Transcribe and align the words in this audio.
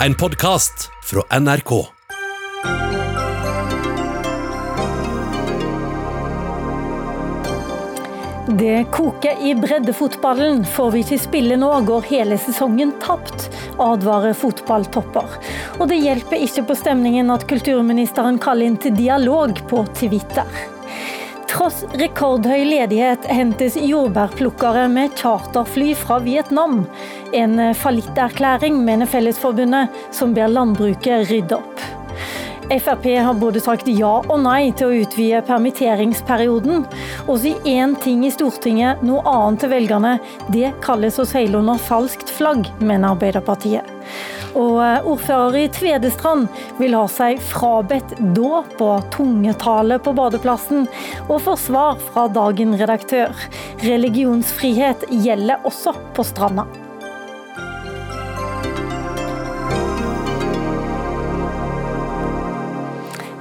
En 0.00 0.14
podkast 0.14 0.90
fra 1.02 1.38
NRK. 1.40 1.86
Det 8.48 8.84
koker 8.92 9.48
i 9.48 9.54
breddefotballen. 9.54 10.64
Får 10.64 10.90
vi 10.90 11.00
ikke 11.00 11.18
spille 11.18 11.56
nå, 11.56 11.72
går 11.88 12.04
hele 12.10 12.36
sesongen 12.38 12.92
tapt, 13.00 13.48
advarer 13.80 14.36
fotballtopper. 14.36 15.40
Og 15.80 15.88
det 15.88 16.02
hjelper 16.04 16.44
ikke 16.44 16.68
på 16.68 16.76
stemningen 16.84 17.32
at 17.32 17.48
kulturministeren 17.48 18.36
kaller 18.36 18.68
inn 18.68 18.76
til 18.76 18.92
dialog 19.00 19.64
på 19.72 19.86
Twitter. 19.96 20.75
Tross 21.56 21.86
rekordhøy 21.96 22.66
ledighet 22.68 23.22
hentes 23.32 23.78
jordbærplukkere 23.80 24.82
med 24.92 25.14
charterfly 25.16 25.94
fra 25.96 26.18
Vietnam. 26.20 26.82
En 27.32 27.56
fallitterklæring, 27.80 28.76
mener 28.84 29.08
Fellesforbundet, 29.08 29.88
som 30.12 30.34
ber 30.36 30.52
landbruket 30.52 31.30
rydde 31.30 31.56
opp. 31.56 31.80
Frp 32.68 33.08
har 33.24 33.40
både 33.40 33.62
sagt 33.64 33.88
ja 33.88 34.12
og 34.18 34.36
nei 34.42 34.68
til 34.76 34.90
å 34.90 35.00
utvide 35.06 35.40
permitteringsperioden. 35.48 36.84
Og 37.24 37.40
si 37.40 37.54
én 37.64 37.96
ting 38.04 38.26
i 38.28 38.34
Stortinget, 38.34 39.00
noe 39.06 39.24
annet 39.24 39.64
til 39.64 39.72
velgerne. 39.72 40.16
Det 40.52 40.74
kalles 40.84 41.16
å 41.16 41.24
seile 41.24 41.62
under 41.62 41.80
falskt 41.80 42.36
flagg, 42.36 42.68
mener 42.84 43.14
Arbeiderpartiet. 43.14 43.96
Og 44.54 44.78
eh, 44.84 45.10
ordfører 45.10 45.58
i 45.64 45.66
Tvedestrand 45.72 46.46
vil 46.78 46.96
ha 46.98 47.04
seg 47.10 47.42
frabedt 47.42 48.16
dåp 48.36 48.80
og 48.84 49.10
tungetale 49.14 49.98
på 50.02 50.14
badeplassen, 50.16 50.86
og 51.26 51.42
får 51.48 51.62
svar 51.66 52.00
fra 52.12 52.28
dagen 52.32 52.76
redaktør. 52.78 53.34
Religionsfrihet 53.84 55.08
gjelder 55.10 55.64
også 55.66 55.96
på 56.16 56.26
stranda. 56.26 56.68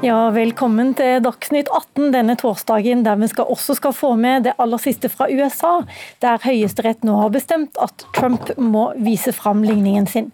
Ja, 0.06 0.28
Velkommen 0.30 0.92
til 0.94 1.24
Dagsnytt 1.26 1.66
18 1.74 2.12
denne 2.14 2.36
torsdagen, 2.38 3.00
der 3.02 3.16
vi 3.18 3.26
skal 3.32 3.48
også 3.50 3.74
skal 3.80 3.94
få 3.96 4.12
med 4.22 4.44
det 4.46 4.52
aller 4.62 4.78
siste 4.78 5.10
fra 5.10 5.26
USA, 5.34 5.80
der 6.22 6.44
Høyesterett 6.44 7.02
nå 7.08 7.16
har 7.18 7.32
bestemt 7.34 7.80
at 7.82 8.06
Trump 8.14 8.52
må 8.62 8.84
vise 9.02 9.34
fram 9.34 9.64
ligningen 9.66 10.06
sin. 10.06 10.28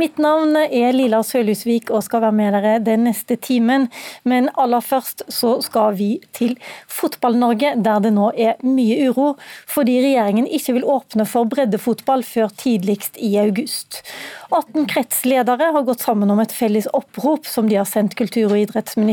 Mitt 0.00 0.16
navn 0.16 0.56
er 0.56 0.96
Lilla 0.96 1.20
Sølhusvik 1.20 1.92
og 1.92 2.06
skal 2.06 2.22
være 2.24 2.38
med 2.38 2.56
dere 2.56 2.78
den 2.86 3.04
neste 3.04 3.36
timen. 3.36 3.90
Men 4.24 4.48
aller 4.56 4.80
først 4.80 5.26
så 5.28 5.58
skal 5.66 5.98
vi 6.00 6.08
til 6.32 6.56
Fotball-Norge, 6.88 7.74
der 7.84 8.00
det 8.06 8.14
nå 8.16 8.30
er 8.32 8.56
mye 8.64 9.10
uro, 9.10 9.34
fordi 9.68 9.98
regjeringen 10.06 10.48
ikke 10.48 10.78
vil 10.78 10.88
åpne 10.88 11.28
for 11.28 11.52
breddefotball 11.52 12.24
før 12.24 12.48
tidligst 12.64 13.20
i 13.20 13.34
august. 13.44 14.00
18 14.48 14.88
kretsledere 14.88 15.68
har 15.76 15.84
gått 15.84 16.00
sammen 16.00 16.32
om 16.32 16.40
et 16.40 16.54
felles 16.56 16.88
opprop 16.96 17.44
som 17.44 17.68
de 17.68 17.76
har 17.76 17.88
sendt 17.88 18.16
kultur- 18.16 18.48
og 18.48 18.56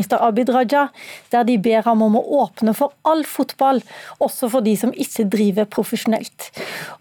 idrettsminister 0.05 0.21
Abid 0.21 0.49
Raja, 0.49 0.89
der 1.31 1.43
de 1.43 1.57
ber 1.57 1.83
ham 1.85 2.01
om 2.01 2.17
å 2.17 2.23
åpne 2.43 2.73
for 2.73 2.93
all 3.03 3.23
fotball, 3.23 3.81
også 4.19 4.49
for 4.49 4.61
de 4.61 4.75
som 4.77 4.93
ikke 4.93 5.27
driver 5.29 5.65
profesjonelt. 5.65 6.51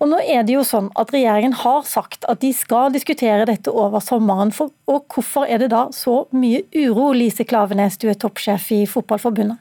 Og 0.00 0.08
nå 0.08 0.20
er 0.20 0.44
det 0.44 0.54
jo 0.54 0.64
sånn 0.64 0.90
at 0.96 1.12
Regjeringen 1.12 1.54
har 1.54 1.84
sagt 1.84 2.24
at 2.28 2.40
de 2.40 2.52
skal 2.52 2.92
diskutere 2.92 3.46
dette 3.46 3.70
over 3.70 4.00
sommeren. 4.00 4.52
For, 4.52 4.70
og 4.86 5.06
hvorfor 5.12 5.46
er 5.46 5.58
det 5.58 5.70
da 5.70 5.88
så 5.92 6.26
mye 6.32 6.64
uro, 6.74 7.12
Lise 7.12 7.44
Klavenes, 7.44 7.98
du 7.98 8.08
er 8.08 8.18
toppsjef 8.18 8.72
i 8.72 8.84
Fotballforbundet? 8.86 9.60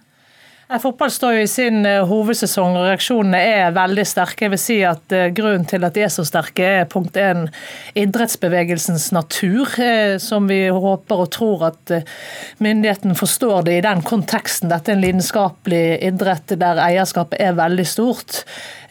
Fotball 0.81 1.11
står 1.11 1.33
jo 1.35 1.41
i 1.43 1.49
sin 1.49 1.85
eh, 1.85 2.01
hovedsesong, 2.07 2.73
og 2.79 2.87
reaksjonene 2.87 3.37
er 3.37 3.75
veldig 3.75 4.05
sterke. 4.09 4.47
Jeg 4.47 4.53
vil 4.55 4.61
si 4.61 4.77
at 4.87 5.13
eh, 5.13 5.29
Grunnen 5.35 5.67
til 5.69 5.85
at 5.85 5.93
de 5.93 6.01
er 6.01 6.09
så 6.09 6.25
sterke, 6.25 6.65
er 6.65 6.89
punkt 6.89 7.17
én 7.19 7.45
idrettsbevegelsens 7.99 9.11
natur, 9.13 9.69
eh, 9.77 10.15
som 10.23 10.49
vi 10.49 10.63
håper 10.73 11.23
og 11.25 11.29
tror 11.35 11.67
at 11.69 11.93
myndigheten 12.63 13.13
forstår 13.19 13.67
det 13.67 13.77
i 13.77 13.83
den 13.85 14.01
konteksten. 14.07 14.71
Dette 14.73 14.93
er 14.93 14.97
en 14.97 15.03
lidenskapelig 15.03 15.83
idrett 16.09 16.55
der 16.57 16.81
eierskapet 16.81 17.37
er 17.43 17.53
veldig 17.59 17.85
stort. 17.87 18.41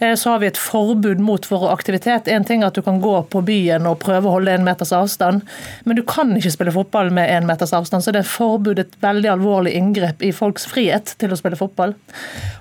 Så 0.02 0.32
har 0.32 0.40
vi 0.42 0.48
et 0.50 0.58
forbud 0.58 1.20
mot 1.22 1.44
vår 1.46 1.68
aktivitet. 1.70 2.26
En 2.26 2.42
ting 2.42 2.64
er 2.64 2.72
at 2.72 2.74
du 2.74 2.82
kan 2.82 2.96
gå 2.98 3.12
på 3.30 3.38
byen 3.46 3.84
og 3.86 4.00
prøve 4.02 4.26
å 4.26 4.32
holde 4.34 4.50
en 4.50 4.64
meters 4.66 4.90
avstand, 4.96 5.44
men 5.86 5.94
du 5.94 6.02
kan 6.02 6.32
ikke 6.34 6.50
spille 6.50 6.74
fotball 6.74 7.12
med 7.14 7.30
en 7.30 7.46
meters 7.46 7.70
avstand. 7.76 8.02
Så 8.02 8.10
det 8.10 8.24
er 8.24 8.32
forbud 8.32 8.82
et 8.82 8.96
veldig 9.04 9.30
alvorlig 9.36 9.76
inngrep 9.78 10.24
i 10.26 10.32
folks 10.34 10.66
frihet 10.66 11.14
til 11.22 11.30
å 11.30 11.38
spille 11.38 11.60
fotball 11.60 11.71
fotball. 11.72 11.96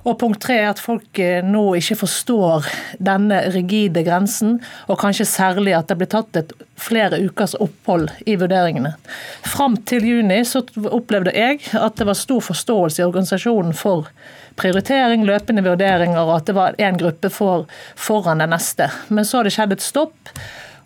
Og 0.07 0.17
punkt 0.19 0.41
tre 0.41 0.57
er 0.63 0.71
at 0.71 0.81
folk 0.81 1.19
eh, 1.19 1.43
nå 1.45 1.75
ikke 1.77 1.99
forstår 1.99 2.65
denne 2.97 3.43
rigide 3.53 4.03
grensen, 4.03 4.59
og 4.87 4.99
kanskje 5.01 5.27
særlig 5.29 5.75
at 5.77 5.91
det 5.91 5.99
blir 5.99 6.09
tatt 6.09 6.35
et 6.39 6.53
flere 6.81 7.19
ukers 7.21 7.53
opphold 7.61 8.09
i 8.25 8.35
vurderingene. 8.35 8.95
Fram 9.45 9.77
til 9.85 10.07
juni 10.07 10.41
så 10.45 10.63
opplevde 10.89 11.35
jeg 11.35 11.61
at 11.77 11.99
det 11.99 12.07
var 12.07 12.17
stor 12.17 12.41
forståelse 12.41 13.01
i 13.01 13.05
organisasjonen 13.05 13.75
for 13.77 14.09
prioritering, 14.59 15.23
løpende 15.25 15.63
vurderinger, 15.65 16.23
og 16.25 16.39
at 16.39 16.49
det 16.49 16.57
var 16.57 16.81
én 16.81 16.97
gruppe 16.99 17.29
for, 17.31 17.69
foran 17.95 18.41
den 18.41 18.51
neste. 18.51 18.89
Men 19.09 19.25
så 19.25 19.39
har 19.39 19.47
det 19.47 19.55
skjedd 19.55 19.77
et 19.77 19.85
stopp 19.85 20.33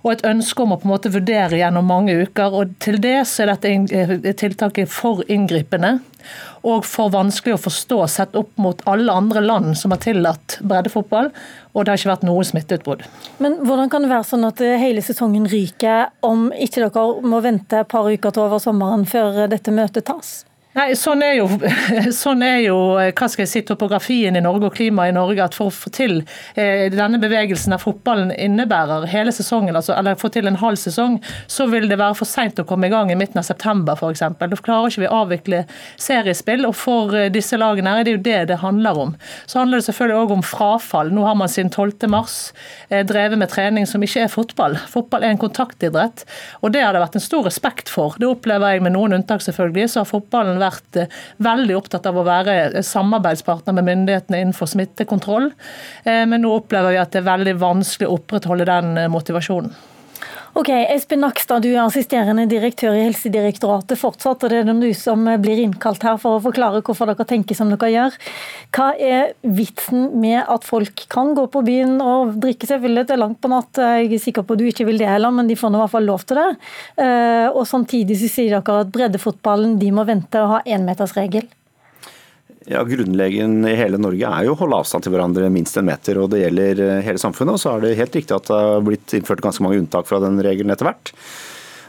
og 0.05 0.11
et 0.13 0.25
ønske 0.29 0.61
om 0.61 0.75
å 0.75 0.77
på 0.77 0.85
en 0.85 0.93
måte 0.93 1.11
vurdere 1.13 1.57
gjennom 1.57 1.87
mange 1.89 2.13
uker. 2.13 2.53
og 2.53 2.75
Til 2.83 2.99
det 3.01 3.23
så 3.25 3.43
er 3.43 3.55
dette 3.55 4.35
tiltaket 4.37 4.91
for 4.91 5.25
inngripende 5.25 5.97
og 6.65 6.85
for 6.89 7.11
vanskelig 7.13 7.53
å 7.53 7.61
forstå 7.61 7.97
sett 8.09 8.37
opp 8.37 8.55
mot 8.61 8.79
alle 8.89 9.13
andre 9.13 9.43
land 9.45 9.75
som 9.77 9.93
har 9.93 10.01
tillatt 10.01 10.57
breddefotball, 10.65 11.29
og 11.73 11.85
det 11.85 11.91
har 11.91 12.01
ikke 12.01 12.09
vært 12.09 12.25
noe 12.25 12.47
smitteutbrudd. 12.47 13.03
Men 13.43 13.59
hvordan 13.61 13.91
kan 13.93 14.05
det 14.05 14.09
være 14.09 14.25
sånn 14.31 14.47
at 14.47 14.63
hele 14.81 15.03
sesongen 15.05 15.45
ryker 15.51 16.09
om 16.25 16.47
ikke 16.49 16.87
dere 16.87 17.05
må 17.21 17.43
vente 17.45 17.83
et 17.83 17.91
par 17.91 18.09
uker 18.09 18.33
til 18.33 18.47
over 18.47 18.63
sommeren 18.63 19.05
før 19.09 19.45
dette 19.51 19.73
møtet 19.73 20.09
tas? 20.09 20.39
Nei, 20.75 20.89
sånn 20.99 21.21
er, 21.23 21.37
jo, 21.37 21.45
sånn 22.11 22.41
er 22.43 22.57
jo 22.65 22.75
hva 22.99 23.27
skal 23.31 23.45
jeg 23.45 23.47
si, 23.47 23.61
topografien 23.63 24.35
i 24.35 24.41
Norge 24.43 24.67
og 24.67 24.73
klimaet 24.75 25.13
i 25.13 25.15
Norge. 25.15 25.45
at 25.45 25.55
For 25.55 25.71
å 25.71 25.73
få 25.73 25.91
til 25.95 26.17
eh, 26.59 26.89
denne 26.91 27.15
bevegelsen 27.21 27.71
av 27.71 27.85
fotballen 27.85 28.33
innebærer 28.35 29.07
hele 29.07 29.31
sesongen, 29.31 29.77
altså, 29.79 29.93
eller 29.95 30.19
få 30.19 30.27
til 30.35 30.49
en 30.49 30.59
halv 30.59 30.75
sesong, 30.81 31.21
så 31.47 31.69
vil 31.71 31.87
det 31.87 31.95
være 32.01 32.17
for 32.19 32.27
seint 32.27 32.59
å 32.59 32.65
komme 32.67 32.89
i 32.89 32.91
gang 32.91 33.07
i 33.07 33.15
midten 33.15 33.39
av 33.39 33.47
september 33.47 33.95
f.eks. 33.95 34.25
Da 34.35 34.49
klarer 34.65 34.91
ikke 34.91 35.05
vi 35.05 35.07
å 35.07 35.21
avvikle 35.21 35.61
seriespill. 35.95 36.67
og 36.67 36.75
For 36.75 37.15
eh, 37.15 37.29
disse 37.31 37.55
lagene 37.61 37.95
her 37.95 38.03
er 38.03 38.09
det 38.09 38.17
jo 38.17 38.23
det 38.27 38.43
det 38.51 38.59
handler 38.65 38.99
om. 39.05 39.15
Så 39.47 39.61
handler 39.61 39.79
det 39.79 39.87
selvfølgelig 39.87 40.25
òg 40.25 40.35
om 40.35 40.43
frafall. 40.43 41.13
Nå 41.15 41.23
har 41.23 41.39
man 41.39 41.55
siden 41.55 41.71
12. 41.71 42.09
mars 42.11 42.37
eh, 42.89 43.05
drevet 43.07 43.39
med 43.39 43.53
trening 43.53 43.87
som 43.87 44.03
ikke 44.03 44.27
er 44.27 44.35
fotball. 44.35 44.75
Fotball 44.91 45.23
er 45.23 45.37
en 45.37 45.41
kontaktidrett, 45.45 46.27
og 46.59 46.75
det 46.75 46.83
har 46.83 46.91
det 46.91 47.05
vært 47.05 47.15
en 47.15 47.27
stor 47.29 47.47
respekt 47.47 47.87
for. 47.95 48.19
Det 48.19 48.27
opplever 48.27 48.75
jeg 48.75 48.83
med 48.83 48.97
noen 48.99 49.21
unntak, 49.21 49.47
selvfølgelig. 49.47 49.87
så 49.95 50.03
har 50.03 50.11
fotballen 50.11 50.59
vært 50.59 50.63
eh, 50.99 51.11
veldig 51.45 51.77
opptatt 51.77 52.07
av 52.09 52.19
å 52.19 52.25
være 52.27 52.83
samarbeidspartner 52.85 53.75
med 53.77 53.87
myndighetene 53.89 54.43
innenfor 54.43 54.69
smittekontroll. 54.71 55.51
Eh, 56.03 56.23
men 56.29 56.43
nå 56.45 56.53
opplever 56.57 56.95
vi 56.95 57.01
at 57.01 57.13
det 57.13 57.23
er 57.23 57.29
veldig 57.31 57.57
vanskelig 57.61 58.09
å 58.09 58.15
opprettholde 58.19 58.69
den 58.69 58.95
eh, 59.01 59.11
motivasjonen. 59.11 59.73
Ok, 60.55 60.69
Espen 60.71 61.19
Nakstad, 61.19 61.65
du 61.65 61.73
er 61.73 61.81
assisterende 61.81 62.45
direktør 62.47 62.93
i 62.95 63.01
Helsedirektoratet 63.03 63.99
fortsatt, 63.99 64.45
og 64.45 64.53
det 64.53 64.61
er 64.61 64.69
du 64.79 64.85
som 64.95 65.25
blir 65.43 65.59
innkalt 65.59 66.05
her 66.07 66.15
for 66.21 66.37
å 66.37 66.43
forklare 66.45 66.79
hvorfor 66.79 67.11
dere 67.11 67.25
tenker 67.27 67.57
som 67.59 67.73
dere 67.73 67.89
gjør. 67.91 68.15
Hva 68.71 68.85
er 68.95 69.33
vitsen 69.43 70.13
med 70.23 70.39
at 70.39 70.63
folk 70.63 71.03
kan 71.11 71.33
gå 71.35 71.43
på 71.51 71.63
byen 71.67 71.97
og 71.99 72.37
drikke 72.39 72.71
selvfølgelig 72.71 73.03
til 73.09 73.21
langt 73.25 73.41
på 73.43 73.51
natt? 73.51 73.83
Jeg 73.99 74.07
er 74.07 74.23
sikker 74.29 74.47
på 74.47 74.55
at 74.55 74.63
du 74.63 74.69
ikke 74.69 74.87
vil 74.87 75.03
det 75.03 75.11
heller, 75.11 75.35
men 75.35 75.51
de 75.51 75.59
får 75.59 75.75
nå 75.75 75.81
i 75.81 75.83
hvert 75.83 75.95
fall 75.97 76.07
lov 76.07 76.23
til 76.23 76.39
det. 76.39 76.47
Eh, 77.03 77.49
og 77.51 77.67
samtidig 77.67 78.15
så 78.23 78.31
sier 78.37 78.55
dere 78.55 78.79
at 78.85 78.95
breddefotballen 78.95 79.75
de 79.83 79.91
må 79.91 80.07
vente 80.07 80.39
og 80.39 80.53
ha 80.55 80.63
énmetersregel. 80.63 81.51
Ja, 82.65 82.83
Grunnlegen 82.83 83.59
i 83.69 83.75
hele 83.77 83.99
Norge 84.01 84.25
er 84.25 84.47
jo 84.47 84.55
å 84.55 84.57
holde 84.57 84.79
avstand 84.81 85.05
til 85.05 85.13
hverandre 85.13 85.51
minst 85.53 85.77
en 85.77 85.85
meter. 85.85 86.17
og 86.17 86.31
Det 86.33 86.41
gjelder 86.41 86.79
eh, 86.81 87.03
hele 87.05 87.21
samfunnet. 87.21 87.53
og 87.53 87.61
Så 87.61 87.75
er 87.75 87.83
det 87.83 87.97
helt 87.99 88.17
riktig 88.17 88.33
at 88.33 88.49
det 88.49 88.57
har 88.57 88.85
blitt 88.85 89.13
innført 89.13 89.43
ganske 89.45 89.61
mange 89.61 89.77
unntak 89.83 90.09
fra 90.09 90.17
den 90.23 90.41
regelen 90.41 90.73
etter 90.73 90.89
hvert. 90.89 91.11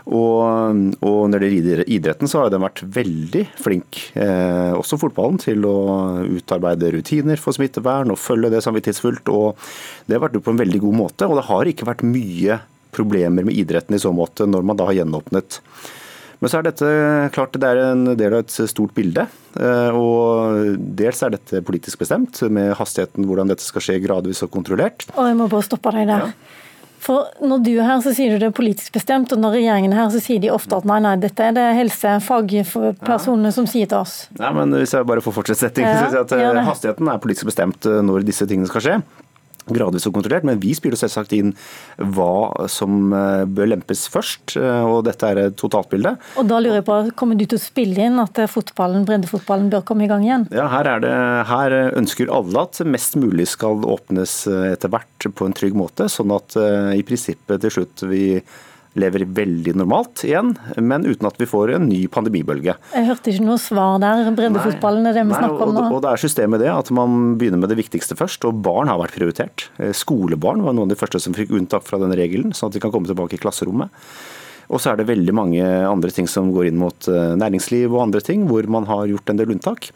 Og, 0.06 0.92
og 1.02 1.22
når 1.32 1.42
det 1.42 1.48
gjelder 1.50 1.82
idretten, 1.96 2.28
så 2.30 2.44
har 2.44 2.52
den 2.52 2.62
vært 2.62 2.84
veldig 2.94 3.42
flink, 3.58 4.02
eh, 4.20 4.76
også 4.76 5.00
fotballen, 5.00 5.40
til 5.42 5.64
å 5.66 5.78
utarbeide 6.28 6.92
rutiner 6.94 7.40
for 7.40 7.56
smittevern 7.56 8.12
og 8.12 8.20
følge 8.20 8.52
det 8.52 8.62
samvittighetsfullt. 8.68 9.32
og 9.32 9.56
Det 10.04 10.18
har 10.18 10.26
vært 10.28 10.36
gjort 10.36 10.50
på 10.50 10.56
en 10.58 10.62
veldig 10.62 10.84
god 10.84 11.00
måte. 11.00 11.26
Og 11.26 11.40
det 11.40 11.48
har 11.48 11.72
ikke 11.72 11.88
vært 11.88 12.04
mye 12.06 12.60
problemer 12.96 13.48
med 13.48 13.56
idretten 13.56 13.96
i 13.96 14.02
så 14.04 14.12
måte 14.14 14.44
når 14.48 14.68
man 14.68 14.76
da 14.76 14.92
har 14.92 15.00
gjenåpnet. 15.00 15.62
Men 16.40 16.52
så 16.52 16.60
er 16.60 16.66
dette 16.68 16.90
klart 17.32 17.56
det 17.56 17.68
er 17.68 17.80
en 17.92 18.04
del 18.18 18.36
av 18.36 18.44
et 18.44 18.58
stort 18.68 18.92
bilde. 18.96 19.24
Eh, 19.56 19.96
og 19.96 20.76
Dels 20.98 21.22
er 21.24 21.32
dette 21.36 21.62
politisk 21.64 22.02
bestemt, 22.04 22.42
med 22.52 22.74
hastigheten 22.76 23.26
hvordan 23.28 23.52
dette 23.52 23.64
skal 23.64 23.84
skje 23.84 23.98
gradvis 24.04 24.44
og 24.44 24.52
kontrollert. 24.52 25.08
Og 25.16 25.30
jeg 25.30 25.38
må 25.38 25.48
bare 25.52 25.66
stoppe 25.66 25.94
deg 25.96 26.10
der. 26.12 26.28
Ja. 26.28 26.62
For 27.06 27.28
Når 27.44 27.60
du 27.62 27.70
er 27.76 27.86
her, 27.86 28.00
så 28.02 28.12
sier 28.16 28.32
du 28.32 28.40
det 28.40 28.48
er 28.48 28.56
politisk 28.56 28.96
bestemt, 28.96 29.30
og 29.32 29.38
når 29.38 29.58
regjeringen 29.60 29.92
er 29.94 30.00
her, 30.00 30.08
så 30.10 30.20
sier 30.22 30.40
de 30.42 30.50
ofte 30.50 30.74
at 30.74 30.88
nei, 30.88 30.98
nei, 31.04 31.14
dette 31.22 31.44
er 31.44 31.54
det 31.54 31.66
helsefagpersonene 31.76 33.52
som 33.54 33.68
sier 33.70 33.86
til 33.90 34.00
oss. 34.00 34.16
Nei, 34.40 34.50
men 34.56 34.74
Hvis 34.80 34.96
jeg 34.96 35.06
bare 35.06 35.22
får 35.22 35.36
fortsette 35.36 35.68
settingen, 35.68 35.92
ja, 35.92 36.08
så 36.10 36.24
sier 36.26 36.42
jeg 36.42 36.56
at 36.56 36.66
hastigheten 36.66 37.12
er 37.12 37.22
politisk 37.22 37.52
bestemt 37.52 37.86
eh, 37.86 38.02
når 38.04 38.26
disse 38.26 38.48
tingene 38.48 38.68
skal 38.70 38.84
skje. 38.84 38.98
Gradvis 39.72 40.06
og 40.08 40.16
kontrollert, 40.16 40.46
men 40.46 40.60
vi 40.62 40.74
spiller 40.76 40.98
selvsagt 41.00 41.34
inn 41.36 41.54
hva 41.98 42.66
som 42.70 43.12
eh, 43.16 43.44
bør 43.48 43.72
lempes 43.72 44.06
først. 44.12 44.56
eh, 44.60 44.84
og 44.86 45.04
Dette 45.08 45.30
er 45.32 45.42
et 45.46 45.58
totaltbilde. 45.58 46.16
Og 46.40 46.50
da 46.50 46.60
lurer 46.62 46.80
jeg 46.80 46.88
på, 46.88 47.00
Kommer 47.16 47.38
du 47.38 47.46
til 47.46 47.58
å 47.58 47.62
spille 47.62 48.08
inn 48.08 48.20
at 48.22 48.38
fotballen, 48.52 49.06
breddefotballen 49.08 49.70
bør 49.72 49.84
komme 49.88 50.06
i 50.06 50.10
gang 50.10 50.24
igjen? 50.26 50.46
Ja, 50.54 50.68
her, 50.72 50.88
er 50.96 51.02
det, 51.04 51.14
her 51.50 51.76
ønsker 51.96 52.32
alle 52.32 52.66
at 52.66 52.80
mest 52.86 53.16
mulig 53.20 53.48
skal 53.52 53.84
åpnes 53.86 54.38
eh, 54.50 54.70
etter 54.74 54.92
hvert 54.92 55.28
på 55.36 55.48
en 55.48 55.56
trygg 55.56 55.76
måte, 55.78 56.08
sånn 56.12 56.34
at 56.36 56.56
eh, 56.60 56.94
i 57.00 57.04
prinsippet 57.06 57.62
til 57.64 57.78
slutt 57.78 58.06
vi 58.10 58.24
lever 58.96 59.24
veldig 59.36 59.74
normalt 59.76 60.22
igjen, 60.26 60.54
men 60.80 61.04
uten 61.06 61.28
at 61.28 61.36
vi 61.40 61.48
får 61.48 61.74
en 61.76 61.88
ny 61.88 62.02
pandemibølge. 62.12 62.76
Jeg 62.94 63.08
hørte 63.08 63.32
ikke 63.32 63.46
noe 63.46 63.60
svar 63.60 64.00
der. 64.02 64.30
Breddefotballen 64.36 65.10
er 65.10 65.18
det 65.18 65.26
vi 65.26 65.34
Nei, 65.34 65.40
snakker 65.42 65.66
om 65.68 65.74
nå. 65.76 65.84
og 65.96 66.00
det 66.04 66.12
er 66.14 66.22
systemet 66.24 66.62
det, 66.64 66.70
at 66.72 66.90
man 66.96 67.36
begynner 67.40 67.60
med 67.62 67.72
det 67.72 67.78
viktigste 67.82 68.16
først. 68.18 68.46
Og 68.48 68.62
barn 68.64 68.88
har 68.92 69.00
vært 69.02 69.16
prioritert. 69.18 69.68
Eh, 69.78 69.92
Skolebarn 69.96 70.64
var 70.64 70.76
noen 70.76 70.88
av 70.88 70.94
de 70.94 71.00
første 71.00 71.20
som 71.22 71.36
fikk 71.36 71.52
unntak 71.56 71.84
fra 71.86 72.00
den 72.02 72.14
regelen, 72.16 72.56
sånn 72.56 72.72
at 72.72 72.78
de 72.78 72.82
kan 72.84 72.94
komme 72.94 73.08
tilbake 73.10 73.36
i 73.38 73.42
klasserommet. 73.42 73.92
Og 74.66 74.82
så 74.82 74.92
er 74.92 75.00
det 75.00 75.08
veldig 75.10 75.34
mange 75.36 75.64
andre 75.64 76.12
ting 76.14 76.28
som 76.30 76.52
går 76.54 76.70
inn 76.70 76.80
mot 76.80 77.08
eh, 77.10 77.34
næringsliv 77.38 77.92
og 77.92 78.06
andre 78.08 78.22
ting, 78.24 78.46
hvor 78.50 78.66
man 78.70 78.88
har 78.90 79.06
gjort 79.10 79.30
en 79.30 79.40
del 79.40 79.52
unntak. 79.54 79.90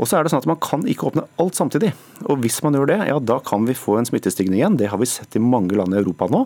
Og 0.00 0.08
så 0.10 0.18
er 0.18 0.24
det 0.24 0.32
sånn 0.32 0.42
at 0.42 0.48
man 0.50 0.60
kan 0.62 0.82
ikke 0.90 1.10
åpne 1.10 1.26
alt 1.40 1.58
samtidig. 1.58 1.92
Og 2.24 2.40
hvis 2.42 2.58
man 2.64 2.74
gjør 2.74 2.88
det, 2.90 3.00
ja 3.10 3.18
da 3.22 3.38
kan 3.44 3.66
vi 3.68 3.76
få 3.78 3.98
en 4.00 4.08
smittestigning 4.08 4.58
igjen. 4.58 4.78
Det 4.80 4.88
har 4.90 4.98
vi 5.00 5.10
sett 5.10 5.36
i 5.38 5.42
mange 5.42 5.76
land 5.78 5.94
i 5.94 6.00
Europa 6.00 6.26
nå. 6.32 6.44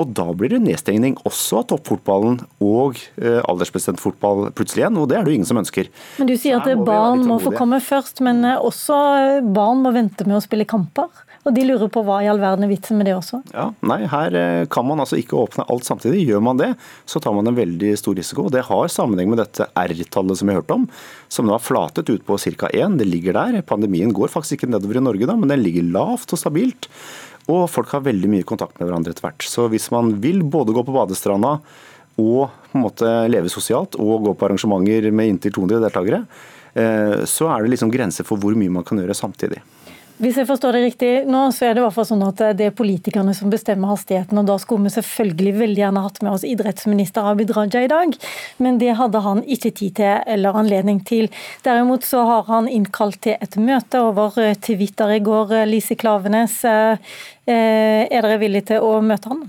Og 0.00 0.10
da 0.14 0.26
blir 0.34 0.50
det 0.50 0.62
nedstengning 0.64 1.14
også 1.26 1.60
av 1.60 1.68
toppfotballen 1.70 2.40
og 2.64 2.98
eh, 3.20 3.38
aldersbestemt 3.46 4.02
fotball 4.02 4.48
plutselig 4.56 4.82
igjen, 4.82 4.98
og 4.98 5.06
det 5.10 5.18
er 5.18 5.26
det 5.26 5.30
jo 5.30 5.38
ingen 5.38 5.50
som 5.50 5.60
ønsker. 5.60 5.90
Men 6.18 6.30
du 6.30 6.34
sier 6.38 6.58
at 6.58 6.82
barn 6.86 7.22
må 7.28 7.38
få 7.42 7.54
komme 7.54 7.78
først, 7.82 8.22
men 8.26 8.42
eh, 8.48 8.58
også 8.58 8.96
barn 9.54 9.84
må 9.86 9.94
vente 9.94 10.26
med 10.26 10.40
å 10.40 10.42
spille 10.42 10.66
kamper. 10.66 11.12
Og 11.44 11.52
de 11.52 11.64
lurer 11.68 11.90
på 11.92 12.00
hva 12.06 12.22
i 12.24 12.28
all 12.30 12.40
verden 12.40 12.64
er 12.64 12.70
vitsen 12.70 12.96
med 12.96 13.08
det 13.08 13.14
også. 13.18 13.42
Ja, 13.52 13.66
nei, 13.84 14.00
Her 14.08 14.36
eh, 14.38 14.64
kan 14.72 14.86
man 14.88 15.02
altså 15.02 15.18
ikke 15.20 15.36
åpne 15.36 15.66
alt 15.68 15.84
samtidig. 15.84 16.22
Gjør 16.30 16.40
man 16.44 16.60
det, 16.60 16.70
så 17.04 17.20
tar 17.20 17.34
man 17.36 17.50
en 17.50 17.58
veldig 17.58 17.92
stor 18.00 18.16
risiko. 18.16 18.46
og 18.46 18.54
Det 18.54 18.64
har 18.64 18.92
sammenheng 18.92 19.28
med 19.32 19.42
dette 19.42 19.68
R-tallet 19.76 20.40
som 20.40 20.48
vi 20.48 20.56
hørte 20.56 20.78
om, 20.78 20.88
som 21.28 21.44
nå 21.44 21.52
har 21.52 21.64
flatet 21.64 22.08
ut 22.08 22.24
på 22.24 22.38
ca. 22.40 22.70
1. 22.72 22.96
Det 23.00 23.08
ligger 23.08 23.36
der. 23.36 23.60
Pandemien 23.68 24.14
går 24.16 24.32
faktisk 24.32 24.56
ikke 24.56 24.72
nedover 24.72 25.00
i 25.00 25.04
Norge, 25.04 25.28
da, 25.28 25.36
men 25.36 25.52
den 25.52 25.64
ligger 25.64 25.84
lavt 25.92 26.32
og 26.32 26.40
stabilt. 26.40 26.88
Og 27.52 27.66
folk 27.68 27.92
har 27.92 28.06
veldig 28.06 28.30
mye 28.32 28.48
kontakt 28.48 28.80
med 28.80 28.88
hverandre 28.88 29.12
etter 29.12 29.26
hvert. 29.26 29.44
Så 29.44 29.68
hvis 29.72 29.90
man 29.92 30.14
vil 30.24 30.40
både 30.48 30.72
gå 30.72 30.80
på 30.86 30.96
badestranda 30.96 31.58
og 32.14 32.48
på 32.70 32.78
en 32.78 32.84
måte 32.86 33.12
leve 33.28 33.50
sosialt 33.52 33.98
og 34.00 34.30
gå 34.30 34.36
på 34.38 34.48
arrangementer 34.48 35.10
med 35.12 35.34
inntil 35.34 35.52
200 35.58 35.84
deltakere, 35.84 36.24
eh, 36.72 37.20
så 37.28 37.52
er 37.52 37.62
det 37.64 37.74
liksom 37.74 37.92
grenser 37.92 38.24
for 38.24 38.40
hvor 38.40 38.56
mye 38.56 38.72
man 38.72 38.86
kan 38.86 39.02
gjøre 39.02 39.18
samtidig. 39.18 39.60
Hvis 40.14 40.36
jeg 40.38 40.46
forstår 40.46 40.76
det 40.76 40.80
riktig 40.84 41.08
nå, 41.26 41.40
så 41.50 41.66
er 41.66 41.72
det 41.74 41.80
i 41.80 41.84
hvert 41.84 41.96
fall 41.96 42.06
sånn 42.06 42.22
at 42.22 42.38
det 42.54 42.68
er 42.68 42.76
politikerne 42.78 43.32
som 43.34 43.50
bestemmer 43.50 43.90
hastigheten, 43.90 44.38
og 44.38 44.46
da 44.46 44.54
skulle 44.62 44.86
vi 44.86 44.92
selvfølgelig 44.94 45.54
veldig 45.56 45.80
gjerne 45.80 46.04
hatt 46.04 46.20
med 46.22 46.36
oss 46.36 46.44
idrettsminister 46.46 47.26
Abid 47.26 47.50
Raja 47.56 47.82
i 47.82 47.90
dag, 47.90 48.14
men 48.62 48.78
det 48.78 48.92
hadde 49.00 49.24
han 49.24 49.42
ikke 49.42 49.72
tid 49.74 49.96
til 49.98 50.22
eller 50.36 50.60
anledning 50.60 51.02
til. 51.02 51.26
Derimot 51.66 52.06
så 52.06 52.22
har 52.30 52.46
han 52.52 52.70
innkalt 52.70 53.24
til 53.26 53.42
et 53.42 53.58
møte 53.58 54.04
over 54.06 54.38
eh, 54.38 54.54
Twitter 54.54 55.16
i 55.16 55.20
går, 55.24 55.56
eh, 55.58 55.66
Lise 55.72 55.98
Klavenes. 55.98 56.60
Eh, 56.62 57.18
Er 57.44 58.22
dere 58.24 58.38
villige 58.40 58.70
til 58.70 58.86
å 58.86 59.02
møte 59.04 59.34
han? 59.34 59.42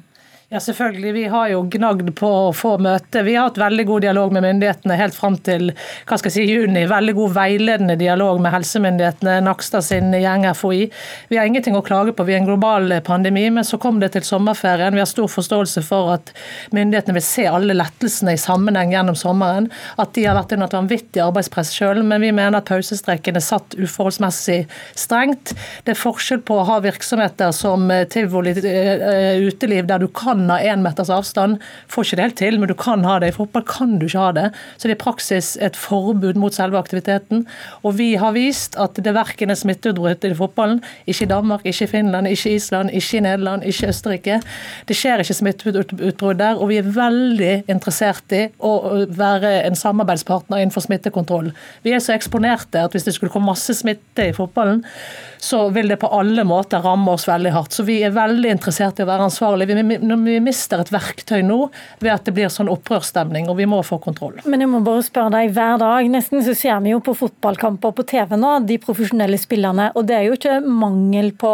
Ja, 0.50 0.60
selvfølgelig. 0.60 1.12
Vi 1.14 1.24
har 1.26 1.48
jo 1.50 1.64
gnagd 1.74 2.12
på 2.16 2.28
å 2.30 2.52
få 2.54 2.76
møte. 2.78 3.24
Vi 3.26 3.34
har 3.34 3.48
hatt 3.48 3.58
veldig 3.58 3.84
god 3.90 4.04
dialog 4.06 4.34
med 4.36 4.44
myndighetene 4.46 4.94
helt 5.00 5.16
fram 5.18 5.40
til 5.42 5.72
hva 6.06 6.20
skal 6.22 6.30
jeg 6.30 6.36
si, 6.36 6.44
juni. 6.46 6.84
Veldig 6.86 7.16
god 7.18 7.32
veiledende 7.34 7.96
dialog 7.98 8.38
med 8.44 8.54
helsemyndighetene, 8.54 9.40
Nakstad 9.42 9.82
sin 9.88 10.14
gjeng 10.14 10.46
FHI. 10.46 10.84
Vi 11.32 11.40
har 11.40 11.50
ingenting 11.50 11.74
å 11.74 11.82
klage 11.82 12.14
på. 12.14 12.28
Vi 12.28 12.36
er 12.36 12.44
en 12.44 12.50
global 12.52 12.94
pandemi, 13.08 13.48
men 13.56 13.66
så 13.66 13.80
kom 13.82 13.98
det 14.04 14.12
til 14.14 14.22
sommerferien. 14.28 14.94
Vi 14.94 15.02
har 15.02 15.10
stor 15.10 15.32
forståelse 15.34 15.82
for 15.88 16.14
at 16.14 16.30
myndighetene 16.78 17.18
vil 17.18 17.26
se 17.26 17.48
alle 17.50 17.74
lettelsene 17.80 18.38
i 18.38 18.44
sammenheng 18.46 18.94
gjennom 18.94 19.18
sommeren. 19.18 19.72
At 19.98 20.14
de 20.14 20.28
har 20.28 20.38
vært 20.38 20.54
under 20.54 20.70
et 20.70 20.78
vanvittig 20.78 21.26
arbeidspress 21.26 21.74
sjøl, 21.74 22.04
men 22.06 22.22
vi 22.22 22.30
mener 22.30 22.62
at 22.62 22.70
pausestreken 22.70 23.42
er 23.42 23.48
satt 23.48 23.80
uforholdsmessig 23.82 24.62
strengt. 24.94 25.58
Det 25.90 25.98
er 25.98 26.02
forskjell 26.06 26.46
på 26.46 26.62
å 26.62 26.70
ha 26.70 26.80
virksomheter 26.86 27.50
som 27.64 27.90
eh, 27.90 28.06
tivoli, 28.14 28.54
eh, 28.62 29.42
uteliv, 29.50 29.90
der 29.90 30.06
du 30.06 30.10
kan 30.14 30.35
ha 30.50 30.58
én 30.60 30.84
meters 30.84 31.12
avstand. 31.14 31.60
Får 31.92 32.08
ikke 32.08 32.20
det 32.20 32.26
helt 32.26 32.38
til, 32.42 32.60
men 32.60 32.72
du 32.72 32.76
kan 32.80 33.06
ha 33.08 33.18
det. 33.22 33.32
I 33.32 33.38
fotball 33.38 33.66
kan 33.68 33.98
du 34.00 34.08
ikke 34.08 34.24
ha 34.24 34.32
det. 34.36 34.46
Så 34.78 34.88
det 34.88 34.96
er 34.96 35.00
i 35.00 35.04
praksis 35.04 35.54
et 35.64 35.80
forbud 35.80 36.40
mot 36.42 36.54
selve 36.56 36.80
aktiviteten. 36.80 37.46
Og 37.84 37.98
vi 38.00 38.14
har 38.20 38.36
vist 38.36 38.78
at 38.82 39.00
det 39.00 39.16
verken 39.16 39.54
er 39.54 39.60
smitteutbrudd 39.60 40.26
i 40.28 40.34
fotballen, 40.38 40.82
ikke 41.08 41.26
i 41.26 41.32
Danmark, 41.32 41.66
ikke 41.66 41.88
i 41.88 41.92
Finland, 41.92 42.30
ikke 42.30 42.52
i 42.52 42.60
Island, 42.60 42.92
ikke 42.92 43.18
i 43.18 43.24
Nederland, 43.26 43.66
ikke 43.66 43.86
i 43.86 43.90
Østerrike. 43.94 44.40
Det 44.90 44.98
skjer 44.98 45.24
ikke 45.24 45.38
smitteutbrudd 45.40 46.42
der, 46.42 46.60
og 46.60 46.70
vi 46.72 46.80
er 46.82 46.90
veldig 46.96 47.54
interessert 47.72 48.36
i 48.36 48.46
å 48.60 48.74
være 49.16 49.54
en 49.66 49.78
samarbeidspartner 49.80 50.62
innenfor 50.62 50.86
smittekontroll. 50.86 51.52
Vi 51.86 51.96
er 51.96 52.04
så 52.04 52.16
eksponerte 52.16 52.84
at 52.84 52.96
hvis 52.96 53.08
det 53.08 53.16
skulle 53.16 53.34
komme 53.34 53.54
masse 53.54 53.76
smitte 53.78 54.30
i 54.30 54.36
fotballen, 54.36 54.84
så 55.38 55.70
vil 55.76 55.90
det 55.92 55.98
på 56.02 56.10
alle 56.14 56.44
måter 56.48 56.84
ramme 56.86 57.16
oss 57.16 57.28
veldig 57.28 57.52
hardt. 57.56 57.76
Så 57.76 57.86
vi 57.88 58.00
er 58.06 58.16
veldig 58.16 58.52
interessert 58.56 59.00
i 59.00 59.06
å 59.06 59.10
være 59.10 59.28
ansvarlige. 59.30 59.78
Vi, 59.82 60.00
vi 60.00 60.40
mister 60.44 60.82
et 60.82 60.92
verktøy 60.94 61.42
nå 61.46 61.60
ved 62.04 62.12
at 62.14 62.26
det 62.28 62.36
blir 62.38 62.52
sånn 62.54 62.72
opprørsstemning, 62.72 63.50
og 63.52 63.60
vi 63.60 63.70
må 63.70 63.82
få 63.86 64.00
kontroll. 64.04 64.40
Men 64.46 64.64
jeg 64.64 64.72
må 64.72 64.82
bare 64.86 65.06
spørre 65.06 65.34
deg, 65.38 65.54
hver 65.56 65.80
dag 65.82 66.10
nesten 66.12 66.44
så 66.46 66.56
ser 66.58 66.82
vi 66.86 66.96
jo 66.96 67.04
på 67.04 67.16
fotballkamper 67.18 67.96
på 67.96 68.08
TV 68.10 68.36
nå, 68.40 68.58
de 68.68 68.80
profesjonelle 68.82 69.40
spillerne, 69.42 69.92
og 69.96 70.10
det 70.10 70.20
er 70.20 70.28
jo 70.30 70.40
ikke 70.40 70.60
mangel 70.66 71.32
på 71.40 71.54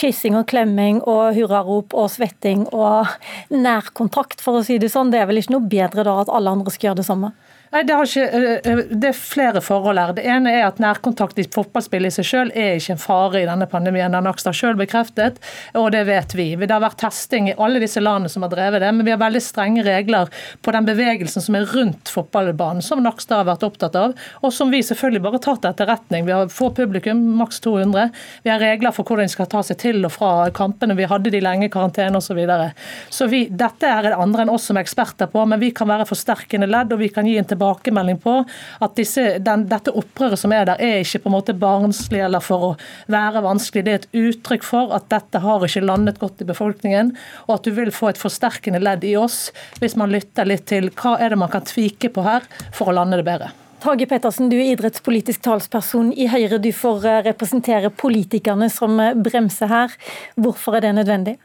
kyssing 0.00 0.36
og 0.38 0.46
klemming 0.50 1.00
og 1.08 1.34
hurrarop 1.36 1.94
og 1.98 2.08
svetting 2.12 2.64
og 2.70 3.10
nærkontakt, 3.52 4.40
for 4.40 4.60
å 4.60 4.64
si 4.64 4.78
det 4.80 4.92
sånn. 4.92 5.12
Det 5.12 5.20
er 5.20 5.28
vel 5.28 5.42
ikke 5.42 5.56
noe 5.56 5.70
bedre 5.70 6.06
da 6.06 6.20
at 6.22 6.32
alle 6.32 6.54
andre 6.56 6.72
skal 6.72 6.90
gjøre 6.90 7.02
det 7.02 7.08
samme? 7.08 7.32
Nei, 7.70 7.84
det, 7.86 7.94
ikke, 8.02 8.22
eh, 8.66 8.78
det, 8.90 9.12
er 9.12 9.14
flere 9.14 9.60
forhold 9.62 9.98
her. 10.00 10.10
Det 10.16 10.24
ene 10.26 10.50
er 10.50 10.64
at 10.66 10.80
nærkontakt 10.82 11.38
i 11.38 11.44
fotballspill 11.54 12.08
i 12.08 12.10
seg 12.10 12.26
selv 12.26 12.56
er 12.58 12.80
ikke 12.80 12.96
en 12.96 12.98
fare 12.98 13.42
i 13.44 13.46
denne 13.46 13.68
pandemien. 13.70 14.10
Har 14.10 14.24
Nakstad 14.26 14.56
selv 14.58 14.80
bekreftet, 14.80 15.36
og 15.78 15.92
det 15.94 16.00
vet 16.08 16.34
vi. 16.34 16.48
Det 16.58 16.74
har 16.74 16.82
vært 16.82 16.98
testing 16.98 17.46
i 17.52 17.54
alle 17.54 17.78
disse 17.78 18.02
landene 18.02 18.32
som 18.32 18.42
har 18.42 18.50
drevet 18.50 18.82
det, 18.82 18.88
men 18.96 19.06
vi 19.06 19.12
har 19.14 19.20
veldig 19.22 19.42
strenge 19.46 19.84
regler 19.86 20.32
på 20.66 20.74
den 20.74 20.88
bevegelsen 20.88 21.44
som 21.44 21.58
er 21.60 21.68
rundt 21.70 22.10
fotballbanen, 22.10 22.82
som 22.82 23.04
Nakstad 23.04 23.44
har 23.44 23.46
vært 23.52 23.68
opptatt 23.68 24.00
av, 24.00 24.18
og 24.42 24.56
som 24.56 24.74
vi 24.74 24.82
selvfølgelig 24.82 25.22
bare 25.28 25.42
tar 25.46 25.62
til 25.62 25.70
etterretning. 25.70 26.26
Vi 26.26 26.34
har 26.34 26.50
få 26.50 26.72
publikum, 26.74 27.22
maks 27.38 27.62
200. 27.62 28.10
Vi 28.42 28.50
har 28.50 28.58
regler 28.58 28.90
for 28.98 29.06
hvordan 29.06 29.30
de 29.30 29.36
skal 29.36 29.50
ta 29.54 29.62
seg 29.70 29.78
til 29.84 30.02
og 30.10 30.16
fra 30.16 30.32
kampene. 30.58 30.98
Vi 30.98 31.06
hadde 31.06 31.30
de 31.30 31.44
lenge 31.44 31.70
i 31.70 31.70
karantene 31.70 32.18
osv. 32.18 32.30
Så, 32.30 32.38
videre. 32.38 32.68
så 33.10 33.26
dette 33.30 33.88
er 33.90 34.06
det 34.06 34.18
andre 34.18 34.44
enn 34.44 34.52
oss 34.52 34.68
som 34.70 34.78
er 34.78 34.84
eksperter 34.86 35.30
på, 35.30 35.42
men 35.46 35.58
vi 35.62 35.72
kan 35.74 35.90
være 35.90 36.06
forsterkende 36.06 36.66
ledd, 36.70 36.94
og 36.94 37.02
vi 37.02 37.10
kan 37.14 37.26
gi 37.26 37.38
en 37.38 37.46
tilbakemelding 37.46 37.59
på 37.60 38.34
at 38.80 38.96
disse, 38.98 39.38
den, 39.38 39.66
dette 39.70 39.94
opprøret 39.96 40.40
som 40.40 40.52
er 40.56 40.66
der, 40.68 40.80
er 40.80 41.04
ikke 41.04 41.22
på 41.24 41.30
en 41.30 41.36
måte 41.36 41.56
barnslig 41.56 42.22
eller 42.26 42.44
for 42.44 42.70
å 42.70 42.72
være 43.12 43.44
vanskelig. 43.44 43.84
Det 43.84 43.92
er 43.92 44.02
et 44.02 44.20
uttrykk 44.24 44.66
for 44.66 44.94
at 44.96 45.08
dette 45.12 45.42
har 45.44 45.64
ikke 45.66 45.84
landet 45.84 46.20
godt 46.20 46.42
i 46.42 46.48
befolkningen, 46.48 47.14
og 47.46 47.56
at 47.58 47.68
du 47.68 47.74
vil 47.76 47.92
få 47.94 48.10
et 48.10 48.20
forsterkende 48.20 48.82
ledd 48.82 49.04
i 49.04 49.16
oss 49.20 49.50
hvis 49.80 49.96
man 50.00 50.12
lytter 50.12 50.48
litt 50.48 50.66
til 50.70 50.90
hva 51.00 51.16
er 51.20 51.32
det 51.32 51.40
man 51.40 51.52
kan 51.52 51.66
tvike 51.66 52.12
på 52.14 52.24
her 52.26 52.46
for 52.72 52.90
å 52.90 52.96
lande 52.96 53.20
det 53.20 53.28
bedre. 53.28 53.52
Tage 53.80 54.04
Pettersen, 54.04 54.50
du 54.52 54.58
er 54.58 54.74
idrettspolitisk 54.74 55.40
talsperson 55.46 56.10
i 56.12 56.26
Høyre. 56.28 56.58
Du 56.60 56.68
får 56.76 57.06
eh, 57.08 57.22
representere 57.30 57.88
politikerne 57.88 58.68
som 58.68 58.98
eh, 59.00 59.14
bremser 59.16 59.70
her. 59.72 59.94
Hvorfor 60.36 60.76
er 60.76 60.84
det 60.84 60.90
nødvendig? 60.98 61.38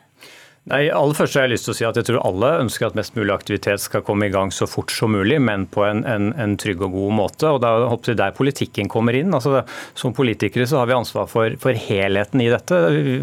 Nei, 0.65 0.87
aller 0.89 1.13
først 1.13 1.35
har 1.37 1.43
jeg 1.45 1.51
lyst 1.51 1.67
til 1.67 1.73
å 1.75 1.77
si 1.77 1.85
at 1.85 1.97
jeg 1.99 2.07
tror 2.07 2.23
alle 2.25 2.47
ønsker 2.63 2.87
at 2.87 2.95
mest 2.97 3.13
mulig 3.13 3.29
aktivitet 3.35 3.83
skal 3.83 4.01
komme 4.01 4.25
i 4.25 4.31
gang 4.33 4.49
så 4.49 4.65
fort 4.65 4.89
som 4.89 5.11
mulig, 5.13 5.35
men 5.37 5.67
på 5.69 5.83
en, 5.85 5.99
en, 6.09 6.31
en 6.41 6.55
trygg 6.57 6.79
og 6.81 6.95
god 6.95 7.11
måte. 7.13 7.51
og 7.53 7.59
Det 7.61 7.69
er 8.15 8.17
der 8.17 8.33
politikken 8.33 8.89
kommer 8.89 9.13
inn. 9.13 9.29
Altså, 9.37 9.61
som 9.93 10.15
politikere 10.17 10.65
så 10.65 10.79
har 10.79 10.89
vi 10.89 10.95
ansvar 10.97 11.27
for, 11.29 11.53
for, 11.61 11.77
helheten 11.77 12.41
i 12.41 12.47
dette. 12.49 12.79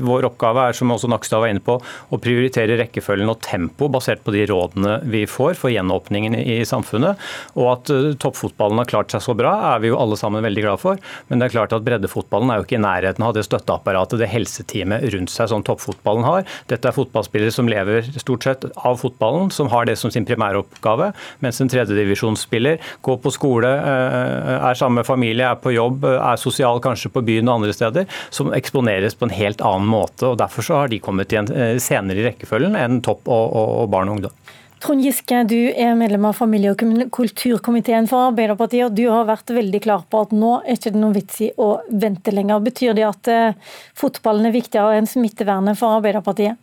Vår 0.07 0.29
oppgave 0.29 0.69
er 0.69 0.79
som 0.79 0.95
også 0.95 1.11
Nakstad 1.11 1.43
var 1.43 1.51
inne 1.51 1.65
på, 1.67 1.81
å 1.83 2.21
prioritere 2.23 2.77
rekkefølgen 2.79 3.35
og 3.35 3.43
tempo 3.43 3.91
basert 3.91 4.23
på 4.23 4.37
de 4.37 4.47
rådene 4.47 5.01
vi 5.11 5.25
får 5.27 5.59
for 5.59 5.75
gjenåpningen 5.75 6.39
i 6.39 6.61
samfunnet. 6.69 7.19
Og 7.59 7.73
at 7.73 7.91
uh, 7.91 8.13
toppfotballen 8.23 8.85
har 8.85 8.91
klart 8.95 9.17
seg 9.17 9.27
så 9.27 9.35
bra, 9.35 9.57
er 9.73 9.83
vi 9.83 9.91
jo 9.91 9.99
alle 9.99 10.21
sammen 10.21 10.47
veldig 10.47 10.67
glad 10.69 10.85
for. 10.85 11.03
Men 11.27 11.43
det 11.43 11.51
er 11.51 11.57
klart 11.59 11.75
at 11.75 11.91
breddefotballen 11.91 12.55
er 12.55 12.63
jo 12.63 12.69
ikke 12.69 12.79
i 12.79 12.87
nærheten 12.87 13.27
av 13.27 13.35
det 13.35 13.49
støtteapparatet, 13.51 14.23
det 14.23 14.31
helseteamet 14.31 15.11
rundt 15.19 15.35
seg 15.35 15.51
som 15.51 15.67
toppfotballen 15.67 16.31
har. 16.31 16.47
Dette 16.71 16.87
er 16.87 16.95
fotballspillere 16.95 17.32
som 17.51 17.69
lever 17.69 18.03
stort 18.21 18.45
sett 18.45 18.65
av 18.77 18.99
fotballen, 19.01 19.51
som 19.51 19.69
har 19.73 19.87
det 19.87 19.97
som 19.97 20.11
sin 20.11 20.27
primæroppgave. 20.29 21.13
Mens 21.41 21.61
en 21.61 21.71
tredjedivisjonsspiller 21.73 22.79
går 23.03 23.21
på 23.23 23.33
skole, 23.35 23.69
er 23.73 24.79
sammen 24.79 25.01
med 25.01 25.09
familie, 25.09 25.49
er 25.49 25.61
på 25.61 25.73
jobb, 25.75 26.05
er 26.13 26.41
sosial 26.41 26.81
kanskje 26.85 27.13
på 27.13 27.25
byen 27.25 27.49
og 27.49 27.61
andre 27.61 27.77
steder, 27.77 28.09
som 28.31 28.53
eksponeres 28.53 29.17
på 29.17 29.29
en 29.29 29.37
helt 29.37 29.65
annen 29.65 29.89
måte. 29.89 30.27
og 30.29 30.39
Derfor 30.43 30.67
så 30.67 30.83
har 30.83 30.93
de 30.93 31.01
kommet 31.03 31.33
igjen 31.33 31.49
senere 31.81 32.21
i 32.21 32.29
rekkefølgen 32.31 32.77
enn 32.79 33.01
topp 33.05 33.29
og, 33.29 33.49
og, 33.53 33.77
og 33.83 33.93
barn 33.93 34.13
og 34.13 34.21
ungdom. 34.21 34.39
Trond 34.83 35.05
Giske, 35.05 35.45
du 35.47 35.71
er 35.79 35.93
medlem 35.95 36.25
av 36.27 36.35
familie- 36.35 36.73
og 36.73 36.81
kulturkomiteen 37.15 38.09
for 38.11 38.33
Arbeiderpartiet, 38.33 38.89
og 38.89 38.97
du 38.99 39.05
har 39.07 39.29
vært 39.29 39.53
veldig 39.55 39.81
klar 39.85 40.03
på 40.11 40.25
at 40.25 40.33
nå 40.35 40.57
er 40.59 40.75
det 40.75 40.91
ikke 40.91 40.99
noe 40.99 41.15
vits 41.15 41.39
i 41.47 41.53
å 41.55 41.69
vente 41.87 42.35
lenger. 42.35 42.65
Betyr 42.67 42.97
det 42.99 43.05
at 43.07 43.31
eh, 43.31 43.77
fotballen 43.95 44.51
er 44.51 44.57
viktigere 44.57 44.99
enn 44.99 45.07
smittevernet 45.07 45.79
for 45.79 46.01
Arbeiderpartiet? 46.01 46.59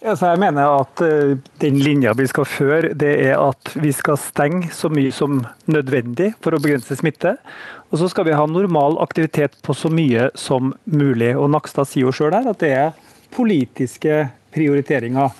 Jeg 0.00 0.40
mener 0.40 0.64
at 0.80 1.02
uh, 1.04 1.34
den 1.60 1.76
linja 1.84 2.14
vi 2.16 2.24
skal 2.30 2.46
føre, 2.48 2.94
det 2.96 3.10
er 3.26 3.34
at 3.36 3.74
vi 3.76 3.92
skal 3.92 4.16
stenge 4.16 4.70
så 4.72 4.88
mye 4.88 5.12
som 5.12 5.42
nødvendig 5.68 6.30
for 6.40 6.56
å 6.56 6.60
begrense 6.62 6.96
smitte. 6.96 7.34
Og 7.92 8.00
så 8.00 8.08
skal 8.08 8.24
vi 8.30 8.36
ha 8.38 8.46
normal 8.48 8.96
aktivitet 9.04 9.58
på 9.66 9.76
så 9.76 9.90
mye 9.92 10.30
som 10.38 10.72
mulig. 10.88 11.34
Og 11.36 11.50
Nakstad 11.52 11.90
sier 11.90 12.08
jo 12.08 12.14
sjøl 12.16 12.32
her 12.32 12.48
at 12.48 12.62
det 12.62 12.72
er 12.72 12.96
politiske 13.34 14.22
prioriteringer. 14.54 15.36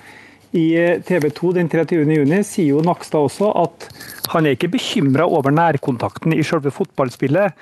I 0.50 0.66
eh, 0.76 1.00
TV 1.06 1.30
2 1.30 1.52
den 1.56 1.70
23.6 1.70 2.42
sier 2.44 2.72
jo 2.74 2.84
Nakstad 2.84 3.30
også 3.30 3.52
at 3.62 3.86
han 4.34 4.46
er 4.46 4.58
ikke 4.58 4.74
bekymra 4.74 5.24
over 5.26 5.54
nærkontakten 5.54 6.34
i 6.34 6.44
selve 6.46 6.72
fotballspillet. 6.74 7.54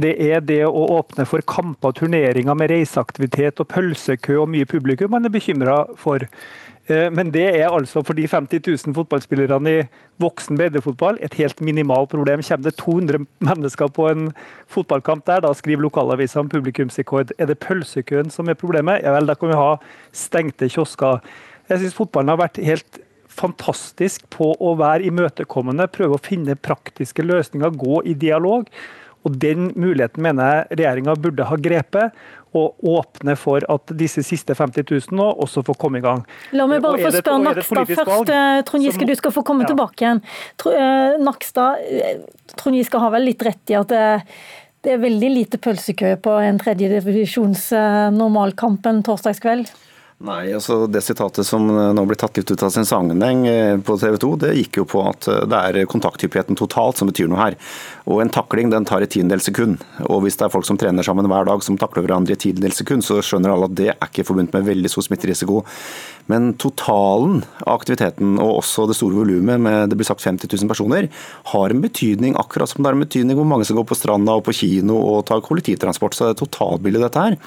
Det 0.00 0.14
er 0.22 0.40
det 0.46 0.62
å 0.68 0.86
åpne 0.96 1.26
for 1.28 1.44
kamper 1.44 1.92
og 1.92 1.98
turneringer 1.98 2.56
med 2.56 2.70
reiseaktivitet 2.72 3.60
og 3.60 3.68
pølsekø 3.72 4.38
og 4.40 4.50
mye 4.52 4.68
publikum 4.68 5.12
man 5.12 5.26
er 5.26 5.34
bekymra 5.34 5.82
for. 6.00 6.24
Eh, 6.90 7.08
men 7.12 7.32
det 7.34 7.44
er 7.48 7.68
altså 7.68 8.02
for 8.06 8.18
de 8.18 8.26
50 8.28 8.62
000 8.66 8.94
fotballspillerne 8.96 9.74
i 9.74 9.82
voksen 10.22 10.58
breddefotball 10.58 11.20
et 11.24 11.36
helt 11.40 11.60
minimalt 11.64 12.10
problem. 12.14 12.42
Kommer 12.46 12.70
det 12.70 12.76
200 12.80 13.26
mennesker 13.50 13.92
på 13.96 14.08
en 14.10 14.30
fotballkamp 14.70 15.26
der, 15.26 15.44
da 15.44 15.52
skriver 15.54 15.84
lokalavisa 15.84 16.40
om 16.40 16.48
publikumsrekord. 16.48 17.34
Er 17.38 17.50
det 17.50 17.60
pølsekøen 17.62 18.30
som 18.30 18.48
er 18.48 18.58
problemet? 18.58 19.04
Ja 19.04 19.14
vel, 19.16 19.28
da 19.28 19.36
kan 19.38 19.52
vi 19.52 19.60
ha 19.60 19.76
stengte 20.12 20.70
kiosker. 20.70 21.20
Jeg 21.70 21.84
syns 21.84 21.98
fotballen 21.98 22.34
har 22.34 22.40
vært 22.40 22.62
helt 22.64 23.02
fantastisk 23.30 24.24
på 24.32 24.52
å 24.58 24.72
være 24.78 25.06
imøtekommende, 25.06 25.86
prøve 25.92 26.16
å 26.16 26.22
finne 26.22 26.58
praktiske 26.58 27.22
løsninger, 27.22 27.76
gå 27.78 28.02
i 28.10 28.16
dialog. 28.18 28.66
Og 29.28 29.34
Den 29.40 29.70
muligheten 29.76 30.22
mener 30.24 30.52
jeg 30.52 30.78
regjeringa 30.80 31.16
burde 31.20 31.48
ha 31.48 31.58
grepet, 31.60 32.20
og 32.56 32.82
åpne 32.82 33.36
for 33.38 33.62
at 33.70 33.92
disse 33.94 34.24
siste 34.26 34.56
50 34.58 34.88
000 34.88 35.18
nå 35.18 35.26
også 35.44 35.62
får 35.66 35.76
komme 35.78 36.00
i 36.00 36.04
gang. 36.04 36.24
La 36.56 36.66
meg 36.70 36.82
bare 36.82 36.98
få 36.98 37.12
spørre 37.14 37.44
Nakstad 37.44 37.92
først. 37.92 38.32
Eh, 38.34 38.62
Trond 38.66 38.86
Giske, 38.86 39.06
du 39.06 39.14
skal 39.18 39.34
få 39.34 39.44
komme 39.46 39.66
ja. 39.66 39.70
tilbake 39.70 40.02
igjen. 40.02 40.22
Eh, 40.72 41.20
Nakstad, 41.22 41.84
eh, 41.86 42.24
Trond 42.56 42.80
Giske 42.80 43.02
har 43.02 43.14
vel 43.14 43.28
litt 43.30 43.44
rett 43.46 43.70
i 43.70 43.78
at 43.78 43.92
det, 43.92 44.02
det 44.82 44.96
er 44.96 45.04
veldig 45.04 45.30
lite 45.36 45.60
pølsekø 45.62 46.16
på 46.24 46.34
en 46.42 46.58
tredjedivisjons 46.58 47.68
normalkampen 48.16 49.04
torsdagskveld? 49.06 49.70
Nei, 50.20 50.50
altså 50.52 50.84
Det 50.84 51.00
sitatet 51.00 51.46
som 51.48 51.64
nå 51.64 52.02
blir 52.04 52.18
tatt 52.20 52.36
ut 52.36 52.50
av 52.52 52.68
sin 52.74 52.84
sammenheng 52.84 53.46
eh, 53.48 53.78
på 53.80 53.94
TV 53.96 54.18
2, 54.20 54.28
det 54.42 54.50
gikk 54.58 54.82
jo 54.82 54.84
på 54.92 55.00
at 55.08 55.24
eh, 55.32 55.46
det 55.48 55.60
er 55.70 55.88
kontakthyppigheten 55.88 56.58
totalt 56.60 57.00
som 57.00 57.08
betyr 57.08 57.30
noe 57.30 57.40
her. 57.40 57.56
Og 58.04 58.20
En 58.20 58.32
takling 58.32 58.68
den 58.68 58.84
tar 58.84 59.00
et 59.00 59.14
tiendedels 59.14 59.48
sekund. 59.48 59.80
Og 60.10 60.20
Hvis 60.26 60.36
det 60.36 60.44
er 60.44 60.52
folk 60.52 60.68
som 60.68 60.76
trener 60.76 61.06
sammen 61.06 61.24
hver 61.24 61.48
dag 61.48 61.64
som 61.64 61.78
takler 61.80 62.04
hverandre 62.04 62.36
i 62.36 62.40
tiendedels 62.44 62.82
sekund, 62.82 63.06
så 63.06 63.22
skjønner 63.24 63.54
alle 63.54 63.70
at 63.70 63.78
det 63.80 63.88
er 63.94 64.10
ikke 64.10 64.26
forbundet 64.28 64.58
med 64.58 64.68
veldig 64.68 64.92
stor 64.92 65.08
smitterisiko. 65.08 65.62
Men 66.28 66.52
totalen 66.60 67.40
av 67.64 67.78
aktiviteten, 67.78 68.36
og 68.44 68.60
også 68.60 68.90
det 68.90 68.98
store 69.00 69.22
volumet 69.22 69.56
med 69.56 69.88
det 69.88 69.96
blir 69.96 70.10
sagt 70.10 70.26
50 70.26 70.52
000 70.52 70.68
personer, 70.68 71.08
har 71.54 71.72
en 71.72 71.80
betydning, 71.80 72.36
akkurat 72.36 72.68
som 72.68 72.84
det 72.84 72.92
har 72.92 72.98
en 72.98 73.06
betydning 73.06 73.40
hvor 73.40 73.48
mange 73.48 73.64
som 73.64 73.80
går 73.80 73.88
på 73.88 73.96
stranda 73.96 74.36
og 74.36 74.44
på 74.44 74.58
kino 74.60 75.00
og 75.00 75.24
tar 75.32 75.40
kollektivtransport. 75.48 76.12
Så 76.12 76.28
det 76.28 76.36
er 76.36 76.42
totalbildet 76.44 77.08
dette 77.08 77.24
her. 77.24 77.40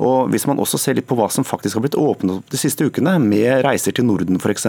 Og 0.00 0.30
Hvis 0.32 0.46
man 0.48 0.60
også 0.62 0.78
ser 0.80 0.96
litt 0.96 1.08
på 1.08 1.16
hva 1.18 1.28
som 1.32 1.44
faktisk 1.44 1.76
har 1.76 1.84
blitt 1.84 1.98
åpnet 1.98 2.38
opp 2.38 2.52
de 2.52 2.60
siste 2.60 2.86
ukene, 2.88 3.18
med 3.20 3.64
reiser 3.66 3.94
til 3.96 4.06
Norden 4.08 4.40
f.eks., 4.40 4.64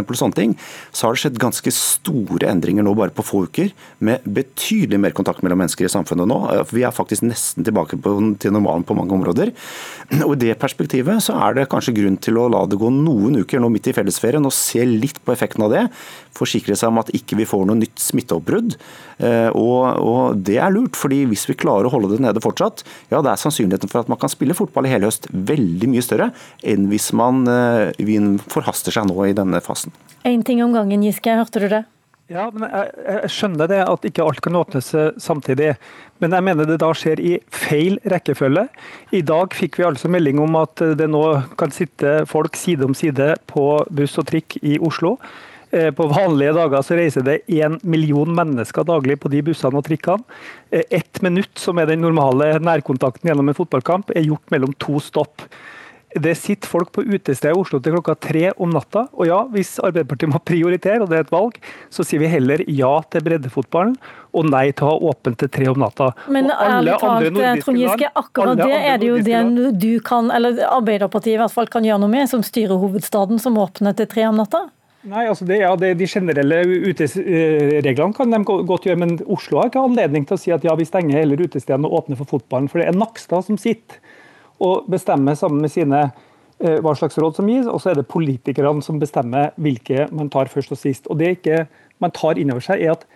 så 0.91 1.07
har 1.07 1.15
det 1.15 1.21
skjedd 1.21 1.39
ganske 1.39 1.71
store 1.75 2.49
endringer 2.51 2.83
nå 2.83 2.93
bare 2.97 3.13
på 3.15 3.23
få 3.23 3.43
uker, 3.47 3.71
med 4.03 4.25
betydelig 4.25 4.99
mer 4.99 5.15
kontakt 5.15 5.43
mellom 5.45 5.61
mennesker 5.63 5.87
i 5.87 5.91
samfunnet 5.91 6.27
nå. 6.27 6.39
Vi 6.73 6.83
er 6.83 6.95
faktisk 6.95 7.23
nesten 7.23 7.67
tilbake 7.67 7.99
på, 8.01 8.15
til 8.41 8.55
normalen 8.55 8.83
på 8.87 8.97
mange 8.97 9.15
områder. 9.15 9.53
Og 10.27 10.35
I 10.35 10.41
det 10.43 10.57
perspektivet 10.61 11.23
så 11.23 11.37
er 11.47 11.55
det 11.57 11.69
kanskje 11.71 11.95
grunn 11.95 12.19
til 12.21 12.39
å 12.41 12.49
la 12.51 12.65
det 12.67 12.79
gå 12.81 12.91
noen 12.91 13.39
uker 13.45 13.63
nå 13.63 13.71
midt 13.71 13.91
i 13.91 13.95
fellesferien 13.95 14.45
og 14.47 14.55
se 14.55 14.83
litt 14.87 15.21
på 15.23 15.35
effekten 15.35 15.63
av 15.67 15.71
det. 15.73 15.85
Forsikre 16.35 16.75
seg 16.79 16.91
om 16.91 16.99
at 17.01 17.13
ikke 17.15 17.39
vi 17.39 17.47
får 17.47 17.65
noe 17.69 17.79
nytt 17.79 18.01
smitteoppbrudd. 18.01 18.75
Eh, 19.21 19.49
og, 19.55 19.81
og, 20.01 20.39
det 20.41 20.57
er 20.59 20.73
lurt, 20.73 20.97
fordi 20.99 21.23
hvis 21.29 21.47
vi 21.49 21.57
klarer 21.59 21.87
å 21.87 21.93
holde 21.93 22.15
det 22.15 22.23
nede 22.23 22.43
fortsatt, 22.43 22.83
ja 23.13 23.21
det 23.23 23.31
er 23.33 23.41
sannsynligheten 23.41 23.91
for 23.91 24.03
at 24.03 24.11
man 24.11 24.19
kan 24.21 24.31
spille 24.31 24.57
fotball 24.57 24.87
i 24.87 24.93
hele 24.93 25.07
høst 25.09 25.20
veldig 25.29 25.89
mye 25.91 26.03
større 26.05 26.31
enn 26.63 26.89
hvis 26.91 27.11
man 27.17 27.43
uh, 27.47 27.91
forhaster 28.51 28.95
seg 28.95 29.09
nå 29.09 29.17
i 29.27 29.35
denne 29.37 29.61
fasen. 29.63 29.93
Én 30.27 30.45
ting 30.45 30.61
om 30.63 30.73
gangen, 30.75 31.03
Giske. 31.03 31.33
Hørte 31.37 31.63
du 31.63 31.67
det? 31.71 31.83
Ja, 32.31 32.45
men 32.53 32.69
jeg, 32.69 32.91
jeg, 33.03 33.31
skjønner 33.33 33.67
det 33.67 33.81
at 33.83 34.05
ikke 34.07 34.23
alt 34.23 34.39
kan 34.45 34.55
åpnes 34.55 34.93
eh, 34.95 35.09
samtidig. 35.19 35.73
Men 36.23 36.35
jeg 36.37 36.45
mener 36.47 36.69
det 36.69 36.77
da 36.79 36.91
skjer 36.95 37.19
i 37.19 37.31
feil 37.51 37.97
rekkefølge. 38.07 38.67
I 39.11 39.23
dag 39.27 39.55
fikk 39.57 39.79
vi 39.81 39.87
altså 39.89 40.11
melding 40.11 40.39
om 40.39 40.55
at 40.61 40.79
det 40.95 41.09
nå 41.11 41.23
kan 41.59 41.73
sitte 41.75 42.21
folk 42.29 42.55
side 42.55 42.87
om 42.87 42.95
side 42.95 43.33
på 43.51 43.65
buss 43.91 44.15
og 44.21 44.29
trikk 44.31 44.55
i 44.61 44.77
Oslo. 44.79 45.17
Eh, 45.71 45.91
på 45.95 46.07
vanlige 46.11 46.53
dager 46.57 46.83
så 46.83 46.97
reiser 46.99 47.23
det 47.23 47.41
én 47.47 47.79
million 47.87 48.35
mennesker 48.35 48.83
daglig 48.87 49.19
på 49.23 49.31
de 49.31 49.43
bussene 49.51 49.79
og 49.79 49.87
trikkene. 49.87 50.23
Eh, 50.69 50.83
ett 50.89 51.21
minutt, 51.23 51.53
som 51.59 51.79
er 51.79 51.87
den 51.87 52.03
normale 52.03 52.57
nærkontakten 52.59 53.31
gjennom 53.31 53.51
en 53.51 53.57
fotballkamp, 53.57 54.11
er 54.11 54.27
gjort 54.27 54.51
mellom 54.51 54.75
to 54.83 54.99
stopp. 54.99 55.47
Det 56.11 56.33
sitter 56.35 56.67
folk 56.67 56.89
på 56.91 57.05
utestedet 57.07 57.53
i 57.53 57.55
Oslo 57.55 57.79
til 57.79 57.93
klokka 57.95 58.17
tre 58.19 58.49
om 58.59 58.73
natta. 58.73 59.05
Og 59.15 59.29
ja, 59.29 59.37
hvis 59.53 59.77
Arbeiderpartiet 59.79 60.33
må 60.33 60.41
prioritere, 60.43 60.99
og 61.05 61.07
det 61.07 61.21
er 61.21 61.23
et 61.23 61.31
valg, 61.31 61.55
så 61.87 62.03
sier 62.03 62.19
vi 62.19 62.27
heller 62.27 62.65
ja 62.67 62.91
til 63.07 63.23
breddefotballen 63.23 63.95
og 64.35 64.49
nei 64.49 64.65
til 64.75 64.89
å 64.89 64.91
ha 64.91 65.11
åpent 65.11 65.39
til 65.39 65.51
tre 65.51 65.69
om 65.71 65.79
natta. 65.79 66.09
Men 66.27 66.51
ærlig 66.51 66.97
talt, 66.99 67.31
Trond 67.63 67.79
Giske, 67.79 68.11
akkurat 68.11 68.59
det 68.59 68.75
er 68.75 68.99
det 68.99 69.07
jo 69.07 69.23
det 69.23 69.71
du 69.79 69.93
kan, 70.03 70.27
eller 70.35 70.59
Arbeiderpartiet 70.67 71.37
i 71.37 71.39
hvert 71.45 71.55
fall 71.55 71.71
kan 71.71 71.87
gjøre 71.87 72.03
noe 72.03 72.11
med, 72.11 72.27
som 72.31 72.43
styrer 72.43 72.75
hovedstaden, 72.83 73.39
som 73.39 73.55
åpner 73.59 73.95
til 73.95 74.11
tre 74.11 74.27
om 74.27 74.43
natta? 74.43 74.67
Nei, 75.09 75.23
altså 75.25 75.47
det, 75.49 75.57
ja, 75.63 75.71
det, 75.79 75.95
De 75.97 76.07
generelle 76.09 76.59
utereglene 76.85 78.13
kan 78.13 78.33
de 78.33 78.39
godt 78.45 78.85
gjøre, 78.85 78.99
men 79.01 79.15
Oslo 79.25 79.57
har 79.57 79.71
ikke 79.71 79.81
anledning 79.81 80.27
til 80.29 80.37
å 80.37 80.41
si 80.41 80.53
at 80.53 80.65
ja, 80.65 80.75
vi 80.77 80.85
stenger 80.85 81.17
heller 81.17 81.41
utestedene 81.41 81.89
og 81.89 82.03
åpner 82.03 82.19
for 82.19 82.29
fotballen. 82.35 82.69
For 82.69 82.81
det 82.81 82.89
er 82.91 82.99
Nakstad 82.99 83.47
som 83.47 83.57
sitter 83.61 83.97
og 84.61 84.85
bestemmer 84.93 85.37
sammen 85.39 85.63
med 85.65 85.73
sine 85.73 86.03
eh, 86.05 86.77
hva 86.85 86.93
slags 86.97 87.17
råd 87.17 87.39
som 87.39 87.49
gis, 87.49 87.65
og 87.65 87.81
så 87.81 87.91
er 87.91 88.01
det 88.01 88.09
politikerne 88.13 88.85
som 88.85 89.01
bestemmer 89.01 89.55
hvilke 89.57 90.05
man 90.13 90.29
tar 90.33 90.51
først 90.53 90.75
og 90.75 90.81
sist. 90.83 91.09
Og 91.09 91.17
Det 91.17 91.33
ikke 91.39 91.63
man 92.03 92.13
tar 92.13 92.37
inn 92.37 92.53
over 92.53 92.61
seg, 92.65 92.85
er 92.85 92.93
at 92.93 93.07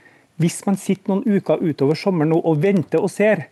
hvis 0.42 0.64
man 0.66 0.80
sitter 0.82 1.14
noen 1.14 1.38
uker 1.38 1.62
utover 1.62 1.96
sommeren 1.96 2.34
nå 2.34 2.42
og 2.42 2.60
venter 2.66 3.04
og 3.04 3.14
ser, 3.14 3.46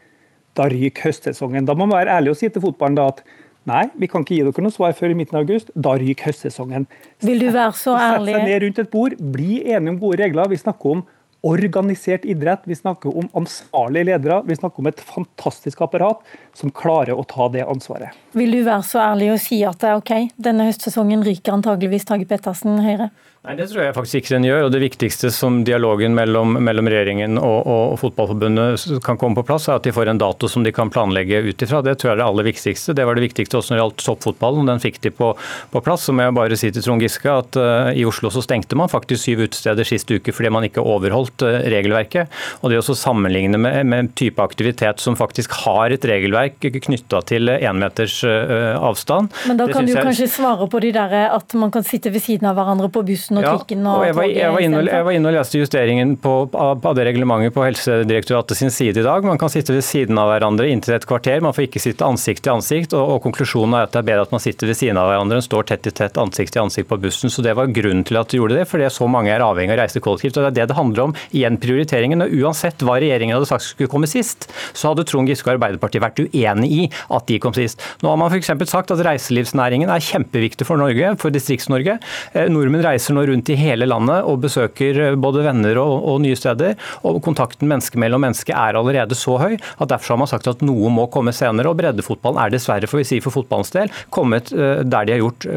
da 0.58 0.66
ryker 0.70 1.10
høstsesongen. 1.10 1.66
Da 1.66 1.78
må 1.78 1.86
man 1.86 2.00
være 2.02 2.18
ærlig 2.18 2.34
og 2.34 2.42
si 2.42 2.50
til 2.50 2.66
fotballen 2.66 2.98
da 2.98 3.08
at 3.14 3.24
Nei, 3.70 3.86
vi 3.96 4.10
kan 4.12 4.26
ikke 4.26 4.36
gi 4.36 4.44
dere 4.44 4.64
noe 4.66 4.76
svar 4.76 4.96
før 4.98 5.14
i 5.14 5.18
midten 5.18 5.40
av 5.40 5.46
august. 5.46 5.72
Da 5.76 5.96
ryker 6.00 6.32
høstsesongen. 6.32 6.88
Vil 7.24 7.44
du 7.46 7.50
være 7.54 7.76
så 7.80 7.96
ærlig? 7.96 8.34
Sett 8.34 8.42
seg 8.42 8.50
ned 8.50 8.64
rundt 8.66 8.82
et 8.84 8.90
bord, 8.92 9.20
bli 9.36 9.60
enige 9.64 9.94
om 9.94 10.00
gode 10.02 10.20
regler. 10.24 10.52
Vi 10.52 10.60
snakker 10.60 10.98
om 10.98 11.06
organisert 11.44 12.24
idrett, 12.26 12.64
vi 12.64 12.76
snakker 12.76 13.18
om 13.20 13.28
ansvarlige 13.36 14.08
ledere. 14.12 14.42
Vi 14.48 14.56
snakker 14.56 14.80
om 14.80 14.88
et 14.88 15.02
fantastisk 15.04 15.82
apparat 15.84 16.24
som 16.56 16.72
klarer 16.72 17.20
å 17.20 17.26
ta 17.28 17.50
det 17.52 17.66
ansvaret. 17.68 18.16
Vil 18.36 18.56
du 18.56 18.62
være 18.64 18.86
så 18.88 19.02
ærlig 19.04 19.34
og 19.34 19.42
si 19.44 19.60
at 19.68 19.80
det 19.84 19.92
er 19.92 20.00
OK, 20.00 20.14
denne 20.40 20.70
høstsesongen 20.70 21.26
ryker 21.28 21.58
antageligvis 21.58 22.08
Tage 22.08 22.28
Pettersen 22.30 22.80
Høyre? 22.84 23.12
Nei, 23.44 23.58
Det 23.60 23.66
tror 23.74 23.82
jeg 23.84 23.94
faktisk 23.98 24.18
ikke 24.22 24.32
den 24.38 24.46
gjør. 24.48 24.62
og 24.66 24.72
Det 24.72 24.80
viktigste 24.80 25.28
som 25.36 25.66
dialogen 25.68 26.14
mellom, 26.16 26.56
mellom 26.64 26.88
regjeringen 26.88 27.36
og, 27.36 27.68
og, 27.68 27.98
Fotballforbundet 28.00 29.04
kan 29.04 29.18
komme 29.20 29.36
på 29.36 29.44
plass, 29.50 29.68
er 29.68 29.82
at 29.82 29.84
de 29.84 29.92
får 29.92 30.14
en 30.14 30.22
dato 30.22 30.48
som 30.48 30.64
de 30.64 30.72
kan 30.72 30.88
planlegge 30.88 31.42
ut 31.44 31.66
ifra. 31.66 31.82
Det 31.84 31.98
tror 32.00 32.10
jeg 32.10 32.16
er 32.16 32.22
det 32.22 32.28
aller 32.30 32.48
viktigste. 32.48 32.96
Det 32.96 33.04
var 33.04 33.20
det 33.20 33.26
viktigste 33.26 33.60
også 33.60 33.74
når 33.74 33.76
det 33.76 33.84
gjaldt 33.84 34.06
toppfotballen. 34.08 34.70
Den 34.72 34.80
fikk 34.80 35.02
de 35.04 35.12
på, 35.12 35.34
på 35.74 35.82
plass. 35.84 36.06
Så 36.08 36.16
må 36.16 36.24
jeg 36.24 36.36
bare 36.38 36.60
si 36.60 36.72
til 36.72 36.86
Trond 36.86 37.04
Giske 37.04 37.34
at 37.34 37.60
uh, 37.60 37.92
i 37.92 38.06
Oslo 38.08 38.32
så 38.32 38.46
stengte 38.46 38.80
man 38.80 38.92
faktisk 38.92 39.26
syv 39.26 39.44
utesteder 39.50 39.88
sist 39.88 40.08
uke 40.08 40.32
fordi 40.32 40.54
man 40.56 40.70
ikke 40.70 40.80
overholdt 40.80 41.44
uh, 41.44 41.60
regelverket. 41.76 42.32
Og 42.64 42.72
det 42.72 42.80
å 42.80 42.96
sammenligne 42.96 43.60
med, 43.60 43.82
med 43.92 44.16
type 44.16 44.40
aktivitet 44.40 45.04
som 45.04 45.20
faktisk 45.20 45.52
har 45.66 45.92
et 45.92 46.08
regelverk 46.08 46.64
knytta 46.88 47.20
til 47.28 47.52
énmeters 47.58 48.22
uh, 48.24 48.80
avstand 48.80 49.36
Men 49.52 49.60
da 49.60 49.68
kan 49.68 49.84
du 49.84 49.92
jeg... 49.92 50.00
kanskje 50.00 50.32
svare 50.32 50.72
på 50.72 50.80
de 50.84 50.96
der 50.96 51.20
at 51.28 51.60
man 51.60 51.76
kan 51.76 51.84
sitte 51.84 52.12
ved 52.14 52.24
siden 52.24 52.48
av 52.48 52.56
hverandre 52.56 52.88
på 52.94 53.04
bussen 53.04 53.33
og 53.40 53.46
ja, 53.46 53.54
og, 53.56 53.74
og 53.74 54.06
jeg, 54.06 54.16
var, 54.18 54.28
jeg, 54.30 54.52
var 54.56 54.66
inne, 54.66 54.82
jeg, 54.88 55.06
var, 55.08 55.16
inne, 55.18 55.30
og 55.32 55.38
leste 55.38 55.62
justeringen 55.62 56.16
på, 56.22 56.34
av 56.54 56.98
det 56.98 57.08
reglementet 57.08 57.56
på 57.56 57.66
Helsedirektoratet 57.66 58.60
sin 58.60 58.74
side 58.74 59.02
i 59.02 59.06
dag. 59.06 59.26
Man 59.26 59.40
kan 59.42 59.52
sitte 59.54 59.76
ved 59.76 59.86
siden 59.86 60.20
av 60.22 60.32
hverandre 60.32 60.68
inntil 60.72 60.98
et 60.98 61.08
kvarter. 61.10 61.44
Man 61.44 61.56
får 61.56 61.68
ikke 61.68 61.84
sitte 61.84 62.08
ansikt 62.08 62.46
til 62.46 62.56
ansikt. 62.56 62.96
Og, 62.98 63.16
og 63.16 63.24
konklusjonen 63.26 63.78
er 63.80 63.88
at 63.88 63.96
det 63.96 64.04
er 64.04 64.10
bedre 64.12 64.28
at 64.28 64.36
man 64.36 64.44
sitter 64.44 64.70
ved 64.70 64.80
siden 64.80 65.00
av 65.02 65.10
hverandre 65.12 65.40
enn 65.40 65.48
står 65.48 65.70
tett 65.72 65.90
i 65.90 65.96
tett 65.96 66.20
ansikt 66.22 66.56
til 66.56 66.66
ansikt 66.66 66.92
på 66.92 67.00
bussen. 67.04 67.34
Så 67.34 67.46
det 67.46 67.56
var 67.58 67.72
grunnen 67.74 68.06
til 68.08 68.20
at 68.20 68.32
de 68.32 68.42
gjorde 68.42 68.60
det, 68.60 68.68
fordi 68.70 68.90
så 68.94 69.10
mange 69.12 69.34
er 69.34 69.46
avhengig 69.46 69.74
av 69.74 69.80
å 69.80 69.84
reise 69.84 70.04
kollektivt. 70.04 70.38
og 70.38 70.46
Det 70.46 70.52
er 70.54 70.60
det 70.62 70.70
det 70.74 70.80
handler 70.80 71.08
om. 71.08 71.16
igjen 71.32 71.60
prioriteringen. 71.62 72.26
og 72.26 72.34
Uansett 72.44 72.84
hva 72.86 73.00
regjeringen 73.02 73.38
hadde 73.38 73.50
sagt 73.50 73.68
skulle 73.68 73.92
komme 73.92 74.10
sist, 74.10 74.50
så 74.74 74.92
hadde 74.92 75.06
Trond 75.10 75.30
Giske 75.30 75.50
og 75.50 75.58
Arbeiderpartiet 75.58 76.04
vært 76.04 76.22
uenig 76.24 76.72
i 76.72 76.84
at 77.14 77.28
de 77.30 77.40
kom 77.44 77.56
sist. 77.56 77.82
Nå 78.04 78.12
har 78.12 78.20
man 78.20 78.32
f.eks. 78.34 78.52
sagt 78.70 78.94
at 78.94 79.04
reiselivsnæringen 79.06 79.92
er 79.94 80.04
kjempeviktig 80.04 80.68
for 80.68 80.82
Norge, 80.82 81.14
for 81.22 81.34
Distrikts-Norge. 81.34 81.98
Eh, 82.34 82.50
nordmenn 82.52 82.84
reiser 82.86 83.16
nå 83.16 83.23
rundt 83.30 83.52
i 83.54 83.58
hele 83.60 83.88
landet 83.90 84.28
og 84.30 84.42
besøker 84.44 85.00
eh, 85.08 85.16
både 85.20 85.46
venner 85.46 85.80
og, 85.82 85.94
og 86.12 86.20
nye 86.24 86.38
steder. 86.40 86.76
og 87.04 87.22
Kontakten 87.26 87.70
menneske 87.70 88.00
mellom 88.02 88.24
menneske 88.26 88.56
er 88.56 88.80
allerede 88.80 89.18
så 89.18 89.38
høy 89.42 89.56
at 89.56 89.90
derfor 89.90 90.16
har 90.16 90.22
man 90.24 90.32
sagt 90.32 90.50
at 90.52 90.66
noe 90.66 90.92
må 90.94 91.08
komme 91.14 91.34
senere. 91.36 91.72
og 91.72 91.80
Breddefotballen 91.80 92.42
er 92.44 92.54
dessverre 92.54 92.90
får 92.90 93.04
vi 93.04 93.08
si 93.14 93.22
for 93.24 93.36
fotballens 93.36 93.74
del, 93.76 93.92
kommet 94.14 94.54
eh, 94.54 94.84
der 94.84 95.08
de 95.08 95.18
har 95.18 95.24
gjort 95.24 95.50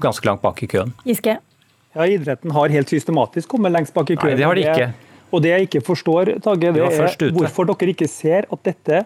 ganske 0.00 0.26
langt 0.26 0.42
bak 0.42 0.62
i 0.64 0.68
køen. 0.70 0.92
Giske. 1.06 1.38
Ja, 1.96 2.06
Idretten 2.06 2.52
har 2.54 2.70
helt 2.70 2.90
systematisk 2.90 3.50
kommet 3.50 3.74
lengst 3.74 3.94
bak 3.94 4.10
i 4.10 4.16
køen. 4.16 4.36
Nei, 4.36 4.38
det 4.38 4.46
har 4.46 4.58
de 4.58 4.66
ikke. 4.66 4.90
Og 5.30 5.42
det 5.44 5.52
jeg 5.52 5.68
ikke 5.68 5.82
forstår, 5.86 6.34
Tage, 6.42 6.72
det 6.74 6.82
er 6.82 7.32
hvorfor 7.34 7.68
dere 7.70 7.92
ikke 7.92 8.08
ser 8.10 8.48
at 8.50 8.62
dette 8.66 9.04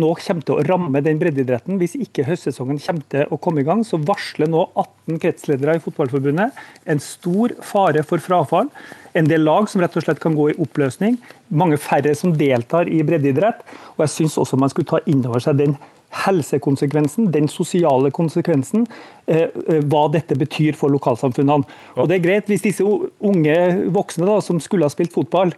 nå 0.00 0.10
kommer 0.18 0.42
til 0.46 0.56
å 0.56 0.64
ramme 0.66 1.02
den 1.04 1.20
breddeidretten. 1.20 1.78
Hvis 1.78 1.94
ikke 2.00 2.26
høstsesongen 2.26 2.80
kommer 2.82 3.06
til 3.12 3.30
å 3.30 3.38
komme 3.38 3.62
i 3.62 3.66
gang, 3.66 3.84
så 3.86 4.00
varsler 4.02 4.50
nå 4.50 4.66
18 4.74 5.20
kretsledere 5.22 5.76
i 5.78 5.82
Fotballforbundet 5.84 6.58
en 6.90 7.02
stor 7.02 7.54
fare 7.62 8.02
for 8.06 8.22
frafall. 8.22 8.70
En 9.14 9.30
del 9.30 9.46
lag 9.46 9.68
som 9.70 9.82
rett 9.84 9.94
og 9.94 10.06
slett 10.06 10.22
kan 10.22 10.34
gå 10.34 10.50
i 10.50 10.56
oppløsning. 10.58 11.20
Mange 11.54 11.78
færre 11.78 12.14
som 12.18 12.34
deltar 12.38 12.90
i 12.90 13.02
breddeidrett. 13.06 13.62
Og 13.94 14.06
jeg 14.06 14.14
syns 14.16 14.38
også 14.42 14.58
man 14.58 14.72
skulle 14.72 14.90
ta 14.90 15.02
inn 15.10 15.22
over 15.26 15.42
seg 15.44 15.60
den 15.62 15.76
helsekonsekvensen, 16.14 17.30
den 17.34 17.48
sosiale 17.50 18.10
konsekvensen, 18.14 18.86
eh, 19.26 19.48
eh, 19.68 19.80
hva 19.82 20.06
dette 20.12 20.36
betyr 20.38 20.76
for 20.78 20.92
lokalsamfunnene. 20.94 21.66
Og 21.96 22.08
det 22.08 22.18
er 22.18 22.26
greit 22.26 22.46
Hvis 22.46 22.62
disse 22.62 22.84
unge 22.84 23.56
voksne 23.90 24.26
da, 24.26 24.40
som 24.40 24.60
skulle 24.60 24.84
ha 24.84 24.92
spilt 24.92 25.12
fotball, 25.12 25.52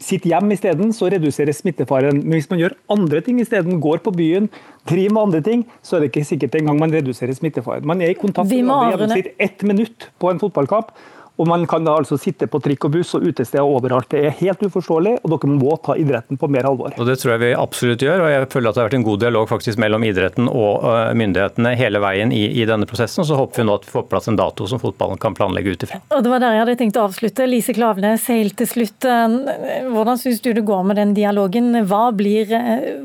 sitter 0.00 0.32
hjemme 0.32 0.56
isteden, 0.56 0.92
så 0.96 1.10
reduseres 1.12 1.60
smittefaren. 1.62 2.22
Men 2.24 2.38
hvis 2.38 2.50
man 2.50 2.60
gjør 2.62 2.76
andre 2.92 3.20
ting 3.24 3.40
isteden, 3.42 3.80
går 3.82 4.02
på 4.04 4.14
byen, 4.16 4.48
driver 4.88 5.14
med 5.16 5.22
andre 5.22 5.40
ting, 5.46 5.64
så 5.82 5.96
er 5.96 6.04
det 6.04 6.10
ikke 6.12 6.26
sikkert 6.32 6.58
engang 6.58 6.80
man 6.80 6.94
reduserer 6.94 7.36
smittefaren. 7.36 7.86
Man 7.86 8.02
er 8.02 8.14
i 8.14 8.18
kontakt 8.18 8.50
med 8.50 8.92
gjennomsnitt 8.94 9.32
ett 9.38 9.64
minutt 9.66 10.10
på 10.20 10.32
en 10.32 10.40
fotballkamp. 10.42 10.92
Og 11.40 11.48
Man 11.48 11.64
kan 11.66 11.86
da 11.86 11.94
altså 11.96 12.18
sitte 12.20 12.46
på 12.50 12.60
trikk 12.62 12.84
og 12.86 12.92
buss 12.98 13.14
og 13.16 13.24
utesteder 13.24 13.64
overalt. 13.64 14.10
Det 14.12 14.20
er 14.28 14.34
helt 14.42 14.60
uforståelig, 14.66 15.14
og 15.24 15.32
dere 15.32 15.52
må 15.54 15.72
ta 15.82 15.96
idretten 15.96 16.36
på 16.40 16.48
mer 16.52 16.68
alvor. 16.68 16.92
Og 17.00 17.06
Det 17.08 17.16
tror 17.20 17.32
jeg 17.34 17.40
vi 17.42 17.52
absolutt 17.56 18.04
gjør. 18.04 18.24
og 18.26 18.30
Jeg 18.30 18.48
føler 18.52 18.68
at 18.68 18.76
det 18.76 18.82
har 18.82 18.88
vært 18.90 18.98
en 19.00 19.06
god 19.08 19.20
dialog 19.24 19.48
faktisk 19.48 19.80
mellom 19.80 20.04
idretten 20.04 20.50
og 20.50 20.84
myndighetene 21.16 21.72
hele 21.80 22.02
veien 22.04 22.34
i, 22.36 22.42
i 22.60 22.66
denne 22.68 22.88
prosessen. 22.90 23.24
Så 23.24 23.38
håper 23.38 23.62
vi 23.62 23.66
nå 23.68 23.78
at 23.80 23.86
vi 23.88 23.94
får 23.94 24.04
på 24.06 24.12
plass 24.12 24.28
en 24.28 24.36
dato 24.38 24.68
som 24.68 24.82
fotballen 24.82 25.20
kan 25.22 25.34
planlegge 25.38 25.74
ut 25.74 25.86
ifra. 25.88 26.02
Og 26.12 26.22
Det 26.26 26.32
var 26.34 26.44
der 26.44 26.58
jeg 26.58 26.64
hadde 26.64 26.76
tenkt 26.82 27.00
å 27.00 27.06
avslutte. 27.08 27.48
Lise 27.48 27.74
Klavenes, 27.76 28.26
helt 28.28 28.58
til 28.60 28.68
slutt. 28.68 29.08
Hvordan 29.90 30.20
syns 30.20 30.42
du 30.44 30.52
det 30.52 30.66
går 30.68 30.84
med 30.90 31.00
den 31.00 31.14
dialogen? 31.16 31.72
Hva 31.88 32.10
blir, 32.16 32.52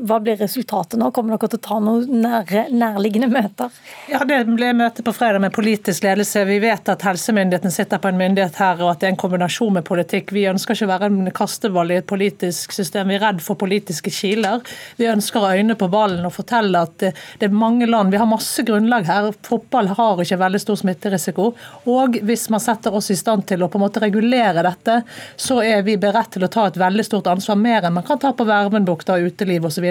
hva 0.04 0.20
blir 0.22 0.36
resultatet 0.42 1.00
nå? 1.00 1.10
Kommer 1.16 1.36
dere 1.36 1.52
til 1.54 1.62
å 1.62 1.66
ta 1.70 1.80
noen 1.82 2.22
nære, 2.26 2.66
nærliggende 2.74 3.30
møter? 3.32 3.72
Ja, 4.12 4.22
Det 4.26 4.42
ble 4.50 4.72
møte 4.76 5.04
på 5.06 5.14
fredag 5.16 5.40
med 5.40 5.54
politisk 5.56 6.04
ledelse. 6.04 6.44
Vi 6.48 6.58
vet 6.62 6.88
at 6.92 7.04
helsemyndigheten 7.06 7.72
sitter 7.72 8.02
på 8.02 8.10
en 8.10 8.18
myndighet 8.26 8.58
her, 8.60 8.82
og 8.82 8.92
at 8.92 9.00
det 9.00 9.08
er 9.08 9.14
en 9.14 9.20
kombinasjon 9.20 9.74
med 9.78 9.86
politikk. 9.86 10.32
Vi 10.34 10.46
ønsker 10.50 10.76
ikke 10.76 10.88
å 10.88 10.92
være 10.92 11.10
en 11.10 11.30
kasteball 11.34 11.92
i 11.92 11.98
et 12.00 12.08
politisk 12.08 12.74
system. 12.74 13.10
Vi 13.10 13.18
er 13.18 13.24
redd 13.24 13.42
for 13.44 13.58
politiske 13.60 14.12
kiler. 14.12 14.62
Vi 14.98 15.08
ønsker 15.10 15.42
å 15.42 15.52
øyne 15.56 15.78
på 15.78 15.88
ballen 15.92 16.26
og 16.26 16.34
fortelle 16.34 16.82
at 16.86 16.98
det 17.06 17.48
er 17.48 17.54
mange 17.54 17.88
land 17.88 18.12
Vi 18.12 18.20
har 18.20 18.28
masse 18.28 18.62
grunnlag 18.66 19.06
her. 19.08 19.30
Fotball 19.46 19.90
har 19.96 20.22
ikke 20.22 20.40
veldig 20.40 20.60
stor 20.62 20.80
smitterisiko. 20.80 21.48
Og 21.92 22.20
hvis 22.26 22.46
man 22.52 22.62
setter 22.62 22.94
oss 22.94 23.10
i 23.14 23.18
stand 23.18 23.46
til 23.50 23.64
å 23.64 23.70
på 23.70 23.80
en 23.80 23.86
måte 23.86 24.02
regulere 24.02 24.64
dette, 24.66 25.00
så 25.36 25.60
er 25.64 25.84
vi 25.86 25.98
beredt 26.00 26.34
til 26.36 26.46
å 26.46 26.52
ta 26.52 26.68
et 26.68 26.80
veldig 26.80 27.06
stort 27.06 27.30
ansvar, 27.32 27.58
mer 27.60 27.86
enn 27.86 27.96
man 27.96 28.06
kan 28.06 28.20
ta 28.22 28.32
på 28.36 28.46
Vervenbukta, 28.48 29.18
uteliv 29.22 29.68
osv. 29.68 29.86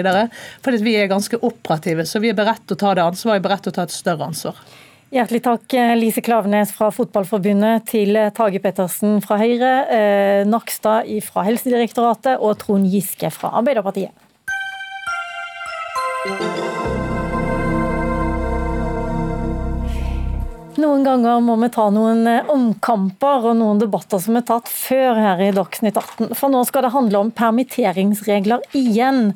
Fordi 0.64 0.82
vi 0.84 0.96
er 1.00 1.12
ganske 1.12 1.40
operative, 1.40 2.06
så 2.08 2.22
vi 2.22 2.32
er 2.32 2.38
beredt 2.38 2.66
til 2.66 2.78
å 2.78 2.82
ta 2.84 2.96
det 2.96 3.06
ansvaret, 3.06 3.40
er 3.40 3.48
beredt 3.48 3.66
til 3.66 3.74
å 3.74 3.80
ta 3.80 3.86
et 3.86 3.96
større 3.96 4.28
ansvar. 4.30 4.60
Hjertelig 5.14 5.38
takk 5.44 5.74
Lise 6.00 6.18
Klavenes 6.24 6.72
fra 6.74 6.88
Fotballforbundet, 6.90 7.84
til 7.92 8.18
Tage 8.34 8.58
Pettersen 8.58 9.20
fra 9.22 9.38
Høyre, 9.38 9.72
eh, 9.86 10.42
Nakstad 10.50 11.06
fra 11.22 11.46
Helsedirektoratet 11.46 12.40
og 12.42 12.58
Trond 12.58 12.90
Giske 12.90 13.30
fra 13.30 13.54
Arbeiderpartiet. 13.54 14.10
Noen 20.76 21.06
ganger 21.06 21.38
må 21.40 21.54
vi 21.56 21.70
ta 21.72 21.86
noen 21.88 22.26
eh, 22.28 22.48
omkamper 22.52 23.46
og 23.48 23.54
noen 23.56 23.78
debatter 23.80 24.20
som 24.20 24.36
er 24.36 24.42
tatt 24.44 24.68
før 24.68 25.16
her 25.16 25.40
i 25.40 25.48
Dagsnytt 25.56 25.96
18. 25.96 26.34
For 26.36 26.52
nå 26.52 26.60
skal 26.68 26.84
det 26.84 26.90
handle 26.92 27.22
om 27.24 27.30
permitteringsregler 27.32 28.66
igjen. 28.76 29.30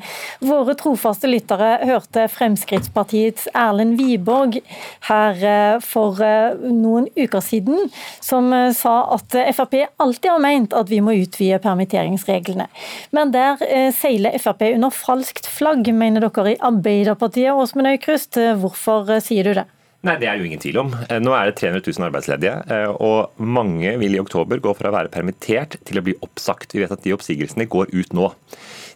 Våre 0.44 0.74
trofaste 0.76 1.30
lyttere 1.30 1.70
hørte 1.88 2.26
Fremskrittspartiets 2.34 3.48
Erlend 3.56 3.96
Wiborg 3.96 4.60
her 5.08 5.40
eh, 5.40 5.78
for 5.80 6.20
eh, 6.20 6.60
noen 6.60 7.08
uker 7.16 7.40
siden, 7.40 7.88
som 8.20 8.52
sa 8.76 8.98
at 9.16 9.40
Frp 9.56 9.78
alltid 9.96 10.30
har 10.34 10.44
meint 10.44 10.76
at 10.76 10.92
vi 10.92 11.00
må 11.00 11.16
utvide 11.22 11.62
permitteringsreglene. 11.64 12.68
Men 13.16 13.32
der 13.32 13.64
seiler 13.96 14.36
Frp 14.36 14.68
under 14.74 14.92
falskt 14.92 15.48
flagg, 15.48 15.88
mener 15.88 16.28
dere 16.28 16.52
i 16.52 16.62
Arbeiderpartiet. 16.68 17.56
Åsmund 17.56 17.94
Aukrust, 17.94 18.36
hvorfor 18.60 19.16
sier 19.24 19.48
du 19.48 19.56
det? 19.62 19.70
Nei, 20.00 20.16
Det 20.16 20.28
er 20.30 20.38
jo 20.40 20.46
ingen 20.48 20.60
tvil 20.60 20.78
om. 20.80 20.94
Eh, 21.10 21.18
nå 21.20 21.32
er 21.36 21.50
det 21.50 21.58
300 21.60 21.82
000 21.84 22.06
arbeidsledige, 22.06 22.54
eh, 22.72 22.88
og 22.88 23.36
mange 23.36 23.92
vil 24.00 24.14
i 24.16 24.22
oktober 24.22 24.62
gå 24.64 24.72
fra 24.78 24.88
å 24.88 24.94
være 24.94 25.12
permittert 25.12 25.76
til 25.84 26.00
å 26.00 26.04
bli 26.06 26.14
oppsagt. 26.24 26.72
Vi 26.72 26.80
vet 26.80 26.94
at 26.94 27.04
de 27.04 27.12
oppsigelsene 27.12 27.68
går 27.68 27.92
ut 27.92 28.14
nå. 28.16 28.30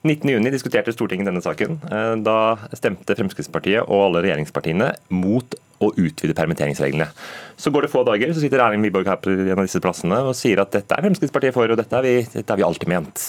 19.6 0.04 0.48
diskuterte 0.52 0.94
Stortinget 0.96 1.28
denne 1.28 1.44
saken. 1.44 1.76
Eh, 1.92 2.14
da 2.24 2.56
stemte 2.72 3.16
Fremskrittspartiet 3.18 3.84
og 3.84 4.06
alle 4.06 4.24
regjeringspartiene 4.24 4.94
mot 5.12 5.58
å 5.84 5.92
utvide 5.92 6.36
permitteringsreglene. 6.38 7.10
Så 7.60 7.68
går 7.74 7.84
det 7.84 7.92
få 7.92 8.06
dager, 8.08 8.32
så 8.32 8.40
sitter 8.40 8.64
Erling 8.64 8.84
Wiborg 8.84 9.08
her 9.10 9.20
på 9.20 9.32
en 9.34 9.58
av 9.58 9.66
disse 9.66 9.82
plassene 9.84 10.22
og 10.24 10.36
sier 10.38 10.62
at 10.62 10.72
dette 10.72 10.96
er 10.96 11.04
Fremskrittspartiet 11.04 11.52
for, 11.52 11.68
og 11.68 11.80
dette 11.80 11.98
har 11.98 12.06
vi, 12.06 12.22
dette 12.32 12.48
har 12.48 12.60
vi 12.60 12.64
alltid 12.64 12.88
ment. 12.88 13.26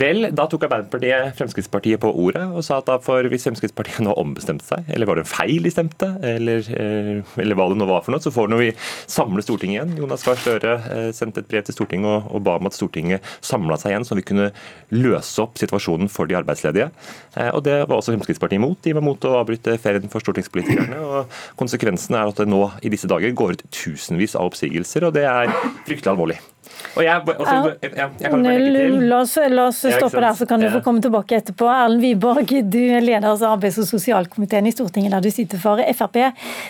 Vel, 0.00 0.28
da 0.34 0.46
tok 0.50 0.64
Arbeiderpartiet 0.66 1.36
Fremskrittspartiet 1.38 2.00
på 2.02 2.10
ordet 2.24 2.42
og 2.48 2.64
sa 2.66 2.80
at 2.80 2.88
da 2.88 2.96
for 3.02 3.26
hvis 3.30 3.46
Fremskrittspartiet 3.46 4.02
nå 4.04 4.14
ombestemte 4.18 4.66
seg, 4.66 4.88
eller 4.94 5.08
var 5.08 5.18
det 5.18 5.24
en 5.24 5.30
feil 5.30 5.64
de 5.64 5.72
stemte, 5.72 6.08
eller, 6.24 6.66
eh, 6.74 7.34
eller 7.42 7.58
hva 7.58 7.68
det 7.70 7.78
nå 7.78 7.86
var 7.88 8.02
for 8.04 8.14
noe, 8.14 8.22
så 8.22 8.32
får 8.34 8.50
vi 8.58 8.70
samle 9.10 9.44
Stortinget 9.44 9.76
igjen. 9.76 9.94
Jonas 10.00 10.24
Gahr 10.26 10.40
Støre 10.40 10.74
eh, 10.90 11.10
sendte 11.16 11.42
et 11.42 11.50
brev 11.50 11.66
til 11.66 11.76
Stortinget 11.76 12.10
og, 12.10 12.30
og 12.34 12.44
ba 12.46 12.56
om 12.60 12.70
at 12.70 12.76
Stortinget 12.76 13.34
samla 13.44 13.78
seg 13.80 13.92
igjen, 13.94 14.08
så 14.08 14.18
vi 14.18 14.26
kunne 14.26 14.50
løse 14.94 15.42
opp 15.44 15.60
situasjonen 15.60 16.10
for 16.12 16.30
de 16.30 16.38
arbeidsledige. 16.38 16.90
Eh, 17.36 17.50
og 17.52 17.62
Det 17.66 17.78
var 17.84 17.98
også 17.98 18.14
Fremskrittspartiet 18.14 18.60
imot. 18.60 18.80
De 18.86 18.96
var 18.96 19.04
imot 19.04 19.28
å 19.28 19.36
avbryte 19.42 19.76
ferien 19.82 20.10
for 20.12 20.24
stortingspolitikerne. 20.24 21.02
og 21.04 21.38
Konsekvensen 21.60 22.18
er 22.18 22.32
at 22.32 22.42
det 22.42 22.50
nå 22.50 22.64
i 22.82 22.92
disse 22.92 23.10
dager 23.10 23.36
går 23.36 23.58
ut 23.58 23.68
tusenvis 23.74 24.34
av 24.38 24.50
oppsigelser, 24.50 25.06
og 25.06 25.16
det 25.18 25.28
er 25.28 25.54
fryktelig 25.84 26.14
alvorlig. 26.14 26.40
Og 26.94 27.02
jeg, 27.02 27.22
også, 27.26 27.54
jeg, 27.82 27.92
jeg, 28.22 28.98
la, 29.02 29.18
oss, 29.18 29.34
la 29.50 29.66
oss 29.66 29.80
stoppe 29.82 30.20
der, 30.20 30.36
så 30.38 30.46
kan 30.48 30.62
du 30.62 30.68
få 30.70 30.80
komme 30.84 31.02
tilbake 31.02 31.40
etterpå. 31.40 31.66
Erlend 31.70 32.04
Wiborg, 32.04 32.52
du 32.70 32.78
er 32.84 33.02
leder 33.02 33.26
av 33.32 33.42
arbeids- 33.48 33.80
og 33.82 33.88
sosialkomiteen 33.88 34.68
i 34.70 34.74
Stortinget, 34.74 35.14
der 35.16 35.24
du 35.24 35.30
sitter 35.34 35.60
for 35.62 35.82
Frp. 35.98 36.20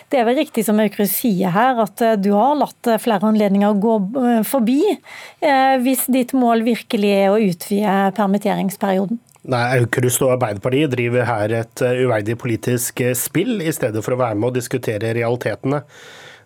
Det 0.08 0.20
er 0.20 0.26
vel 0.28 0.40
riktig 0.40 0.64
som 0.64 0.80
Aukrust 0.80 1.18
sier 1.20 1.52
her, 1.54 1.82
at 1.84 2.04
eh, 2.04 2.16
du 2.20 2.30
har 2.36 2.56
latt 2.56 2.90
eh, 2.90 3.00
flere 3.02 3.28
anledninger 3.28 3.76
gå 3.82 3.98
eh, 4.22 4.40
forbi, 4.48 4.80
hvis 5.84 6.06
ditt 6.12 6.32
mål 6.36 6.64
virkelig 6.64 7.10
er 7.12 7.34
å 7.34 7.38
utvide 7.42 7.94
permitteringsperioden? 8.16 9.20
Nei, 9.52 9.64
Aukrust 9.76 10.22
og 10.24 10.38
Arbeiderpartiet 10.38 10.94
driver 10.94 11.26
her 11.28 11.52
et 11.60 11.82
uverdig 11.84 12.38
politisk 12.40 13.02
spill, 13.18 13.58
i 13.60 13.72
stedet 13.76 14.00
for 14.04 14.16
å 14.16 14.22
være 14.22 14.38
med 14.38 14.48
og 14.48 14.56
diskutere 14.56 15.12
realitetene. 15.18 15.82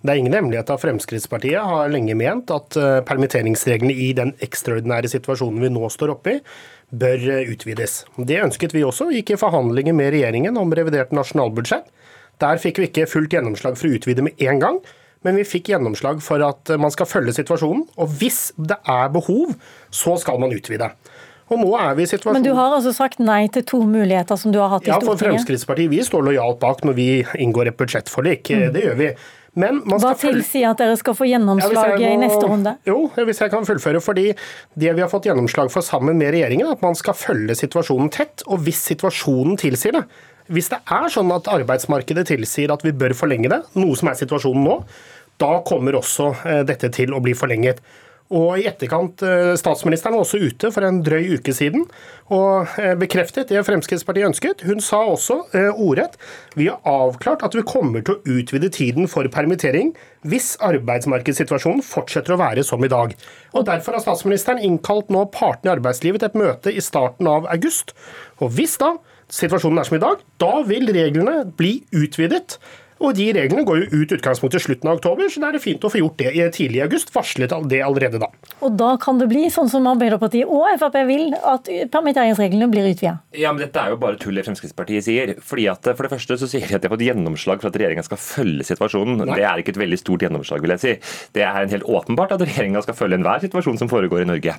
Det 0.03 0.13
er 0.13 0.21
ingen 0.21 0.35
hemmelighet 0.37 0.71
at 0.71 0.83
Fremskrittspartiet 0.83 1.59
har 1.71 1.91
lenge 1.91 2.15
ment 2.19 2.53
at 2.55 2.77
eh, 2.79 2.99
permitteringsreglene 3.07 3.95
i 3.95 4.13
den 4.17 4.35
ekstraordinære 4.45 5.11
situasjonen 5.11 5.65
vi 5.65 5.73
nå 5.75 5.89
står 5.91 6.15
oppe 6.15 6.37
i, 6.37 6.43
bør 6.91 7.25
eh, 7.35 7.51
utvides. 7.51 8.05
Det 8.17 8.39
ønsket 8.45 8.77
vi 8.77 8.85
også, 8.87 9.11
gikk 9.17 9.35
i 9.35 9.41
forhandlinger 9.41 9.97
med 9.97 10.13
regjeringen 10.15 10.61
om 10.61 10.75
revidert 10.77 11.15
nasjonalbudsjett. 11.17 11.91
Der 12.39 12.63
fikk 12.63 12.79
vi 12.79 12.89
ikke 12.93 13.09
fullt 13.11 13.35
gjennomslag 13.35 13.79
for 13.79 13.91
å 13.91 13.99
utvide 13.99 14.23
med 14.23 14.39
en 14.47 14.63
gang, 14.63 14.79
men 15.27 15.39
vi 15.41 15.47
fikk 15.49 15.73
gjennomslag 15.73 16.23
for 16.23 16.43
at 16.47 16.71
eh, 16.71 16.79
man 16.81 16.95
skal 16.95 17.11
følge 17.11 17.35
situasjonen. 17.41 17.89
Og 17.99 18.15
hvis 18.21 18.53
det 18.55 18.79
er 18.87 19.11
behov, 19.15 19.57
så 19.91 20.15
skal 20.23 20.39
man 20.43 20.55
utvide. 20.55 20.93
Og 21.49 21.59
nå 21.63 21.73
er 21.81 21.95
vi 21.97 22.05
i 22.05 22.09
situasjonen... 22.11 22.43
Men 22.43 22.47
du 22.47 22.55
har 22.55 22.77
altså 22.77 22.93
sagt 22.95 23.23
nei 23.25 23.47
til 23.51 23.65
to 23.67 23.81
muligheter 23.89 24.37
som 24.39 24.53
du 24.53 24.61
har 24.61 24.71
hatt 24.75 24.85
i 24.85 24.93
Stortinget? 24.93 25.09
Ja, 25.09 25.11
for 25.11 25.23
Fremskrittspartiet 25.25 25.91
vi 25.91 26.03
står 26.05 26.27
lojalt 26.29 26.61
bak 26.63 26.85
når 26.85 26.97
vi 26.99 27.09
inngår 27.41 27.73
et 27.73 27.79
budsjettforlik. 27.81 28.53
Mm. 28.53 28.67
Det 28.75 28.85
gjør 28.85 28.99
vi. 29.01 29.11
Hva 29.57 30.13
tilsier 30.19 30.69
at 30.71 30.81
dere 30.81 30.97
skal 31.01 31.17
få 31.17 31.27
gjennomslag 31.29 31.95
ja, 31.97 32.11
må, 32.11 32.15
i 32.15 32.21
neste 32.21 32.49
runde? 32.51 32.75
Jo, 32.87 32.99
hvis 33.17 33.41
jeg 33.43 33.53
kan 33.53 33.67
fullføre. 33.67 34.01
fordi 34.05 34.33
Det 34.75 34.93
vi 34.93 35.01
har 35.01 35.09
fått 35.09 35.27
gjennomslag 35.27 35.73
for 35.73 35.83
sammen 35.83 36.19
med 36.21 36.35
regjeringen, 36.35 36.67
er 36.67 36.77
at 36.77 36.85
man 36.85 36.99
skal 36.99 37.17
følge 37.17 37.57
situasjonen 37.59 38.11
tett. 38.15 38.45
Og 38.47 38.61
hvis 38.67 38.83
situasjonen 38.93 39.59
tilsier 39.61 39.99
det, 39.99 40.05
hvis 40.49 40.71
det 40.73 40.81
er 40.85 41.09
sånn 41.13 41.33
at 41.35 41.49
arbeidsmarkedet 41.53 42.29
tilsier 42.31 42.73
at 42.73 42.85
vi 42.85 42.95
bør 42.97 43.17
forlenge 43.17 43.51
det, 43.53 43.63
noe 43.77 43.97
som 43.99 44.09
er 44.09 44.21
situasjonen 44.21 44.65
nå, 44.65 44.77
da 45.39 45.59
kommer 45.67 45.99
også 45.99 46.31
eh, 46.49 46.63
dette 46.67 46.91
til 46.95 47.13
å 47.15 47.21
bli 47.23 47.35
forlenget. 47.37 47.83
Og 48.29 48.59
i 48.61 48.67
etterkant, 48.69 49.23
eh, 49.25 49.55
Statsministeren 49.57 50.13
var 50.13 50.25
også 50.27 50.41
ute 50.43 50.69
for 50.73 50.85
en 50.85 51.01
drøy 51.05 51.39
uke 51.39 51.55
siden 51.57 51.87
og 52.29 52.69
eh, 52.77 52.93
bekreftet 53.01 53.49
det 53.49 53.63
Fremskrittspartiet 53.65 54.29
ønsket. 54.29 54.65
Hun 54.69 54.83
sa 54.85 55.01
også 55.09 55.39
eh, 55.57 55.71
ordrett 55.73 56.19
vi 56.59 56.67
har 56.69 56.83
avklart 56.85 57.45
at 57.47 57.57
vi 57.57 57.65
kommer 57.65 58.05
til 58.05 58.19
å 58.19 58.37
utvide 58.37 58.69
tiden 58.75 59.09
for 59.09 59.25
permittering 59.33 59.95
hvis 60.29 60.59
arbeidsmarkedssituasjonen 60.61 61.81
fortsetter 61.87 62.35
å 62.35 62.41
være 62.43 62.67
som 62.69 62.85
i 62.85 62.91
dag. 62.93 63.15
Og 63.57 63.65
Derfor 63.69 63.97
har 63.97 64.05
statsministeren 64.05 64.61
innkalt 64.61 65.09
nå 65.15 65.25
partene 65.33 65.73
i 65.73 65.77
arbeidslivet 65.79 66.21
til 66.21 66.29
et 66.29 66.41
møte 66.43 66.75
i 66.75 66.85
starten 66.85 67.31
av 67.31 67.49
august. 67.49 67.95
Og 68.45 68.53
hvis 68.59 68.77
da 68.83 68.99
situasjonen 69.33 69.81
er 69.81 69.89
som 69.89 69.97
i 69.97 70.05
dag, 70.05 70.21
da 70.41 70.53
vil 70.69 70.93
reglene 70.93 71.47
bli 71.57 71.79
utvidet 71.97 72.59
og 72.99 73.15
de 73.19 73.29
reglene 73.37 73.65
går 73.67 73.85
jo 73.85 74.03
ut 74.03 74.15
utgangspunktet 74.19 74.65
slutten 74.65 74.91
av 74.91 74.99
oktober, 74.99 75.29
så 75.31 75.43
da 75.43 75.51
er 75.51 75.59
det 75.59 75.63
fint 75.63 75.85
å 75.87 75.91
få 75.93 76.01
gjort 76.03 76.19
det 76.21 76.33
i 76.35 76.45
tidlig 76.55 76.81
i 76.81 76.85
august. 76.87 77.13
Varslet 77.15 77.55
det 77.71 77.81
allerede 77.85 78.21
da. 78.21 78.31
Og 78.65 78.75
da 78.79 78.95
kan 79.01 79.21
det 79.21 79.29
bli 79.31 79.47
sånn 79.53 79.71
som 79.71 79.87
Arbeiderpartiet 79.91 80.49
og 80.51 80.67
Frp 80.81 80.99
vil, 81.09 81.29
at 81.37 81.71
permitteringsreglene 81.93 82.69
blir 82.73 82.89
utvida? 82.91 83.19
Ja, 83.39 83.53
men 83.55 83.63
dette 83.63 83.83
er 83.83 83.95
jo 83.95 84.01
bare 84.03 84.19
tull 84.21 84.39
det 84.39 84.47
Fremskrittspartiet 84.49 85.07
sier. 85.07 85.35
fordi 85.45 85.69
at 85.71 85.87
For 85.89 86.07
det 86.07 86.13
første 86.15 86.39
så 86.41 86.49
sier 86.51 86.67
de 86.67 86.79
at 86.79 86.83
de 86.83 86.91
har 86.91 86.97
fått 86.97 87.07
gjennomslag 87.07 87.63
for 87.63 87.71
at 87.71 87.79
regjeringa 87.79 88.07
skal 88.07 88.21
følge 88.23 88.67
situasjonen. 88.67 89.23
Nei. 89.23 89.39
Det 89.39 89.47
er 89.47 89.63
ikke 89.63 89.75
et 89.77 89.83
veldig 89.85 90.01
stort 90.01 90.25
gjennomslag, 90.27 90.65
vil 90.65 90.75
jeg 90.77 90.85
si. 90.85 90.97
Det 91.37 91.45
er 91.47 91.63
en 91.63 91.75
helt 91.75 91.87
åpenbart 91.87 92.35
at 92.35 92.45
regjeringa 92.45 92.83
skal 92.85 92.99
følge 92.99 93.21
enhver 93.21 93.45
situasjon 93.47 93.79
som 93.79 93.93
foregår 93.93 94.25
i 94.25 94.31
Norge. 94.33 94.59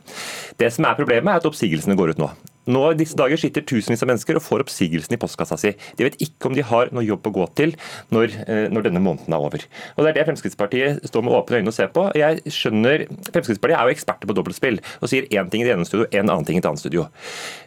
Det 0.60 0.72
som 0.74 0.88
er 0.88 0.98
problemet, 1.00 1.34
er 1.34 1.44
at 1.44 1.50
oppsigelsene 1.50 1.98
går 2.00 2.16
ut 2.16 2.24
nå. 2.24 2.32
Nå 2.70 2.84
i 2.92 2.98
disse 3.00 3.18
dager 3.18 3.40
sitter 3.40 3.66
tusenvis 3.66 4.04
av 4.06 4.12
mennesker 4.12 4.38
og 4.38 4.46
får 4.46 4.64
oppsigelsen 4.66 5.16
i 5.16 5.20
postkassa 5.22 5.58
si. 5.60 5.74
De 5.98 6.06
vet 6.06 6.18
ikke 6.22 6.50
om 6.50 6.58
de 6.58 6.66
har 6.66 6.92
noe 6.94 7.06
jobb 7.06 7.26
å 7.30 7.34
gå 7.40 7.48
til 7.58 7.74
når, 8.14 8.36
eh, 8.46 8.68
når, 8.70 8.86
denne 8.90 9.02
måneden 9.04 9.34
er 9.34 9.46
over. 9.50 9.66
Og 9.98 10.04
Det 10.04 10.12
er 10.12 10.18
det 10.20 10.26
Fremskrittspartiet 10.30 11.08
står 11.10 11.26
med 11.26 11.34
åpne 11.34 11.60
øyne 11.60 11.74
og 11.74 11.76
ser 11.76 11.90
på. 11.94 12.06
Jeg 12.18 12.44
skjønner, 12.46 13.06
Fremskrittspartiet 13.34 13.78
er 13.80 13.90
jo 13.90 13.96
eksperter 13.96 14.30
på 14.30 14.36
dobbeltspill 14.38 14.80
og 15.02 15.10
sier 15.10 15.28
én 15.30 15.50
ting 15.50 15.64
i 15.64 15.68
det 15.68 15.76
ene 15.76 15.86
studio, 15.86 16.08
en 16.12 16.30
annen 16.30 16.46
ting 16.46 16.60
i 16.60 16.62
et 16.62 16.70
annet 16.70 16.82
studio. 16.82 17.08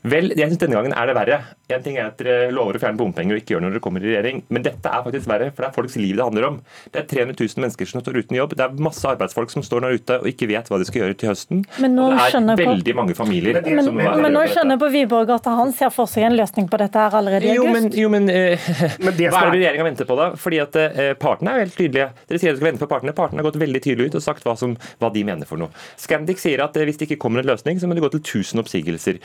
Vel, 0.02 0.32
jeg 0.36 0.52
synes 0.52 0.62
denne 0.62 0.78
gangen 0.78 0.94
er 0.96 1.10
det 1.10 1.16
verre. 1.18 1.40
En 1.72 1.82
ting 1.82 1.98
er 1.98 2.10
at 2.10 2.18
dere 2.20 2.52
lover 2.54 2.78
å 2.78 2.82
fjerne 2.82 2.98
bompenger 3.00 3.36
og 3.36 3.42
ikke 3.42 3.56
gjør 3.56 3.64
når 3.66 3.76
dere 3.76 3.84
kommer 3.84 4.04
i 4.04 4.10
regjering, 4.10 4.42
men 4.52 4.66
dette 4.66 4.86
er 4.88 5.04
faktisk 5.06 5.28
verre, 5.30 5.50
for 5.50 5.64
det 5.64 5.70
er 5.70 5.76
folks 5.76 5.98
liv 5.98 6.16
det 6.18 6.26
handler 6.26 6.48
om. 6.50 6.60
Det 6.92 7.02
er 7.02 7.08
300 7.10 7.38
000 7.38 7.64
mennesker 7.64 7.90
som 7.90 8.04
står 8.04 8.20
uten 8.22 8.38
jobb. 8.38 8.56
Det 8.58 8.66
er 8.66 8.82
masse 8.88 9.06
arbeidsfolk 9.08 9.52
som 9.52 9.64
står 9.66 9.86
der 9.86 9.98
ute 9.98 10.18
og 10.22 10.28
ikke 10.30 10.48
vet 10.50 10.70
hva 10.70 10.78
de 10.80 10.88
skal 10.88 11.04
gjøre 11.04 11.18
til 11.18 11.32
høsten. 11.32 11.64
Men 11.82 11.96
nå 11.98 12.10
og 12.12 12.18
det 12.20 12.42
er 12.54 12.62
veldig 12.62 12.92
på... 12.92 12.98
mange 12.98 13.16
familier 13.18 13.60
men, 13.62 13.84
som 13.84 13.96
men, 13.96 14.22
men 14.22 14.36
nå 14.36 14.44
skjønner 14.50 14.76
jeg 14.76 14.82
på 14.82 14.91
Wiborg 14.92 15.32
at 15.34 15.48
han 15.50 15.72
ser 15.76 15.92
for 15.94 16.10
seg 16.10 16.28
en 16.28 16.36
løsning 16.38 16.68
på 16.70 16.80
dette 16.80 17.00
her 17.00 17.16
allerede 17.18 17.48
i 17.48 17.54
august? 17.56 17.96
Jo, 17.98 18.08
men, 18.12 18.28
jo, 18.28 18.30
men, 18.30 18.58
uh, 18.58 18.96
men 19.02 19.16
det 19.18 19.30
hva 19.32 19.44
er 19.46 19.50
det 19.52 19.60
regjeringa 19.60 19.86
venter 19.88 20.08
på 20.08 20.18
da? 20.18 20.28
Fordi 20.40 20.60
at 20.62 20.78
uh, 20.78 21.00
Partene 21.22 21.52
er 21.52 21.60
jo 21.60 21.66
helt 21.66 21.78
tydelige. 21.78 22.08
Dere 22.28 22.42
sier 22.42 22.52
at 22.52 22.56
dere 22.56 22.60
skal 22.60 22.68
vente 22.70 22.84
på 22.84 22.90
partene. 22.92 23.16
Partene 23.16 23.42
har 23.42 23.48
gått 23.48 23.60
veldig 23.62 23.82
tydelig 23.84 24.10
ut 24.10 24.18
og 24.20 24.24
sagt 24.24 24.46
hva, 24.46 24.56
som, 24.58 24.76
hva 25.02 25.12
de 25.14 25.24
mener 25.28 25.48
for 25.48 25.60
noe. 25.60 25.72
Scandic 26.00 26.42
sier 26.42 26.64
at 26.64 26.76
uh, 26.78 26.84
hvis 26.88 27.00
det 27.00 27.08
ikke 27.10 27.20
kommer 27.26 27.42
en 27.42 27.50
løsning, 27.52 27.80
så 27.80 27.90
må 27.90 27.98
det 27.98 28.04
gå 28.04 28.12
til 28.16 28.22
1000 28.22 28.62
oppsigelser. 28.62 29.20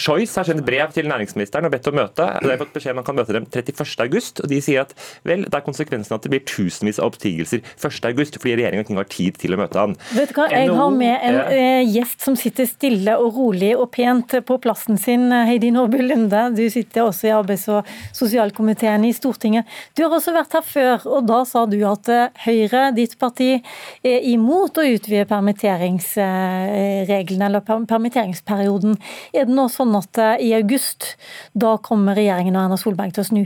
Choice 0.00 0.38
har 0.38 0.46
sendt 0.48 0.64
brev 0.66 0.92
til 0.94 1.08
næringsministeren 1.10 1.66
og 1.68 1.72
bedt 1.74 1.88
om 1.90 1.98
møte. 1.98 2.26
De 2.42 2.50
har 2.50 2.60
fått 2.60 2.74
beskjed 2.74 2.94
om 2.94 3.00
man 3.02 3.06
kan 3.06 3.18
møte 3.18 3.36
dem 3.36 3.46
31.8, 3.48 4.44
og 4.44 4.50
de 4.50 4.60
sier 4.64 4.84
at 4.84 4.94
vel, 5.28 5.46
det 5.46 5.58
er 5.58 5.64
konsekvensen 5.64 6.16
at 6.16 6.24
det 6.24 6.32
blir 6.32 6.44
tusenvis 6.48 7.00
av 7.00 7.12
oppsigelser 7.12 7.62
1.8 7.62 8.40
fordi 8.40 8.56
regjeringa 8.58 8.84
ikke 8.84 8.98
har 8.98 9.10
tid 9.10 9.38
til 9.40 9.56
å 9.56 9.60
møte 9.60 9.78
han. 9.78 9.96
Vet 10.16 10.32
du 10.32 10.38
hva, 10.38 10.48
Jeg 10.52 10.72
har 10.76 10.94
med 10.94 11.26
en 11.28 11.40
gjest 11.88 12.24
som 12.24 12.36
sitter 12.38 12.68
stille 12.68 13.16
og 13.20 13.38
rolig 13.38 13.72
og 13.76 13.90
pent 14.22 14.46
på 14.46 14.58
plassen 14.58 14.98
sin, 14.98 15.32
Heidi 15.32 15.70
Nordby 15.70 16.02
Lunde. 16.02 16.50
Du 16.56 16.70
sitter 16.70 17.02
også 17.04 17.26
i 17.28 17.32
arbeids- 17.34 17.68
og 17.68 17.86
sosialkomiteen 18.12 19.04
i 19.04 19.12
Stortinget. 19.12 19.64
Du 19.96 20.02
har 20.04 20.10
også 20.12 20.32
vært 20.34 20.52
her 20.52 20.62
før, 20.62 21.06
og 21.06 21.26
da 21.26 21.44
sa 21.44 21.66
du 21.66 21.88
at 21.88 22.08
eh, 22.08 22.28
Høyre, 22.44 22.92
ditt 22.96 23.18
parti, 23.18 23.62
er 24.04 24.20
imot 24.32 24.78
å 24.78 24.82
utvide 24.86 25.26
permitteringsreglene 25.30 27.46
eller 27.46 27.60
permitteringsperioden. 27.66 28.96
Er 29.32 29.44
det 29.46 29.54
nå 29.54 29.68
sånn 29.72 29.96
at 29.98 30.18
eh, 30.18 30.36
i 30.48 30.54
august, 30.58 31.16
da 31.54 31.76
kommer 31.82 32.14
regjeringen 32.18 32.56
og 32.56 32.62
Erna 32.66 32.76
Solberg 32.80 33.12
til 33.14 33.24
å 33.24 33.30
snu? 33.30 33.44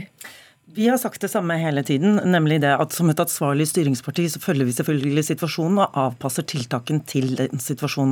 Vi 0.77 0.87
har 0.87 0.97
sagt 1.01 1.23
det 1.23 1.31
samme 1.31 1.55
hele 1.57 1.81
tiden, 1.81 2.19
nemlig 2.29 2.59
det 2.61 2.69
at 2.77 2.93
som 2.93 3.09
et 3.09 3.17
ansvarlig 3.17 3.65
styringsparti 3.65 4.27
så 4.29 4.37
følger 4.43 4.67
vi 4.67 4.73
selvfølgelig 4.75 5.23
situasjonen 5.25 5.79
og 5.81 5.95
avpasser 5.97 6.45
tiltakene 6.45 7.01
til 7.09 7.31
den 7.39 7.57
situasjonen. 7.63 8.11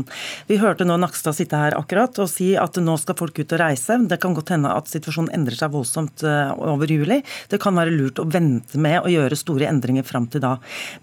Vi 0.49 0.57
hørte 0.57 0.87
nå 0.87 0.95
Nakstad 0.97 1.37
sitte 1.37 1.59
her 1.61 1.75
akkurat 1.77 2.17
og 2.23 2.31
si 2.31 2.47
at 2.57 2.79
nå 2.81 2.95
skal 2.97 3.19
folk 3.19 3.37
ut 3.37 3.53
og 3.53 3.61
reise. 3.61 3.99
Det 4.09 4.17
kan 4.23 4.33
godt 4.33 4.49
hende 4.55 4.71
at 4.73 4.89
situasjonen 4.89 5.29
endrer 5.37 5.59
seg 5.59 5.75
voldsomt 5.75 6.23
eh, 6.25 6.55
over 6.57 6.89
juli. 6.89 7.19
Det 7.51 7.59
kan 7.61 7.77
være 7.77 7.93
lurt 7.93 8.23
å 8.23 8.25
vente 8.33 8.81
med 8.81 8.97
å 9.03 9.13
gjøre 9.13 9.37
store 9.37 9.69
endringer 9.69 10.07
fram 10.09 10.25
til 10.33 10.41
da. 10.47 10.55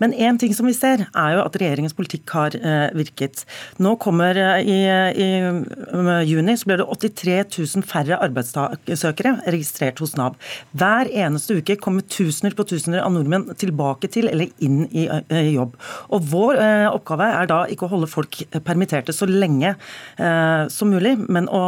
Men 0.03 0.17
én 0.19 0.43
ting 0.43 0.59
som 0.59 0.67
vi 0.67 0.75
ser, 0.75 1.07
er 1.15 1.37
jo 1.37 1.45
at 1.45 1.61
regjeringens 1.63 1.95
politikk 1.95 2.35
har 2.41 2.59
eh, 2.59 2.89
virket. 2.99 3.45
Nå 3.79 3.95
kommer 4.03 4.35
eh, 4.49 4.67
i, 4.67 4.81
i 5.15 6.27
juni 6.27 6.59
så 6.59 6.73
blir 6.73 6.83
det 6.83 6.91
83 6.91 7.39
000 7.55 7.87
færre 7.87 8.19
arbeidssøkere 8.27 9.37
registrert 9.47 10.03
hos 10.03 10.19
Nav. 10.19 10.35
Hver 10.75 11.07
eneste 11.07 11.52
uke 11.59 11.77
kommer 11.81 12.05
tusener 12.07 12.55
på 12.57 12.67
tusener 12.69 13.03
av 13.05 13.13
nordmenn 13.15 13.49
tilbake 13.59 14.11
til 14.13 14.29
eller 14.31 14.51
inn 14.65 14.85
i 14.91 15.07
eh, 15.09 15.53
jobb. 15.53 15.77
Og 16.13 16.29
Vår 16.33 16.61
eh, 16.63 16.89
oppgave 16.91 17.29
er 17.41 17.51
da 17.51 17.63
ikke 17.71 17.87
å 17.87 17.93
holde 17.95 18.11
folk 18.11 18.43
permitterte 18.65 19.15
så 19.15 19.29
lenge 19.29 19.75
eh, 19.75 20.65
som 20.73 20.93
mulig, 20.93 21.15
men 21.33 21.49
å 21.53 21.63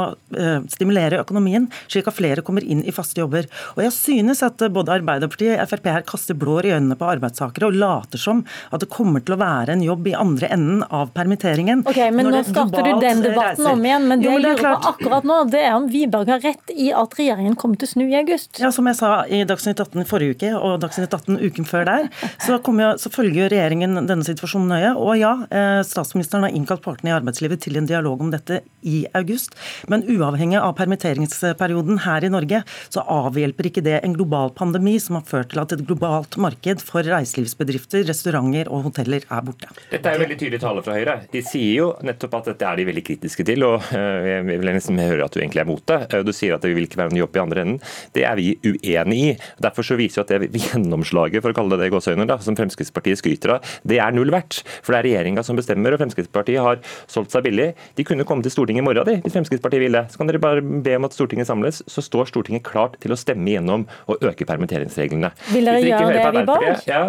stimulere 0.70 1.20
økonomien, 1.22 1.66
slik 1.90 2.08
at 2.10 2.16
flere 2.16 2.42
kommer 2.44 2.64
inn 2.66 2.82
i 2.84 2.92
faste 2.94 3.20
jobber. 3.20 3.46
Og 3.76 3.84
Jeg 3.84 3.94
synes 3.96 4.42
at 4.44 4.60
både 4.72 4.96
Arbeiderpartiet 4.96 5.60
og 5.62 5.70
Frp 5.70 5.88
her 5.92 6.06
kaster 6.06 6.36
blår 6.38 6.68
i 6.68 6.74
øynene 6.74 6.96
på 6.98 7.08
arbeidstakere 7.08 7.68
og 7.70 7.78
later 7.78 8.20
som 8.20 8.42
at 8.74 8.82
det 8.82 8.90
kommer 8.92 9.22
til 9.24 9.36
å 9.36 9.40
være 9.40 9.76
en 9.76 9.84
jobb 9.84 10.08
i 10.10 10.16
andre 10.18 10.50
enden 10.54 10.82
av 10.90 11.12
permitteringen. 11.16 11.84
Ok, 11.88 12.00
men 12.14 12.30
Nå 12.34 12.42
starter 12.46 12.86
du 12.86 12.92
den 13.02 13.22
debatten 13.24 13.64
reiser. 13.64 13.72
om 13.72 13.86
igjen, 13.86 14.08
men 14.10 14.22
det, 14.22 14.28
jo, 14.28 14.34
men 14.34 14.42
det 14.42 14.52
jeg 14.52 14.58
lurer 14.58 14.78
på 14.82 14.92
akkurat 14.92 15.28
nå, 15.30 15.38
det 15.52 15.62
er 15.62 15.76
om 15.76 15.88
Wiberg 15.90 16.32
har 16.34 16.44
rett 16.44 16.74
i 16.74 16.90
at 16.94 17.18
regjeringen 17.18 17.56
kommer 17.60 17.80
til 17.80 17.88
å 17.88 17.92
snu 17.94 18.04
i 18.06 18.18
august? 18.18 18.60
Ja, 18.62 18.70
som 18.74 18.88
jeg 18.90 18.98
sa 18.98 19.12
i 19.28 19.42
Dagsnytt 19.48 19.73
Dagsnytt 19.74 20.04
18 20.04 20.08
forrige 20.08 20.34
uke 20.34 20.50
og 20.54 20.80
Dagsnytt 20.82 21.14
18 21.14 21.38
uken 21.42 21.66
før 21.68 21.86
der, 21.88 22.08
så, 22.42 22.58
jo, 22.58 22.90
så 23.00 23.10
følger 23.12 23.50
regjeringen 23.52 23.98
denne 24.06 24.26
situasjonen 24.26 24.70
nøye. 24.70 24.92
Og 24.94 25.18
ja, 25.18 25.32
eh, 25.50 25.80
statsministeren 25.86 26.46
har 26.46 26.54
innkalt 26.54 26.84
partene 26.84 27.10
i 27.10 27.16
arbeidslivet 27.16 27.62
til 27.64 27.78
en 27.80 27.88
dialog 27.88 28.22
om 28.22 28.30
dette 28.32 28.60
i 28.82 29.04
august. 29.16 29.56
Men 29.90 30.04
uavhengig 30.10 30.60
av 30.60 30.74
permitteringsperioden 30.78 32.02
her 32.04 32.26
i 32.26 32.32
Norge, 32.32 32.62
så 32.92 33.04
avhjelper 33.10 33.70
ikke 33.70 33.84
det 33.84 34.00
en 34.02 34.16
global 34.16 34.52
pandemi 34.56 34.96
som 35.02 35.18
har 35.18 35.26
ført 35.28 35.52
til 35.52 35.62
at 35.62 35.74
et 35.74 35.84
globalt 35.86 36.38
marked 36.40 36.84
for 36.84 37.06
reiselivsbedrifter, 37.06 38.06
restauranter 38.08 38.70
og 38.72 38.88
hoteller 38.88 39.24
er 39.24 39.44
borte. 39.46 39.70
Dette 39.90 40.10
er 40.10 40.18
jo 40.18 40.24
veldig 40.24 40.38
tydelig 40.40 40.62
tale 40.62 40.84
fra 40.84 40.98
Høyre. 40.98 41.18
De 41.32 41.42
sier 41.44 41.80
jo 41.80 41.90
nettopp 42.04 42.38
at 42.40 42.52
dette 42.52 42.68
er 42.68 42.80
de 42.80 42.88
veldig 42.90 43.06
kritiske 43.06 43.46
til. 43.48 43.66
og 43.66 43.94
eh, 43.96 44.30
Jeg 44.34 44.46
vil 44.52 44.72
nesten 44.74 45.00
høre 45.02 45.26
at 45.26 45.34
du 45.34 45.40
egentlig 45.42 45.64
er 45.64 45.70
mot 45.70 45.84
det. 45.90 46.00
Du 46.24 46.32
sier 46.34 46.56
at 46.56 46.64
det 46.64 46.74
vil 46.76 46.88
ikke 46.88 47.00
være 47.00 47.12
noen 47.12 47.24
jobb 47.24 47.38
i 47.38 47.44
andre 47.44 47.64
enden. 47.64 47.80
Det 48.14 48.24
er 48.28 48.38
vi 48.38 48.54
uenig 48.64 49.20
i. 49.24 49.30
Derfor 49.62 49.86
så 49.86 49.98
viser 49.98 50.20
jo 50.20 50.24
at 50.24 50.32
det 50.32 50.62
gjennomslaget 50.64 51.44
for 51.44 51.54
å 51.54 51.56
kalle 51.56 51.78
det 51.78 51.90
det 51.90 52.26
da, 52.28 52.38
som 52.42 52.56
Fremskrittspartiet 52.58 53.20
skryter 53.20 53.56
av, 53.56 53.74
det 53.86 54.00
er 54.02 54.14
null 54.14 54.32
verdt. 54.34 54.62
For 54.82 54.94
det 54.94 55.00
er 55.00 55.08
regjeringa 55.08 55.44
som 55.46 55.58
bestemmer, 55.58 55.94
og 55.94 56.02
Fremskrittspartiet 56.02 56.62
har 56.64 56.82
solgt 57.10 57.34
seg 57.34 57.46
billig. 57.46 57.72
De 57.98 58.06
kunne 58.06 58.26
komme 58.28 58.44
til 58.44 58.54
Stortinget 58.54 58.84
i 58.84 58.86
morgen 58.86 59.08
de, 59.08 59.18
hvis 59.24 59.36
Fremskrittspartiet 59.36 59.84
ville. 59.86 60.04
Så 60.10 60.20
kan 60.20 60.30
dere 60.30 60.42
bare 60.42 60.64
be 60.64 60.98
om 60.98 61.08
at 61.08 61.16
Stortinget 61.16 61.50
samles, 61.50 61.82
så 61.90 62.04
står 62.04 62.30
Stortinget 62.32 62.66
klart 62.66 62.98
til 63.02 63.14
å 63.14 63.18
stemme 63.18 63.54
gjennom 63.54 63.86
og 64.10 64.22
øke 64.24 64.46
permitteringsreglene. 64.48 65.32
Vil 65.52 65.70
dere 65.70 65.82
gjøre 65.84 66.14
det, 66.14 66.30
Wiborg? 66.38 66.86
Ja. 66.88 67.02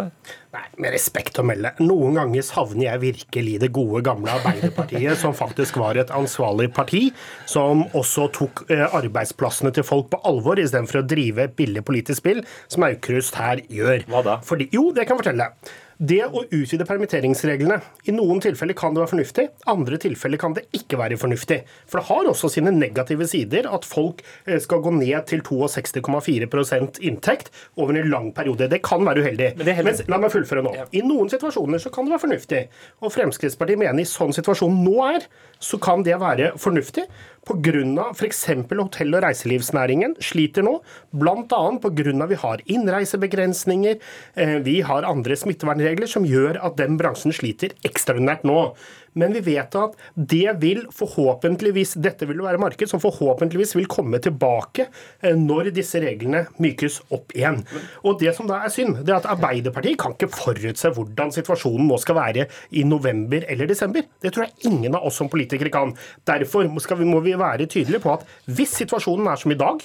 Nei, 0.56 0.70
med 0.80 0.94
respekt 0.96 1.36
å 1.42 1.44
melde. 1.44 1.74
Noen 1.84 2.16
ganger 2.16 2.44
savner 2.46 2.86
jeg 2.86 3.02
virkelig 3.02 3.56
det 3.66 3.72
gode, 3.76 4.00
gamle 4.08 4.38
Arbeiderpartiet, 4.38 5.18
som 5.20 5.36
faktisk 5.36 5.80
var 5.82 6.00
et 6.00 6.14
ansvarlig 6.16 6.70
parti, 6.76 7.10
som 7.50 7.84
også 7.98 8.30
tok 8.38 8.64
eh, 8.72 8.86
arbeidsplassene 8.86 9.74
til 9.76 9.84
folk 9.84 10.14
på 10.14 10.22
alvor, 10.30 10.62
istedenfor 10.62 11.02
å 11.02 11.08
drive 11.12 11.50
billig 11.60 11.84
politisk 11.88 12.24
spill, 12.24 12.46
som 12.72 12.88
Aukrust 12.88 13.36
her 13.36 13.66
gjør. 13.68 14.06
Hva 14.08 14.24
da? 14.24 14.38
Fordi, 14.48 14.70
jo, 14.72 14.94
det 14.96 15.04
kan 15.10 15.18
jeg 15.18 15.26
fortelle. 15.26 15.50
Det 15.96 16.26
å 16.28 16.42
utvide 16.44 16.84
permitteringsreglene 16.88 17.78
I 18.10 18.14
noen 18.16 18.42
tilfeller 18.44 18.76
kan 18.76 18.96
det 18.96 19.00
være 19.00 19.12
fornuftig, 19.14 19.46
andre 19.72 20.00
tilfeller 20.04 20.40
kan 20.42 20.56
det 20.58 20.66
ikke 20.76 21.00
være 21.00 21.18
fornuftig. 21.20 21.62
For 21.88 22.02
det 22.02 22.10
har 22.10 22.30
også 22.32 22.50
sine 22.52 22.74
negative 22.76 23.28
sider 23.32 23.70
at 23.72 23.88
folk 23.88 24.20
eh, 24.44 24.60
skal 24.60 24.84
gå 24.84 24.92
ned 24.98 25.30
til 25.30 25.44
62,4% 25.46 27.00
inntekt 27.08 27.52
over 27.80 27.96
en 27.96 28.12
lang 28.12 28.32
periode. 28.36 28.68
Det 28.72 28.82
kan 28.84 29.06
være 29.08 29.24
uheldig. 29.24 29.52
Men. 29.62 29.84
Men 29.88 30.02
la 30.12 30.20
meg 30.20 30.34
fullføre 30.34 30.66
nå. 30.66 30.74
I 30.92 31.04
noen 31.06 31.32
situasjoner 31.32 31.82
så 31.82 31.92
kan 31.94 32.08
det 32.08 32.16
være 32.16 32.26
fornuftig. 32.26 32.62
Og 33.00 33.14
Fremskrittspartiet 33.16 33.80
mener 33.80 34.04
i 34.04 34.10
sånn 34.10 34.36
situasjon 34.36 34.76
nå 34.84 34.98
er, 35.08 35.30
så 35.66 35.80
kan 35.82 36.04
det 36.06 36.20
være 36.22 36.54
fornuftig. 36.62 37.08
Pga. 37.46 38.12
f.eks. 38.18 38.46
hotell- 38.50 39.16
og 39.18 39.24
reiselivsnæringen 39.24 40.16
sliter 40.22 40.66
nå, 40.66 40.80
bl.a. 41.14 41.62
pga. 41.82 42.26
vi 42.32 42.40
har 42.42 42.64
innreisebegrensninger, 42.66 44.00
eh, 44.36 44.58
vi 44.66 44.82
har 44.82 45.06
andre 45.06 45.38
smittevernregler 45.38 46.10
som 46.10 46.26
gjør 46.26 46.62
at 46.66 46.78
den 46.78 46.98
bransjen 46.98 47.34
sliter 47.34 47.76
ekstraordinært 47.86 48.46
nå. 48.46 48.76
Men 49.20 49.36
vi 49.36 49.44
vet 49.46 49.76
at 49.80 49.96
det 50.16 50.58
vil 50.62 50.84
forhåpentligvis, 50.96 51.96
dette 52.04 52.28
vil 52.30 52.44
være 52.44 52.62
marked 52.62 52.92
som 52.92 53.02
forhåpentligvis 53.04 53.76
vil 53.78 53.90
komme 53.92 54.20
tilbake 54.24 54.88
eh, 55.22 55.36
når 55.40 55.72
disse 55.76 56.02
reglene 56.04 56.46
mykes 56.62 57.02
opp 57.16 57.36
igjen. 57.36 57.62
Og 58.04 58.20
Det 58.20 58.36
som 58.36 58.48
da 58.50 58.62
er 58.64 58.74
synd, 58.74 59.02
det 59.06 59.14
er 59.14 59.22
at 59.22 59.30
Arbeiderpartiet 59.36 60.00
kan 60.02 60.16
ikke 60.16 60.32
forutse 60.34 60.92
hvordan 60.96 61.34
situasjonen 61.36 61.88
nå 61.90 62.00
skal 62.02 62.20
være 62.20 62.48
i 62.76 62.86
november 62.88 63.46
eller 63.52 63.70
desember. 63.70 64.06
Det 64.22 64.34
tror 64.34 64.48
jeg 64.48 64.72
ingen 64.72 64.96
av 64.96 65.06
oss 65.08 65.20
som 65.22 65.32
politikere 65.32 65.74
kan. 65.74 65.94
Derfor 66.28 66.66
vi, 66.66 67.08
må 67.08 67.22
vi 67.24 67.38
være 67.40 67.70
tydelige 67.70 68.04
på 68.04 68.16
at 68.16 68.26
hvis 68.46 68.76
situasjonen 68.82 69.30
er 69.32 69.40
som 69.40 69.54
i 69.54 69.60
dag, 69.60 69.84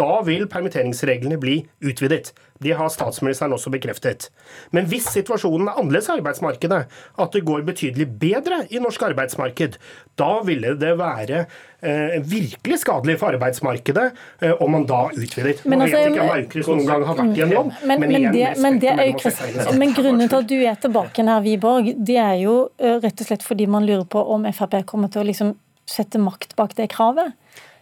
da 0.00 0.22
vil 0.24 0.46
permitteringsreglene 0.48 1.36
bli 1.40 1.58
utvidet. 1.84 2.32
Det 2.62 2.76
har 2.78 2.88
statsministeren 2.92 3.52
også 3.56 3.72
bekreftet. 3.74 4.28
Men 4.70 4.86
hvis 4.88 5.08
situasjonen 5.12 5.68
er 5.68 5.80
annerledes 5.80 6.08
i 6.08 6.14
arbeidsmarkedet, 6.14 6.78
at 7.24 7.34
det 7.34 7.42
går 7.44 7.64
betydelig 7.66 8.06
bedre 8.20 8.62
i 8.70 8.80
norsk 8.82 9.02
arbeidsmarked, 9.10 9.76
da 10.20 10.30
ville 10.46 10.74
det 10.78 10.92
være 11.00 11.42
eh, 11.42 12.16
virkelig 12.30 12.78
skadelig 12.84 13.18
for 13.20 13.34
arbeidsmarkedet 13.34 14.06
eh, 14.42 14.54
om 14.62 14.72
man 14.76 14.86
da 14.88 15.02
utvidet. 15.10 15.64
Men, 15.66 15.82
altså, 15.84 15.98
vet 15.98 16.12
ikke 16.12 16.28
om 16.28 16.32
Aukrust 16.36 16.72
noen 16.72 16.88
gang 16.92 17.06
har 17.08 17.20
vært 17.20 17.42
i 17.42 17.44
en 17.48 17.56
jobb, 17.56 17.74
men, 17.82 18.04
men, 18.04 18.14
men, 18.14 18.28
det, 18.36 18.46
men, 18.62 18.80
det 18.82 18.94
er 18.94 19.76
men 19.82 19.96
grunnen 19.98 20.30
til 20.30 20.38
at 20.38 20.48
du 20.54 20.56
er 20.60 20.80
tilbake 20.86 21.26
her, 21.26 21.44
Wiborg, 21.44 21.92
det 21.98 22.20
er 22.22 22.38
jo 22.44 22.56
eh, 22.78 22.96
rett 23.02 23.26
og 23.26 23.28
slett 23.28 23.44
fordi 23.44 23.68
man 23.68 23.84
lurer 23.88 24.06
på 24.08 24.22
om 24.36 24.46
Frp 24.54 24.80
kommer 24.88 25.12
til 25.12 25.24
å 25.24 25.28
liksom 25.28 25.56
sette 25.88 26.20
makt 26.22 26.54
bak 26.56 26.76
det 26.78 26.92
kravet? 26.94 27.34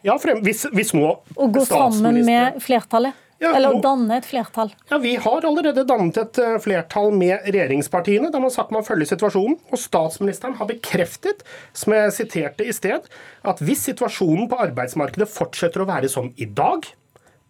Ja, 0.07 0.17
frem, 0.21 0.41
hvis, 0.45 0.65
hvis 0.73 0.95
må 0.97 1.11
Og 1.37 1.51
gå 1.53 1.65
sammen 1.69 2.23
med 2.25 2.61
flertallet? 2.65 3.19
Ja, 3.41 3.55
Eller 3.57 3.73
å 3.73 3.81
danne 3.81 4.19
et 4.21 4.27
flertall? 4.29 4.69
Ja, 4.91 4.99
Vi 5.01 5.15
har 5.17 5.47
allerede 5.49 5.87
dannet 5.89 6.19
et 6.21 6.39
eh, 6.43 6.59
flertall 6.61 7.15
med 7.17 7.47
regjeringspartiene, 7.47 8.29
der 8.29 8.43
man 8.43 8.53
sagt 8.53 8.73
man 8.75 8.85
følger 8.85 9.09
situasjonen. 9.15 9.57
Og 9.73 9.81
statsministeren 9.81 10.59
har 10.59 10.69
bekreftet, 10.69 11.41
som 11.73 11.97
jeg 11.97 12.13
siterte 12.19 12.67
i 12.69 12.75
sted, 12.77 13.09
at 13.41 13.63
hvis 13.65 13.87
situasjonen 13.89 14.45
på 14.51 14.61
arbeidsmarkedet 14.61 15.31
fortsetter 15.33 15.81
å 15.81 15.89
være 15.89 16.13
som 16.13 16.29
i 16.37 16.45
dag, 16.45 16.85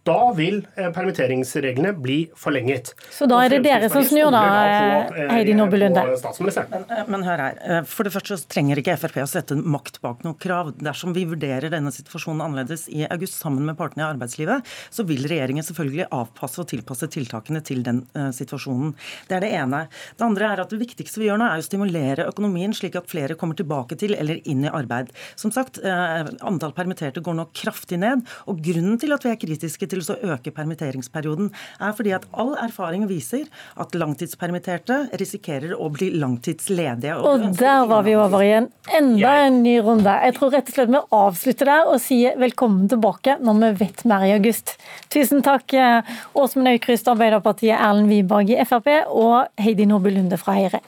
da 0.09 0.33
vil 0.37 0.63
eh, 0.77 0.89
permitteringsreglene 0.95 1.93
bli 2.01 2.19
forlenget. 2.39 2.95
Så 3.13 3.27
da 3.29 3.43
er 3.45 3.53
det 3.53 3.61
dere 3.67 3.91
som 3.93 4.05
snur, 4.07 4.31
da, 4.33 4.43
eh, 4.65 5.27
Heidi 5.35 5.53
Nordby 5.57 5.77
Lunde? 5.83 6.05
Men, 6.41 6.85
eh, 6.89 7.03
men 7.11 7.25
hør 7.27 7.43
her. 7.45 7.59
For 7.89 8.09
det 8.09 8.15
første 8.15 8.39
så 8.41 8.49
trenger 8.49 8.81
ikke 8.81 8.97
Frp 9.01 9.21
å 9.21 9.29
sette 9.29 9.59
makt 9.61 10.01
bak 10.01 10.25
noe 10.25 10.39
krav. 10.41 10.73
Dersom 10.81 11.13
vi 11.17 11.27
vurderer 11.29 11.69
denne 11.73 11.93
situasjonen 11.93 12.41
annerledes 12.47 12.87
i 12.89 13.05
august 13.11 13.37
sammen 13.37 13.67
med 13.69 13.77
partene 13.77 14.07
i 14.07 14.09
arbeidslivet, 14.09 14.65
så 14.89 15.05
vil 15.09 15.27
regjeringen 15.29 15.67
selvfølgelig 15.67 16.09
avpasse 16.17 16.63
og 16.63 16.71
tilpasse 16.73 17.11
tiltakene 17.13 17.61
til 17.65 17.85
den 17.85 18.03
uh, 18.17 18.31
situasjonen. 18.35 18.95
Det 19.29 19.37
er 19.37 19.45
det 19.45 19.53
ene. 19.59 19.83
Det 20.17 20.27
andre 20.27 20.49
er 20.55 20.63
at 20.65 20.73
det 20.73 20.81
viktigste 20.81 21.21
vi 21.21 21.29
gjør 21.29 21.41
nå, 21.43 21.49
er 21.51 21.61
å 21.61 21.67
stimulere 21.67 22.29
økonomien 22.31 22.75
slik 22.77 22.97
at 22.99 23.11
flere 23.11 23.37
kommer 23.41 23.59
tilbake 23.59 23.99
til 24.01 24.17
eller 24.17 24.41
inn 24.49 24.65
i 24.65 24.73
arbeid. 24.73 25.13
Som 25.41 25.53
sagt, 25.55 25.81
uh, 25.85 26.25
antall 26.47 26.75
permitterte 26.77 27.25
går 27.25 27.37
nå 27.37 27.49
kraftig 27.57 28.01
ned. 28.01 28.25
og 28.49 28.63
Grunnen 28.65 29.01
til 29.01 29.17
at 29.17 29.27
vi 29.27 29.35
er 29.35 29.41
kritiske 29.41 29.90
til 29.91 30.03
å 30.03 30.19
øke 30.35 30.53
permitteringsperioden, 30.55 31.51
er 31.81 31.95
fordi 31.97 32.15
at 32.17 32.27
all 32.33 32.55
erfaring 32.63 33.07
viser 33.11 33.49
at 33.81 33.97
langtidspermitterte 33.99 35.03
risikerer 35.21 35.75
å 35.77 35.91
bli 35.93 36.13
langtidsledige. 36.21 37.19
Og, 37.21 37.29
og 37.31 37.59
der 37.61 37.87
var 37.91 38.07
vi 38.07 38.17
over 38.19 38.45
i 38.45 38.53
en 38.61 38.71
enda 38.97 39.35
en 39.47 39.61
ny 39.65 39.77
runde. 39.85 40.15
Jeg 40.27 40.37
tror 40.39 40.55
rett 40.55 40.71
og 40.71 40.77
slett 40.77 40.95
vi 40.95 41.03
avslutter 41.21 41.71
der 41.71 41.91
og 41.91 42.01
sier 42.03 42.39
velkommen 42.41 42.89
tilbake 42.91 43.39
når 43.41 43.61
vi 43.63 43.73
vet 43.85 44.07
mer 44.09 44.27
i 44.29 44.35
august. 44.37 44.77
Tusen 45.13 45.45
takk 45.47 45.75
eh, 45.75 46.17
Åsmund 46.39 46.73
Aukrust, 46.73 47.11
Arbeiderpartiet, 47.11 47.77
Erlend 47.77 48.11
Wiborg 48.13 48.55
i 48.55 48.63
Frp 48.67 48.91
og 49.09 49.51
Heidi 49.61 49.89
Nordby 49.91 50.15
Lunde 50.15 50.41
fra 50.41 50.59
Høyre. 50.59 50.83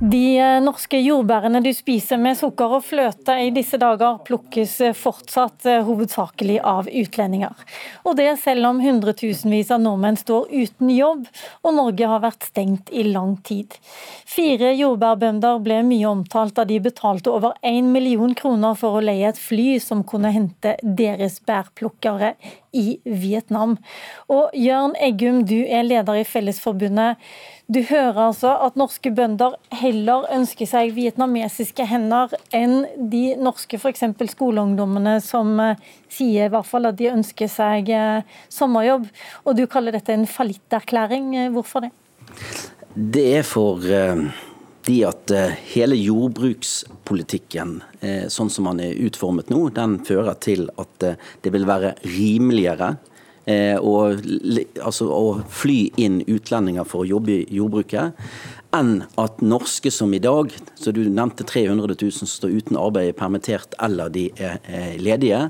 De 0.00 0.38
eh, 0.38 0.58
norske 0.64 0.96
jordbærene 0.96 1.60
du 1.60 1.68
spiser 1.76 2.16
med 2.16 2.38
sukker 2.38 2.72
og 2.78 2.86
fløte 2.88 3.34
i 3.44 3.50
disse 3.52 3.76
dager, 3.76 4.16
plukkes 4.24 4.78
eh, 4.86 4.94
fortsatt 4.96 5.66
eh, 5.68 5.82
hovedsakelig 5.84 6.56
av 6.64 6.88
utlendinger. 6.88 7.52
Og 8.08 8.16
det 8.16 8.30
selv 8.40 8.70
om 8.70 8.80
hundretusenvis 8.80 9.68
av 9.76 9.82
nordmenn 9.84 10.16
står 10.16 10.48
uten 10.54 10.94
jobb, 10.94 11.26
og 11.60 11.76
Norge 11.76 12.08
har 12.14 12.24
vært 12.24 12.48
stengt 12.48 12.88
i 12.96 13.04
lang 13.10 13.36
tid. 13.44 13.76
Fire 14.24 14.72
jordbærbønder 14.72 15.60
ble 15.60 15.82
mye 15.90 16.08
omtalt 16.08 16.56
da 16.56 16.64
de 16.64 16.80
betalte 16.80 17.36
over 17.36 17.60
én 17.60 17.92
million 17.92 18.32
kroner 18.32 18.80
for 18.80 18.96
å 18.96 19.04
leie 19.04 19.28
et 19.28 19.44
fly 19.50 19.76
som 19.84 20.00
kunne 20.00 20.32
hente 20.32 20.78
deres 20.80 21.42
bærplukkere 21.44 22.38
i 22.72 23.00
Vietnam. 23.04 23.76
Og 24.32 24.54
Jørn 24.56 24.96
Eggum, 24.96 25.44
du 25.44 25.58
er 25.66 25.84
leder 25.84 26.22
i 26.22 26.24
Fellesforbundet. 26.24 27.20
Du 27.70 27.78
hører 27.86 28.16
altså 28.18 28.50
at 28.64 28.74
norske 28.78 29.12
bønder 29.14 29.52
heller 29.78 30.24
ønsker 30.34 30.66
seg 30.66 30.90
vietnamesiske 30.96 31.84
hender 31.86 32.32
enn 32.56 32.80
de 33.12 33.36
norske 33.38 33.78
f.eks. 33.78 34.02
skoleungdommene 34.32 35.20
som 35.22 35.52
eh, 35.62 35.78
sier 36.10 36.48
i 36.48 36.50
hvert 36.50 36.66
fall 36.66 36.88
at 36.90 36.98
de 36.98 37.12
ønsker 37.12 37.50
seg 37.50 37.92
eh, 37.94 38.26
sommerjobb. 38.50 39.06
Og 39.44 39.54
du 39.54 39.68
kaller 39.70 39.94
dette 39.94 40.16
en 40.16 40.26
fallitterklæring. 40.26 41.30
Eh, 41.38 41.50
hvorfor 41.54 41.86
det? 41.86 41.92
Det 42.90 43.26
er 43.38 43.46
for 43.46 43.86
de 43.86 44.96
at 45.06 45.30
hele 45.70 45.94
jordbrukspolitikken, 45.94 47.76
sånn 48.32 48.50
som 48.50 48.66
den 48.72 48.80
er 48.88 49.02
utformet 49.06 49.52
nå, 49.52 49.60
den 49.76 50.00
fører 50.08 50.34
til 50.42 50.66
at 50.80 51.04
det 51.44 51.52
vil 51.54 51.68
være 51.68 51.92
rimeligere 52.02 52.96
og, 53.80 54.22
eh, 54.24 54.64
altså, 54.82 55.10
å 55.10 55.40
fly 55.50 55.90
inn 56.00 56.20
utlendinger 56.26 56.88
for 56.88 57.04
å 57.04 57.10
jobbe 57.16 57.40
i 57.40 57.60
jordbruket, 57.60 58.16
enn 58.76 59.00
at 59.18 59.40
norske 59.42 59.90
som 59.90 60.12
i 60.14 60.22
dag, 60.22 60.52
så 60.78 60.92
du 60.94 61.02
nevnte 61.08 61.42
300 61.48 61.96
000 61.96 62.14
som 62.14 62.30
står 62.30 62.52
uten 62.60 62.78
arbeid, 62.78 63.10
er 63.10 63.18
permittert 63.18 63.74
eller 63.82 64.12
de 64.14 64.28
er 64.38 64.60
ledige, 65.02 65.48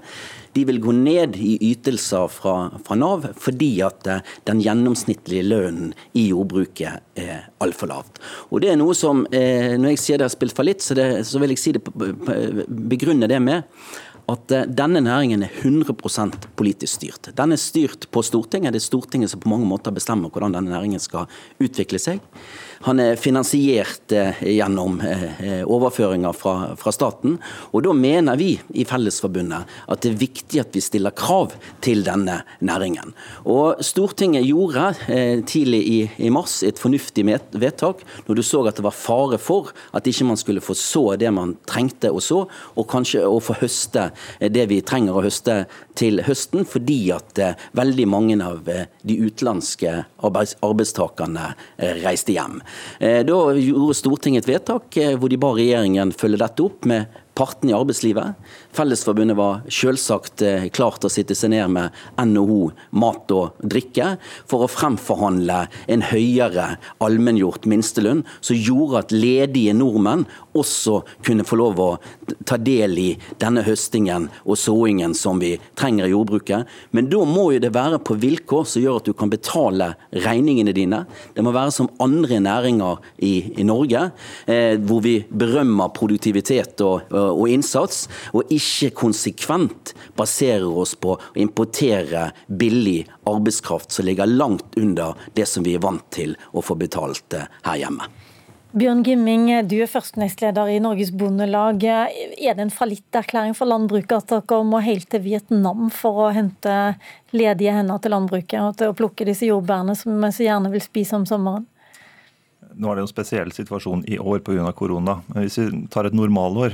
de 0.57 0.65
vil 0.67 0.81
gå 0.83 0.95
ned 0.97 1.37
i 1.39 1.55
ytelser 1.71 2.31
fra, 2.33 2.55
fra 2.83 2.97
Nav 2.99 3.29
fordi 3.39 3.71
at 3.87 4.09
eh, 4.11 4.25
den 4.49 4.63
gjennomsnittlige 4.65 5.47
lønnen 5.47 5.93
i 6.19 6.27
jordbruket 6.31 7.21
er 7.21 7.47
altfor 7.63 7.93
lavt. 7.93 8.21
Og 8.51 8.65
det 8.65 8.73
er 8.73 8.81
noe 8.81 8.97
som, 8.97 9.27
eh, 9.31 9.77
Når 9.79 9.95
jeg 9.95 10.03
sier 10.03 10.19
det 10.19 10.27
har 10.27 10.35
spilt 10.35 10.57
fallitt, 10.57 10.83
så, 10.83 10.97
så 11.23 11.43
vil 11.43 11.55
jeg 11.55 11.63
si 11.63 11.75
det, 11.77 11.85
begrunne 12.91 13.31
det 13.31 13.41
med 13.43 13.63
at 14.31 14.55
eh, 14.55 14.67
denne 14.67 15.03
næringen 15.05 15.45
er 15.47 15.53
100 15.63 16.51
politisk 16.57 17.01
styrt. 17.01 17.31
Den 17.37 17.53
er 17.53 17.61
styrt 17.61 18.09
på 18.13 18.23
Stortinget. 18.23 18.75
Det 18.75 18.83
er 18.83 18.89
Stortinget 18.89 19.33
som 19.33 19.43
på 19.43 19.51
mange 19.53 19.69
måter 19.69 19.95
bestemmer 19.95 20.31
hvordan 20.31 20.55
denne 20.57 20.73
næringen 20.75 21.03
skal 21.03 21.31
utvikle 21.61 22.01
seg. 22.01 22.21
Han 22.87 22.97
er 22.97 23.19
finansiert 23.21 24.13
eh, 24.17 24.39
gjennom 24.57 25.03
eh, 25.05 25.61
overføringer 25.69 26.33
fra, 26.33 26.53
fra, 26.81 26.93
staten. 26.97 27.35
Og 27.77 27.83
da 27.85 27.93
mener 27.93 28.39
vi 28.41 28.55
i 28.73 28.87
Fellesforbundet 28.89 29.69
at 29.85 30.01
det 30.01 30.15
er 30.15 30.23
viktig 30.23 30.63
at 30.63 30.73
vi 30.73 30.81
stiller 30.81 31.13
krav 31.13 31.53
til 31.85 32.01
denne 32.07 32.39
næringen. 32.65 33.13
Og 33.45 33.83
Stortinget 33.85 34.47
gjorde 34.49 34.95
eh, 35.13 35.43
tidlig 35.45 35.81
i, 35.91 35.99
i 36.25 36.31
mars 36.33 36.63
et 36.65 36.81
fornuftig 36.81 37.27
vedtak 37.61 38.01
når 38.25 38.41
du 38.41 38.43
så 38.49 38.63
at 38.65 38.81
det 38.81 38.87
var 38.87 38.97
fare 38.97 39.37
for 39.37 39.75
at 39.93 40.09
ikke 40.09 40.31
man 40.31 40.41
skulle 40.41 40.65
få 40.65 40.73
så 40.73 41.05
det 41.21 41.35
man 41.37 41.59
trengte 41.69 42.09
å 42.09 42.25
så, 42.25 42.47
og 42.49 42.89
kanskje 42.89 43.27
å 43.29 43.37
få 43.45 43.59
høste 43.61 44.09
det 44.41 44.65
vi 44.73 44.81
trenger 44.81 45.21
å 45.21 45.27
høste 45.27 45.67
til 46.01 46.23
høsten, 46.25 46.65
fordi 46.65 47.11
at 47.13 47.37
veldig 47.77 48.07
mange 48.09 48.39
av 48.41 48.65
de 48.65 49.17
utenlandske 49.21 49.99
arbeidstakerne 50.25 51.51
reiste 52.01 52.33
hjem. 52.33 52.63
Eh, 52.99 53.21
da 53.27 53.39
gjorde 53.57 53.97
Stortinget 53.99 54.45
et 54.45 54.53
vedtak 54.55 54.97
eh, 55.01 55.17
hvor 55.17 55.33
de 55.33 55.39
ba 55.41 55.53
regjeringen 55.57 56.15
følge 56.17 56.41
dette 56.43 56.67
opp 56.67 56.89
med 56.91 57.21
partene 57.41 57.73
i 57.73 57.77
arbeidslivet. 57.77 58.37
Fellesforbundet 58.77 59.39
var 59.39 59.63
selvsagt 59.73 60.45
eh, 60.45 60.67
klart 60.75 61.05
å 61.07 61.11
sitte 61.13 61.37
seg 61.39 61.55
ned 61.55 61.73
med 61.73 61.97
NHO 62.21 62.71
mat 63.01 63.33
og 63.35 63.61
drikke 63.65 64.13
for 64.51 64.65
å 64.65 64.71
fremforhandle 64.71 65.63
en 65.91 66.05
høyere 66.11 66.75
allmenngjort 67.03 67.69
minstelønn, 67.71 68.23
som 68.45 68.59
gjorde 68.59 69.05
at 69.05 69.15
ledige 69.15 69.75
nordmenn 69.77 70.27
også 70.59 71.01
kunne 71.27 71.47
få 71.47 71.61
lov 71.61 71.81
å 71.81 71.91
ta 72.47 72.59
del 72.61 72.99
i 73.01 73.09
denne 73.41 73.65
høstingen 73.67 74.29
og 74.45 74.59
såingen 74.61 75.15
som 75.17 75.41
vi 75.43 75.55
trenger 75.79 76.09
i 76.09 76.13
jordbruket. 76.13 76.69
Men 76.97 77.09
da 77.11 77.25
må 77.29 77.51
jo 77.55 77.63
det 77.63 77.73
være 77.75 78.01
på 78.05 78.19
vilkår 78.21 78.67
som 78.69 78.85
gjør 78.85 79.01
at 79.01 79.11
du 79.11 79.15
kan 79.17 79.33
betale 79.33 79.93
regningene 80.13 80.75
dine. 80.77 81.05
Det 81.35 81.45
må 81.47 81.55
være 81.55 81.75
som 81.75 81.91
andre 82.03 82.41
næringer 82.43 83.01
i, 83.25 83.35
i 83.61 83.67
Norge, 83.67 84.11
eh, 84.51 84.77
hvor 84.77 85.03
vi 85.05 85.21
berømmer 85.31 85.93
produktivitet 85.97 86.83
og, 86.85 87.11
og 87.15 87.30
innsats, 87.51 88.07
og 88.35 88.51
ikke 88.53 88.93
konsekvent 89.03 89.95
baserer 90.19 90.69
oss 90.69 90.97
på 90.99 91.17
å 91.17 91.21
importere 91.41 92.31
billig 92.47 93.05
arbeidskraft 93.31 93.93
som 93.93 94.09
ligger 94.09 94.31
langt 94.31 94.79
under 94.81 95.19
det 95.35 95.47
som 95.49 95.67
vi 95.67 95.77
er 95.79 95.85
vant 95.85 96.07
til 96.15 96.37
å 96.53 96.65
få 96.65 96.79
betalt 96.81 97.39
eh, 97.39 97.49
her 97.67 97.85
hjemme. 97.85 98.11
Bjørn 98.71 99.01
Gimming, 99.03 99.49
du 99.67 99.81
er 99.83 99.89
førstenestleder 99.91 100.69
i 100.71 100.77
Norges 100.79 101.09
Bondelag. 101.11 101.83
Er 101.83 102.55
det 102.55 102.63
en 102.63 102.71
fallitterklæring 102.71 103.57
for 103.59 103.67
landbruket 103.67 104.15
at 104.21 104.31
dere 104.31 104.63
må 104.63 104.79
helt 104.85 105.09
til 105.11 105.25
Vietnam 105.25 105.89
for 105.91 106.29
å 106.29 106.29
hente 106.37 106.77
ledige 107.35 107.75
hender 107.75 107.99
til 107.99 108.15
landbruket 108.15 108.63
og 108.63 108.77
til 108.79 108.93
å 108.93 108.95
plukke 108.95 109.27
disse 109.27 109.49
jordbærene 109.49 109.97
som 109.99 110.15
vi 110.23 110.31
så 110.37 110.47
gjerne 110.47 110.71
vil 110.71 110.85
spise 110.85 111.19
om 111.19 111.27
sommeren? 111.27 111.67
Nå 112.77 112.91
er 112.91 112.95
det 112.97 113.03
jo 113.03 113.09
en 113.09 113.13
spesiell 113.13 113.51
situasjon 113.55 114.05
i 114.09 114.19
år 114.21 114.39
pga. 114.47 114.73
korona. 114.73 115.21
Men 115.33 115.43
hvis 115.45 115.59
vi 115.59 115.87
tar 115.91 116.05
et 116.07 116.17
normalår, 116.17 116.71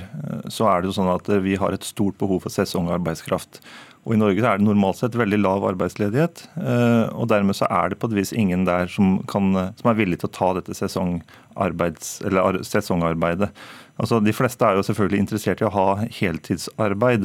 så 0.53 0.63
er 0.71 0.77
det 0.81 0.89
jo 0.91 0.99
sånn 0.99 1.15
at 1.15 1.27
vi 1.43 1.57
har 1.57 1.73
et 1.73 1.87
stort 1.87 2.19
behov 2.19 2.41
for 2.45 2.51
sesongarbeidskraft. 2.53 3.61
Og 4.07 4.15
I 4.15 4.21
Norge 4.21 4.39
er 4.39 4.61
det 4.61 4.69
normalt 4.69 5.01
sett 5.01 5.17
veldig 5.19 5.41
lav 5.41 5.65
arbeidsledighet. 5.67 6.45
Eh, 6.61 7.07
og 7.11 7.27
Dermed 7.33 7.57
så 7.59 7.67
er 7.67 7.91
det 7.91 7.99
på 7.99 8.07
et 8.07 8.19
vis 8.21 8.33
ingen 8.33 8.63
der 8.69 8.87
som, 8.93 9.19
kan, 9.27 9.75
som 9.81 9.91
er 9.91 9.99
villig 9.99 10.19
til 10.23 10.31
å 10.31 10.37
ta 10.37 10.49
dette 10.61 10.77
sesongarbeidet. 10.79 13.51
Altså, 13.99 14.15
de 14.23 14.37
fleste 14.37 14.63
er 14.63 14.75
jo 14.79 14.87
selvfølgelig 14.87 15.23
interessert 15.25 15.63
i 15.63 15.67
å 15.67 15.75
ha 15.75 15.89
heltidsarbeid. 16.21 17.23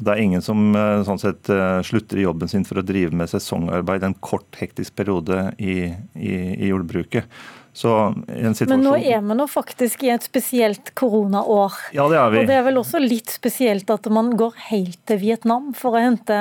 Det 0.00 0.10
er 0.12 0.20
ingen 0.20 0.44
som 0.44 0.76
eh, 0.76 1.00
sånn 1.08 1.22
sett 1.22 1.48
eh, 1.52 1.80
slutter 1.88 2.16
i 2.20 2.26
jobben 2.26 2.48
sin 2.52 2.66
for 2.68 2.76
å 2.80 2.84
drive 2.84 3.12
med 3.16 3.32
sesongarbeid 3.32 4.04
en 4.04 4.18
kort, 4.20 4.50
hektisk 4.60 4.92
periode 5.00 5.36
i, 5.56 5.88
i, 6.20 6.34
i 6.52 6.68
jordbruket. 6.68 7.24
Men 7.70 8.82
nå 8.82 8.96
er 8.98 9.20
vi 9.22 9.36
nå 9.38 9.46
faktisk 9.48 10.02
i 10.02 10.10
et 10.10 10.24
spesielt 10.26 10.90
koronaår. 10.98 11.76
Ja, 11.94 12.08
det 12.10 12.18
er 12.18 12.32
vi. 12.32 12.40
Og 12.42 12.50
det 12.50 12.56
er 12.58 12.64
vel 12.66 12.80
også 12.80 12.98
litt 13.02 13.30
spesielt 13.30 13.90
at 13.94 14.08
man 14.10 14.32
går 14.38 14.58
helt 14.72 14.98
til 15.06 15.20
Vietnam 15.22 15.70
for 15.78 15.94
å 15.94 16.02
hente 16.02 16.36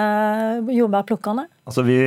jordbærplukkerne? 0.73 1.45
Altså 1.69 1.85
vi, 1.85 1.99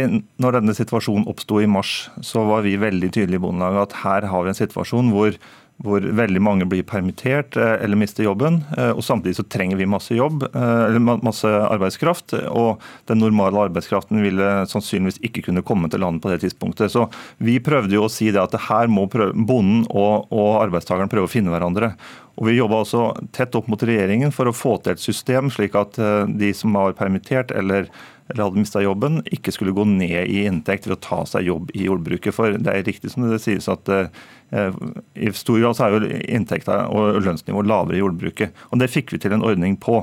når 0.43 0.59
denne 0.59 0.75
situasjonen 0.75 1.29
oppsto 1.31 1.61
i 1.63 1.71
mars, 1.71 2.11
så 2.25 2.43
var 2.49 2.67
vi 2.67 2.75
veldig 2.83 3.13
tydelige 3.15 3.39
i 3.39 3.45
Bondelaget 3.45 3.93
at 3.93 3.99
her 4.03 4.27
har 4.33 4.43
vi 4.43 4.51
en 4.51 4.59
situasjon 4.59 5.13
hvor 5.15 5.39
hvor 5.83 6.05
veldig 6.15 6.41
mange 6.43 6.67
blir 6.71 6.85
permittert 6.87 7.57
eh, 7.59 7.75
eller 7.83 7.99
mister 7.99 8.27
jobben. 8.27 8.61
Eh, 8.77 8.93
og 8.95 9.03
Samtidig 9.05 9.37
så 9.39 9.47
trenger 9.51 9.81
vi 9.81 9.89
masse 9.91 10.15
jobb, 10.15 10.45
eh, 10.47 10.83
eller 10.87 11.03
masse 11.03 11.49
arbeidskraft. 11.49 12.37
Og 12.51 12.83
den 13.11 13.23
normale 13.23 13.67
arbeidskraften 13.67 14.23
ville 14.23 14.51
sannsynligvis 14.71 15.21
ikke 15.27 15.47
kunne 15.49 15.65
komme 15.67 15.91
til 15.91 16.05
landet 16.05 16.23
på 16.23 16.33
det 16.33 16.43
tidspunktet. 16.45 16.95
Så 16.95 17.09
vi 17.43 17.59
prøvde 17.63 17.99
jo 17.99 18.07
å 18.07 18.13
si 18.13 18.31
det 18.31 18.43
at 18.43 18.57
her 18.69 18.91
må 18.91 19.09
bonden 19.11 19.83
og, 19.91 20.31
og 20.31 20.63
arbeidstakeren 20.63 21.11
prøve 21.13 21.29
å 21.29 21.33
finne 21.33 21.53
hverandre. 21.53 21.93
Og 22.39 22.49
Vi 22.49 22.57
jobba 22.57 22.79
også 22.81 23.11
tett 23.37 23.55
opp 23.59 23.67
mot 23.69 23.83
regjeringen 23.83 24.33
for 24.33 24.49
å 24.49 24.57
få 24.57 24.79
til 24.81 24.95
et 24.95 25.03
system 25.03 25.51
slik 25.53 25.75
at 25.77 25.99
de 26.33 26.49
som 26.57 26.73
var 26.73 26.95
permittert 26.97 27.53
eller 27.53 27.91
eller 28.33 28.49
hadde 28.49 28.63
mista 28.63 28.83
jobben, 28.83 29.21
ikke 29.33 29.53
skulle 29.55 29.75
gå 29.77 29.85
ned 29.89 30.27
i 30.27 30.45
inntekt 30.49 30.89
ved 30.89 30.97
å 30.97 31.03
ta 31.05 31.23
seg 31.29 31.47
jobb 31.47 31.73
i 31.77 31.87
jordbruket. 31.87 32.35
For 32.35 32.57
det 32.57 32.73
er 32.73 32.87
riktig 32.87 33.13
som 33.13 33.29
det 33.29 33.43
sies 33.45 33.69
at 33.71 33.89
eh, 33.93 34.77
i 35.15 35.33
stor 35.37 35.61
grad 35.61 35.79
så 35.79 35.87
er 35.87 35.97
jo 35.97 36.21
inntekta 36.37 36.87
og 36.93 37.21
lønnsnivået 37.25 37.69
lavere 37.69 37.99
i 37.99 38.03
jordbruket. 38.03 38.57
Og 38.71 38.81
det 38.83 38.91
fikk 38.93 39.15
vi 39.15 39.21
til 39.23 39.37
en 39.37 39.45
ordning 39.47 39.77
på. 39.81 40.03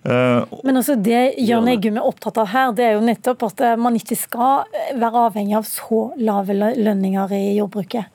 Uh, 0.00 0.48
Men 0.64 0.80
altså 0.80 0.94
Det 0.96 1.34
Jørn 1.44 1.68
Eggum 1.68 1.98
er 2.00 2.06
opptatt 2.08 2.38
av 2.40 2.48
her, 2.54 2.70
det 2.72 2.86
er 2.86 2.94
jo 2.96 3.04
nettopp 3.04 3.42
at 3.50 3.60
eh, 3.66 3.76
man 3.76 3.98
ikke 3.98 4.16
skal 4.16 4.64
være 4.96 5.26
avhengig 5.26 5.58
av 5.58 5.68
så 5.68 6.06
lave 6.16 6.56
lønninger 6.56 7.36
i 7.36 7.42
jordbruket. 7.58 8.08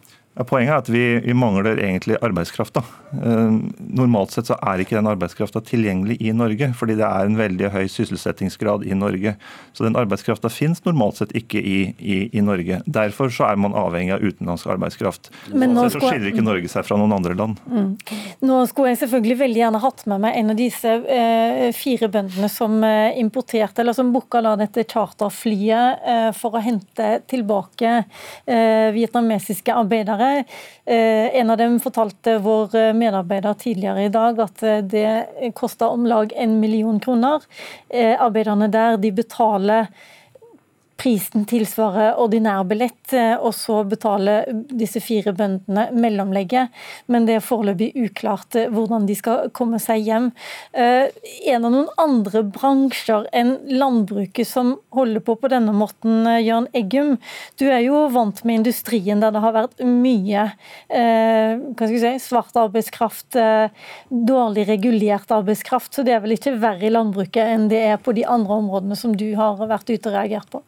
Poenget 0.44 0.74
er 0.74 0.82
at 0.82 0.90
vi, 0.92 1.04
vi 1.24 1.34
mangler 1.38 1.80
egentlig 1.80 2.18
arbeidskraft. 2.20 2.76
Da. 2.76 2.82
Eh, 3.16 3.54
normalt 3.96 4.34
sett 4.36 4.50
så 4.50 4.58
er 4.60 4.82
ikke 4.84 4.98
den 4.98 5.08
arbeidskrafta 5.08 5.62
tilgjengelig 5.64 6.18
i 6.20 6.34
Norge, 6.36 6.68
fordi 6.76 6.98
det 7.00 7.06
er 7.08 7.30
en 7.30 7.38
veldig 7.40 7.70
høy 7.72 7.86
sysselsettingsgrad 7.92 8.84
i 8.84 8.98
Norge. 9.00 9.36
Så 9.72 9.86
den 9.86 9.96
arbeidskrafta 9.96 10.52
finnes 10.52 10.84
normalt 10.84 11.22
sett 11.22 11.32
ikke 11.40 11.62
i, 11.62 11.78
i, 12.00 12.18
i, 12.36 12.44
Norge. 12.44 12.82
Derfor 12.84 13.32
så 13.32 13.48
er 13.48 13.62
man 13.64 13.78
avhengig 13.80 14.18
av 14.18 14.26
utenlandsk 14.26 14.74
arbeidskraft. 14.76 15.32
Men 15.56 15.72
nå 15.78 15.88
så 15.94 16.04
skiller 16.04 16.28
ikke 16.34 16.44
Norge 16.44 16.72
seg 16.72 16.84
fra 16.88 17.00
noen 17.00 17.16
andre 17.16 17.38
land. 17.40 17.62
Mm. 17.72 17.96
Nå 18.44 18.60
skulle 18.72 18.92
jeg 18.92 19.06
selvfølgelig 19.06 19.40
veldig 19.40 19.64
gjerne 19.64 19.84
hatt 19.86 20.06
med 20.12 20.24
meg 20.28 20.42
en 20.42 20.52
av 20.52 20.60
disse 20.60 20.98
eh, 21.16 21.70
fire 21.76 22.12
bøndene 22.12 22.52
som 22.52 22.76
eh, 22.84 23.16
importerte, 23.24 23.86
eller 23.86 23.96
som 23.96 24.12
booka 24.12 24.44
dette 24.60 24.84
charterflyet 24.84 26.04
eh, 26.04 26.30
for 26.36 26.60
å 26.60 26.64
hente 26.64 27.08
tilbake 27.32 27.96
eh, 28.04 28.92
vietnamesiske 28.96 29.72
arbeidere 29.72 30.25
videre. 30.26 30.46
Eh, 30.86 31.40
en 31.40 31.50
av 31.50 31.58
dem 31.58 31.80
fortalte 31.80 32.38
vår 32.38 32.76
eh, 32.76 32.94
medarbeider 32.94 33.54
tidligere 33.54 34.06
i 34.06 34.10
dag 34.10 34.40
at 34.40 34.64
eh, 34.64 34.82
det 34.82 35.54
koster 35.56 35.88
om 35.90 36.06
lag 36.06 36.34
en 36.36 36.60
million 36.60 37.00
kroner. 37.00 37.42
Arbeiderne 38.20 38.68
der 38.68 38.98
de 38.98 39.12
betaler 39.12 39.88
prisen 40.98 41.44
tilsvarer 41.46 42.16
ordinær 42.22 42.64
billett, 42.68 43.14
eh, 43.14 43.36
og 43.36 43.54
så 43.56 43.82
betaler 43.88 44.48
disse 44.72 45.02
fire 45.04 45.34
bøndene 45.36 45.90
mellomlegget. 45.94 46.72
Men 47.12 47.28
det 47.28 47.38
er 47.38 47.46
foreløpig 47.46 47.92
uklart 48.06 48.56
eh, 48.60 48.70
hvordan 48.72 49.08
de 49.10 49.18
skal 49.18 49.52
komme 49.56 49.80
seg 49.84 50.06
hjem. 50.08 50.30
Eh, 50.74 51.12
er 51.46 51.60
det 51.60 51.72
noen 51.72 51.90
andre 52.02 52.46
bransjer 52.48 53.28
enn 53.36 53.58
landbruket 53.76 54.48
som 54.48 54.76
holder 54.96 55.24
på 55.26 55.38
på 55.40 55.52
denne 55.52 55.74
måten, 55.76 56.24
Jørn 56.42 56.70
Eggum? 56.76 57.16
Du 57.60 57.68
er 57.68 57.82
jo 57.84 58.06
vant 58.14 58.44
med 58.48 58.62
industrien 58.62 59.24
der 59.24 59.34
det 59.36 59.44
har 59.44 59.56
vært 59.56 59.82
mye 59.86 60.46
si, 60.88 62.12
svart 62.24 62.56
arbeidskraft, 62.60 63.36
dårlig 64.10 64.66
regulert 64.70 65.32
arbeidskraft, 65.34 65.94
så 65.94 66.06
det 66.06 66.16
er 66.16 66.24
vel 66.24 66.38
ikke 66.38 66.56
verre 66.62 66.88
i 66.88 66.94
landbruket 66.94 67.52
enn 67.56 67.68
det 67.72 67.82
er 67.90 68.00
på 68.02 68.16
de 68.16 68.26
andre 68.30 68.62
områdene 68.62 68.98
som 69.00 69.16
du 69.18 69.28
har 69.38 69.60
vært 69.60 69.92
ute 69.92 70.10
og 70.10 70.16
reagert 70.16 70.50
på? 70.54 70.64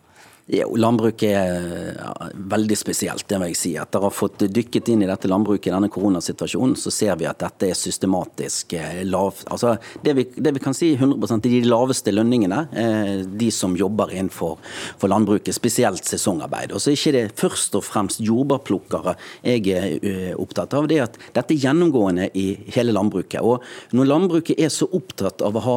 Jo, 0.47 0.69
landbruket 0.79 1.27
er 1.27 1.97
ja, 1.97 2.12
veldig 2.53 2.75
spesielt, 2.79 3.25
det 3.27 3.36
må 3.36 3.49
jeg 3.49 3.57
si. 3.60 3.73
Etter 3.75 3.99
å 3.99 4.07
ha 4.07 4.13
fått 4.15 4.45
dykket 4.47 4.93
inn 4.93 5.01
i 5.03 5.10
dette 5.10 5.27
landbruket 5.27 5.67
i 5.67 5.73
denne 5.73 5.89
koronasituasjonen, 5.91 6.77
så 6.79 6.93
ser 6.93 7.17
vi 7.19 7.27
at 7.27 7.41
dette 7.41 7.67
er 7.67 7.75
systematisk 7.75 8.77
eh, 8.79 9.01
lav. 9.03 9.41
Altså, 9.51 9.73
det, 10.05 10.13
vi, 10.15 10.23
det 10.38 10.53
vi 10.55 10.62
kan 10.63 10.77
si 10.77 10.93
100% 10.95 11.49
er 11.49 11.51
de 11.51 11.67
laveste 11.67 12.13
lønningene, 12.15 12.62
eh, 12.71 13.12
de 13.27 13.49
som 13.51 13.75
jobber 13.75 14.13
innenfor 14.15 14.55
for 14.95 15.12
landbruket, 15.12 15.51
spesielt 15.57 16.07
sesongarbeid. 16.07 16.71
Og 16.71 16.79
så 16.79 16.93
er 16.93 16.95
ikke 17.01 17.15
det 17.17 17.25
først 17.43 17.75
og 17.75 17.83
fremst 17.83 18.23
jordbærplukkere 18.23 19.17
jeg 19.43 19.67
er 19.75 19.99
uh, 19.99 20.31
opptatt 20.39 20.71
av, 20.77 20.88
det 20.88 20.97
er 21.01 21.05
at 21.10 21.19
dette 21.36 21.53
er 21.53 21.65
gjennomgående 21.65 22.29
i 22.39 22.45
hele 22.71 22.95
landbruket. 22.95 23.43
Og 23.43 23.63
når 23.97 24.10
landbruket 24.13 24.63
er 24.63 24.71
så 24.73 24.88
opptatt 24.95 25.43
av 25.43 25.60
å 25.60 25.63
ha, 25.65 25.75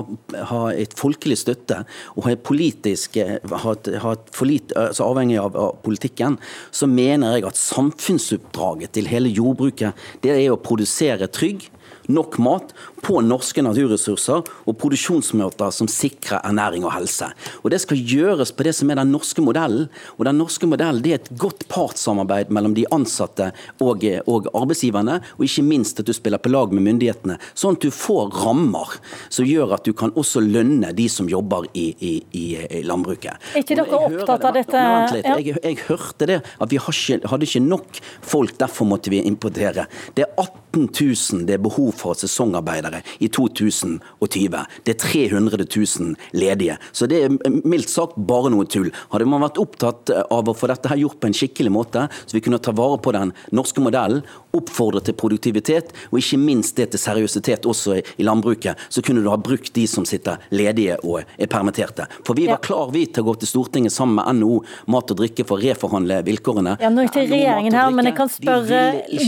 ha 0.53 0.63
et 0.71 0.95
folkelig 0.99 1.41
støtte 1.43 1.83
og 2.15 2.25
ha 2.29 2.35
et 2.37 2.47
politisk, 2.47 3.19
ha 3.19 3.75
et, 3.75 3.93
ha 4.05 4.15
et 4.15 4.33
litt 4.61 4.77
avhengig 4.77 5.39
av, 5.41 5.57
av, 5.57 5.77
politikken, 5.85 6.39
så 6.71 6.89
mener 6.91 7.39
jeg 7.39 7.49
at 7.49 7.61
samfunnsoppdraget 7.61 8.95
til 8.97 9.11
hele 9.11 9.33
jordbruket 9.33 9.97
det 10.25 10.37
er 10.37 10.53
å 10.53 10.61
produsere 10.61 11.31
trygg, 11.33 11.69
nok 12.11 12.39
mat 12.43 12.73
på 13.05 13.21
norske 13.25 13.63
naturressurser 13.65 14.45
og 14.45 14.77
produksjonsmåter 14.81 15.73
som 15.75 15.89
sikrer 15.91 16.43
ernæring 16.45 16.85
og 16.87 16.95
helse. 16.95 17.31
Og 17.63 17.71
Det 17.71 17.81
skal 17.81 17.99
gjøres 17.99 18.53
på 18.53 18.67
det 18.67 18.75
som 18.77 18.91
er 18.91 19.01
den 19.01 19.13
norske 19.13 19.43
modellen. 19.43 19.89
Og 20.19 20.25
den 20.27 20.39
norske 20.39 20.67
modellen 20.67 21.03
det 21.03 21.13
er 21.13 21.21
et 21.21 21.31
godt 21.39 21.67
partssamarbeid 21.69 22.51
mellom 22.51 22.75
de 22.75 22.87
ansatte 22.93 23.51
og, 23.81 24.05
og 24.27 24.49
arbeidsgiverne, 24.55 25.21
og 25.39 25.45
ikke 25.47 25.65
minst 25.67 26.01
at 26.01 26.09
du 26.09 26.13
spiller 26.17 26.43
på 26.43 26.53
lag 26.53 26.73
med 26.75 26.85
myndighetene, 26.87 27.39
sånn 27.55 27.79
at 27.79 27.85
du 27.85 27.91
får 27.95 28.35
rammer 28.45 28.97
som 29.29 29.47
gjør 29.49 29.77
at 29.77 29.87
du 29.87 29.93
kan 29.97 30.13
også 30.19 30.43
lønne 30.45 30.93
de 30.97 31.09
som 31.13 31.29
jobber 31.31 31.69
i, 31.75 31.89
i, 32.01 32.13
i 32.37 32.83
landbruket. 32.87 33.39
Er 33.55 33.63
ikke 33.63 33.79
dere 33.79 34.01
opptatt 34.01 34.47
av 34.49 34.57
dette? 34.57 34.85
Ja. 35.21 35.37
Jeg, 35.41 35.57
jeg, 35.63 35.79
hørte 35.89 36.29
det, 36.29 36.41
at 36.61 36.73
vi 36.73 36.81
hadde 36.81 37.47
ikke 37.47 37.63
nok 37.65 38.01
folk, 38.27 38.57
derfor 38.61 38.89
måtte 38.89 39.13
vi 39.13 39.23
importere. 39.27 39.87
Det 40.17 40.27
er 40.27 40.33
18 40.37 40.89
000 40.91 41.47
det 41.49 41.57
er 41.57 41.63
behov 41.63 41.93
for 41.99 42.19
sesongarbeidere 42.19 42.90
arbeidere 42.91 43.03
i 43.19 43.29
2020. 43.29 44.67
Det 44.85 44.95
er 44.95 44.99
300 44.99 45.65
000 45.65 46.17
ledige. 46.33 46.77
Så 46.93 47.07
det 47.07 47.23
er 47.25 47.61
mildt 47.65 47.91
sagt 47.91 48.17
bare 48.17 48.51
noe 48.51 48.67
tull. 48.67 48.91
Hadde 49.13 49.29
man 49.29 49.45
vært 49.45 49.61
opptatt 49.61 50.11
av 50.11 50.49
å 50.49 50.57
få 50.57 50.71
dette 50.71 50.91
her 50.91 51.01
gjort 51.01 51.21
på 51.21 51.31
en 51.31 51.37
skikkelig 51.37 51.73
måte, 51.73 52.07
så 52.27 52.37
vi 52.37 52.43
kunne 52.45 52.61
ta 52.63 52.75
vare 52.77 52.99
på 53.03 53.15
den 53.17 53.35
norske 53.53 53.83
modellen, 53.83 54.25
oppfordre 54.57 55.03
til 55.05 55.17
produktivitet, 55.19 55.93
og 56.11 56.19
ikke 56.21 56.39
minst 56.41 56.77
det 56.79 56.91
til 56.93 57.03
seriøsitet 57.03 57.67
også 57.69 57.99
i 58.01 58.27
landbruket, 58.27 58.79
så 58.89 59.03
kunne 59.05 59.23
du 59.23 59.31
ha 59.31 59.39
brukt 59.41 59.73
de 59.77 59.87
som 59.91 60.07
sitter 60.09 60.41
ledige 60.55 60.99
og 61.05 61.23
er 61.23 61.51
permitterte. 61.51 62.07
For 62.27 62.39
vi 62.39 62.49
var 62.51 62.61
klar 62.65 62.91
vi 62.95 63.07
til 63.07 63.25
å 63.25 63.31
gå 63.31 63.37
til 63.41 63.51
Stortinget 63.51 63.95
sammen 63.95 64.19
med 64.19 64.41
NHO 64.41 64.61
Mat 64.93 65.13
og 65.13 65.21
Drikke 65.21 65.47
for 65.47 65.59
å 65.59 65.65
reforhandle 65.65 66.21
vilkårene. 66.27 66.77
Ja, 66.83 66.91
nå 66.93 67.07
til 67.15 67.29
regjeringen 67.31 67.77
her, 67.77 67.91
men 67.95 68.11
jeg 68.11 68.17
kan 68.19 68.33
spørre 68.33 68.81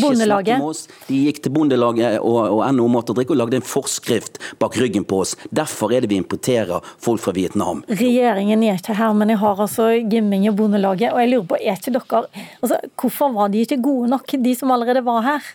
Bondelaget. 0.02 0.86
De 1.08 1.20
gikk 1.28 1.42
til 1.44 1.54
Bondelaget 1.54 2.18
og, 2.20 2.40
og 2.58 2.64
NHO 2.74 2.88
Mat 2.96 3.12
og 3.12 3.18
Drikke 3.18 3.36
og 3.36 3.42
lagde 3.42 3.60
en 3.60 3.66
forskrift 3.66 4.40
bak 4.62 4.78
ryggen 4.80 5.06
på 5.08 5.22
oss. 5.24 5.36
Derfor 5.54 5.94
er 5.94 6.04
det 6.04 6.12
vi 6.12 6.20
importerer 6.20 6.82
folk 7.02 7.22
fra 7.22 7.34
Vietnam. 7.36 7.84
Regjeringen 7.88 8.64
er 8.66 8.80
ikke 8.80 8.96
her, 8.98 9.14
men 9.16 9.32
jeg 9.32 9.42
har 9.42 9.62
altså 9.66 9.90
Gimming 10.10 10.48
og 10.50 10.58
Bondelaget. 10.58 11.12
Og 11.12 11.22
jeg 11.22 11.32
lurer 11.32 11.48
på, 11.52 11.60
er 11.60 11.78
ikke 11.78 11.94
dere 11.96 12.24
altså, 12.60 12.80
Hvorfor 13.02 13.32
var 13.34 13.50
de 13.52 13.62
ikke 13.64 13.80
gode 13.82 14.10
nok, 14.12 14.34
de 14.44 14.52
som 14.56 14.70
allerede 14.74 15.02
var 15.04 15.11
her? 15.20 15.50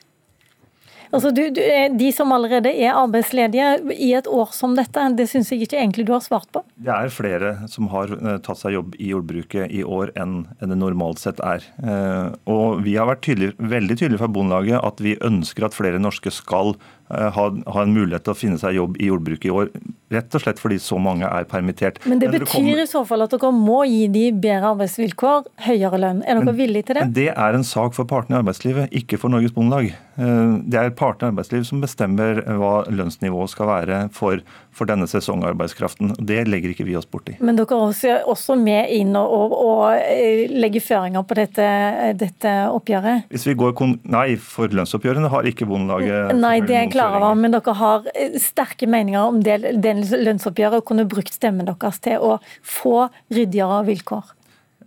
Altså, 1.08 1.32
du, 1.32 1.46
du, 1.56 1.62
de 1.98 2.10
som 2.12 2.34
allerede 2.36 2.72
er 2.74 2.98
arbeidsledige 2.98 3.68
i 3.96 4.10
et 4.18 4.28
år 4.28 4.52
som 4.56 4.74
dette, 4.76 5.06
det 5.16 5.28
syns 5.32 5.54
jeg 5.54 5.64
ikke 5.64 5.80
egentlig 5.80 6.08
du 6.08 6.12
har 6.12 6.24
svart 6.26 6.50
på. 6.52 6.64
Det 6.84 6.92
er 6.92 7.14
flere 7.14 7.54
som 7.72 7.88
har 7.94 8.12
eh, 8.18 8.40
tatt 8.44 8.60
seg 8.60 8.76
jobb 8.76 8.98
i 9.00 9.14
jordbruket 9.14 9.72
i 9.72 9.86
år 9.88 10.12
enn 10.20 10.42
det 10.60 10.76
normalt 10.76 11.24
sett 11.24 11.40
er. 11.40 11.64
Eh, 11.80 12.36
og 12.52 12.84
Vi 12.84 12.98
har 13.00 13.08
vært 13.10 13.24
tydelig, 13.24 13.54
veldig 13.56 13.98
tydelige 13.98 14.22
fra 14.22 14.32
Bondelaget 14.32 14.84
at 14.84 15.04
vi 15.04 15.16
ønsker 15.24 15.70
at 15.70 15.78
flere 15.78 16.02
norske 16.04 16.34
skal 16.34 16.76
Eh, 16.76 16.97
ha, 17.10 17.46
ha, 17.56 17.84
en 17.84 17.94
mulighet 17.96 18.26
til 18.28 18.34
å 18.34 18.38
finne 18.38 18.60
seg 18.60 18.76
jobb 18.76 18.98
i 19.00 19.08
jordbruket 19.08 19.48
i 19.48 19.54
år. 19.54 19.72
Rett 20.12 20.36
og 20.36 20.44
slett 20.44 20.60
fordi 20.60 20.78
så 20.80 21.00
mange 21.00 21.28
er 21.28 21.48
permittert. 21.48 22.00
Men 22.08 22.20
det 22.20 22.32
betyr 22.34 22.48
kommer... 22.52 22.82
i 22.84 22.88
så 22.90 23.04
fall 23.08 23.26
at 23.26 23.34
dere 23.36 23.52
må 23.56 23.82
gi 23.88 24.06
de 24.12 24.26
bedre 24.36 24.74
arbeidsvilkår, 24.74 25.48
høyere 25.68 26.02
lønn. 26.04 26.22
Er 26.28 26.42
dere 26.42 26.56
villige 26.58 26.90
til 26.90 27.00
det? 27.00 27.08
Det 27.18 27.30
er 27.34 27.58
en 27.58 27.66
sak 27.68 27.96
for 27.96 28.08
partene 28.10 28.38
i 28.38 28.42
arbeidslivet, 28.44 28.94
ikke 28.96 29.20
for 29.22 29.32
Norges 29.32 29.56
Bondelag. 29.56 29.92
Eh, 30.18 30.54
det 30.66 30.80
er 30.80 30.96
partene 30.98 31.30
i 31.30 31.36
arbeidslivet 31.36 31.70
som 31.70 31.84
bestemmer 31.84 32.42
hva 32.60 32.74
lønnsnivået 32.90 33.54
skal 33.54 33.70
være 33.70 34.00
for, 34.16 34.42
for, 34.76 34.90
denne 34.90 35.08
sesongarbeidskraften. 35.10 36.16
Det 36.20 36.42
legger 36.48 36.74
ikke 36.74 36.88
vi 36.88 36.96
oss 37.00 37.08
borti. 37.08 37.38
Men 37.44 37.60
dere 37.60 37.82
er 38.08 38.28
også 38.28 38.56
med 38.60 38.92
inn 38.96 39.16
og, 39.20 39.32
og, 39.38 39.58
og 39.62 39.84
eh, 40.00 40.48
legger 40.52 40.84
føringer 40.84 41.28
på 41.28 41.38
dette, 41.40 41.68
dette, 42.18 42.56
oppgjøret? 42.72 43.28
Hvis 43.32 43.48
vi 43.48 43.56
går 43.60 43.76
Nei, 44.10 44.32
for 44.42 44.72
lønnsoppgjørene 44.74 45.30
har 45.30 45.46
ikke 45.46 45.68
Bondelaget 45.70 46.34
Nei, 46.40 46.58
det 46.66 46.76
er 46.80 46.88
klar 46.98 47.18
over, 47.20 47.38
men 47.40 47.56
dere 47.56 47.76
har 47.80 48.10
eh, 48.14 48.38
sterke 48.42 48.90
meninger 48.90 49.22
om 49.22 49.42
det, 49.46 49.60
det 49.84 49.96
lønnsoppgjøret 50.12 50.82
og 50.82 50.88
kunne 50.90 51.08
brukt 51.10 51.36
stemmen 51.36 51.70
deres 51.70 52.02
til 52.04 52.24
å 52.24 52.38
få 52.66 53.08
ryddigere 53.34 53.84
vilkår. 53.88 54.37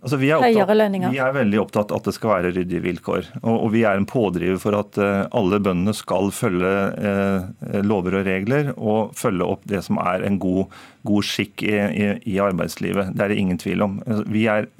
Altså, 0.01 0.17
vi, 0.17 0.31
er 0.33 0.41
opptatt, 0.41 1.11
vi, 1.13 1.19
er 1.21 1.33
veldig 1.35 1.57
opptatt 1.61 1.91
at 1.93 2.07
det 2.07 2.15
skal 2.15 2.31
være 2.31 2.51
ryddige 2.55 2.81
vilkår. 2.81 3.27
Og, 3.43 3.53
og 3.53 3.67
vi 3.75 3.83
er 3.85 3.99
en 3.99 4.07
pådriver 4.09 4.57
for 4.61 4.73
at 4.73 4.97
uh, 4.97 5.27
alle 5.37 5.59
bøndene 5.61 5.93
skal 5.93 6.31
følge 6.33 6.71
uh, 6.97 7.75
lover 7.85 8.17
og 8.17 8.25
regler 8.25 8.71
og 8.73 9.11
følge 9.17 9.45
opp 9.45 9.67
det 9.69 9.83
som 9.85 9.99
er 10.01 10.25
en 10.25 10.39
god, 10.41 10.73
god 11.05 11.27
skikk 11.29 11.61
i, 11.67 11.75
i, 11.77 12.07
i, 12.33 12.39
arbeidslivet. 12.41 13.11
Det 13.13 13.27
er 13.27 13.29
det 13.29 13.37
ingen 13.43 13.61
tvil 13.61 13.85
om. 13.85 13.99
Altså, 14.07 14.25
vi 14.33 14.47
er 14.49 14.71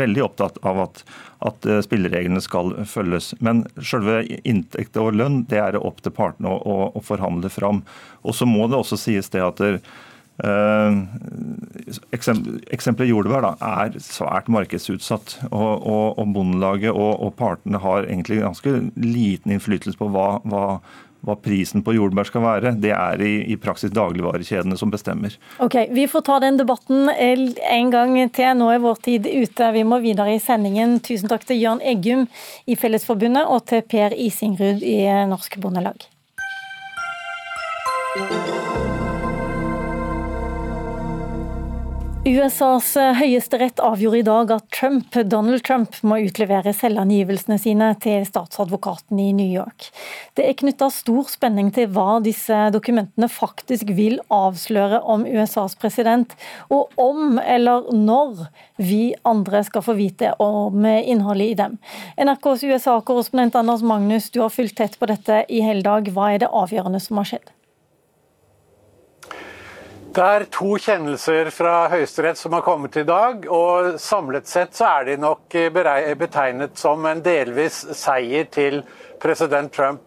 veldig 0.00 0.22
opptatt 0.28 0.60
av 0.62 0.84
at, 0.84 1.02
at 1.50 1.66
uh, 1.66 1.80
spillereglene 1.82 2.42
skal 2.44 2.70
følges. 2.86 3.32
Men 3.42 3.64
selve 3.82 4.22
inntekt 4.44 5.00
og 5.02 5.18
lønn 5.18 5.42
det 5.50 5.58
er 5.64 5.74
det 5.74 5.82
opp 5.82 5.98
til 6.06 6.14
partene 6.14 6.54
å, 6.54 6.62
å, 6.62 6.78
å 6.94 7.02
forhandle 7.02 7.50
fram. 7.50 7.82
Og 8.22 8.38
så 8.38 8.46
må 8.46 8.70
det 8.70 8.78
også 8.78 9.00
sies 9.02 9.34
det 9.34 9.42
at 9.42 9.58
der, 9.58 9.82
eksempelet 12.14 13.10
jordbær 13.10 13.44
da, 13.44 13.52
er 13.82 13.98
svært 14.00 14.48
markedsutsatt. 14.52 15.38
og, 15.50 15.86
og, 15.86 16.18
og 16.18 16.32
Bondelaget 16.34 16.90
og, 16.94 17.20
og, 17.20 17.34
partene 17.36 17.80
har 17.82 18.08
egentlig 18.08 18.40
ganske 18.42 18.74
liten 18.96 19.54
innflytelse 19.54 19.98
på 19.98 20.08
hva, 20.12 20.40
hva, 20.48 20.80
hva 21.26 21.36
prisen 21.40 21.84
på 21.84 21.94
jordbær 21.96 22.28
skal 22.28 22.44
være. 22.44 22.74
Det 22.80 22.92
er 22.96 23.24
i, 23.24 23.32
i, 23.52 23.56
praksis 23.60 23.92
dagligvarekjedene 23.96 24.78
som 24.80 24.92
bestemmer. 24.92 25.36
Ok, 25.60 25.76
Vi 25.94 26.06
får 26.10 26.24
ta 26.28 26.38
den 26.44 26.60
debatten 26.60 27.10
en 27.10 27.90
gang 27.92 28.16
til. 28.32 28.54
Nå 28.60 28.70
er 28.74 28.84
vår 28.84 29.02
tid 29.04 29.28
ute. 29.28 29.72
Vi 29.76 29.84
må 29.84 30.00
videre 30.04 30.36
i 30.36 30.40
sendingen. 30.42 30.98
Tusen 31.04 31.30
takk 31.32 31.44
til 31.48 31.60
Jørn 31.60 31.84
Eggum 31.84 32.26
i 32.66 32.78
Fellesforbundet 32.78 33.44
og 33.48 33.66
til 33.70 33.84
Per 33.88 34.16
Isingrud 34.16 34.84
i 34.84 35.02
Norsk 35.30 35.60
Bondelag. 35.60 36.08
USAs 42.20 42.90
eh, 43.00 43.14
høyesterett 43.16 43.80
avgjorde 43.80 44.18
i 44.20 44.24
dag 44.26 44.50
at 44.52 44.66
Trump, 44.76 45.14
Donald 45.32 45.62
Trump 45.64 45.94
må 46.04 46.18
utlevere 46.20 46.74
selvangivelsene 46.76 47.56
sine 47.56 47.86
til 48.04 48.26
statsadvokaten 48.28 49.16
i 49.24 49.30
New 49.32 49.48
York. 49.48 49.86
Det 50.36 50.44
er 50.44 50.58
knytta 50.60 50.90
stor 50.92 51.30
spenning 51.32 51.70
til 51.72 51.88
hva 51.94 52.18
disse 52.20 52.58
dokumentene 52.74 53.24
faktisk 53.32 53.88
vil 53.96 54.18
avsløre 54.28 55.00
om 55.00 55.24
USAs 55.24 55.78
president, 55.80 56.34
og 56.68 56.92
om 57.00 57.40
eller 57.40 57.88
når 57.88 58.50
vi 58.76 59.14
andre 59.24 59.62
skal 59.64 59.86
få 59.86 59.94
vite 59.96 60.34
om 60.44 60.84
innholdet 60.84 61.54
i 61.54 61.56
dem. 61.62 61.78
NRKs 62.20 62.66
USA-korrespondent 62.68 63.56
Anders 63.56 63.80
Magnus, 63.80 64.28
du 64.28 64.42
har 64.44 64.52
fulgt 64.52 64.76
tett 64.82 65.00
på 65.00 65.08
dette 65.08 65.46
i 65.48 65.64
hele 65.64 65.80
dag. 65.88 66.12
Hva 66.12 66.34
er 66.34 66.44
det 66.44 66.52
avgjørende 66.52 67.00
som 67.00 67.22
har 67.22 67.32
skjedd? 67.32 67.48
Det 70.10 70.22
er 70.26 70.42
to 70.50 70.72
kjennelser 70.74 71.52
fra 71.54 71.84
Høyesterett 71.92 72.38
som 72.38 72.56
har 72.56 72.64
kommet 72.66 72.96
i 72.98 73.04
dag. 73.06 73.44
og 73.46 73.94
Samlet 74.02 74.48
sett 74.50 74.74
så 74.74 74.88
er 74.88 75.04
de 75.06 75.14
nok 75.22 75.54
betegnet 76.18 76.74
som 76.80 77.06
en 77.06 77.20
delvis 77.22 77.84
seier 77.94 78.48
til 78.50 78.80
president 79.22 79.70
Trump. 79.70 80.02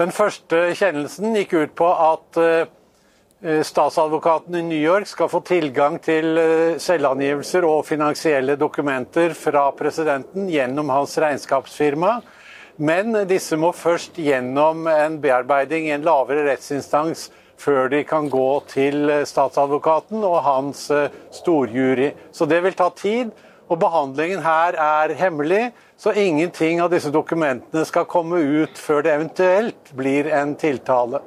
Den 0.00 0.14
første 0.16 0.70
kjennelsen 0.72 1.36
gikk 1.36 1.52
ut 1.58 1.76
på 1.76 1.90
at 1.92 2.40
eh, 2.40 3.60
statsadvokaten 3.68 4.56
i 4.62 4.64
New 4.64 4.80
York 4.80 5.12
skal 5.12 5.28
få 5.28 5.42
tilgang 5.44 6.00
til 6.00 6.40
eh, 6.40 6.80
selvangivelser 6.80 7.68
og 7.68 7.84
finansielle 7.84 8.56
dokumenter 8.56 9.36
fra 9.36 9.68
presidenten 9.76 10.48
gjennom 10.48 10.88
hans 10.96 11.20
regnskapsfirma. 11.20 12.16
Men 12.80 13.12
disse 13.28 13.60
må 13.60 13.76
først 13.76 14.16
gjennom 14.16 14.88
en 14.88 15.20
bearbeiding 15.20 15.92
i 15.92 15.98
en 15.98 16.08
lavere 16.08 16.48
rettsinstans 16.48 17.28
før 17.60 17.88
de 17.92 18.02
kan 18.08 18.28
gå 18.30 18.48
til 18.70 19.08
eh, 19.10 19.24
statsadvokaten 19.28 20.24
og 20.24 20.40
hans 20.44 20.86
eh, 20.94 21.12
storjury. 21.34 22.12
Så 22.32 22.48
det 22.50 22.62
vil 22.64 22.76
ta 22.78 22.90
tid. 22.96 23.32
Og 23.72 23.78
behandlingen 23.80 24.42
her 24.44 24.76
er 24.76 25.14
hemmelig, 25.16 25.70
så 25.96 26.12
ingenting 26.12 26.82
av 26.84 26.90
disse 26.92 27.08
dokumentene 27.08 27.86
skal 27.88 28.04
komme 28.04 28.36
ut 28.36 28.76
før 28.76 29.00
det 29.06 29.14
eventuelt 29.14 29.92
blir 29.96 30.28
en 30.36 30.52
tiltale. 30.60 31.22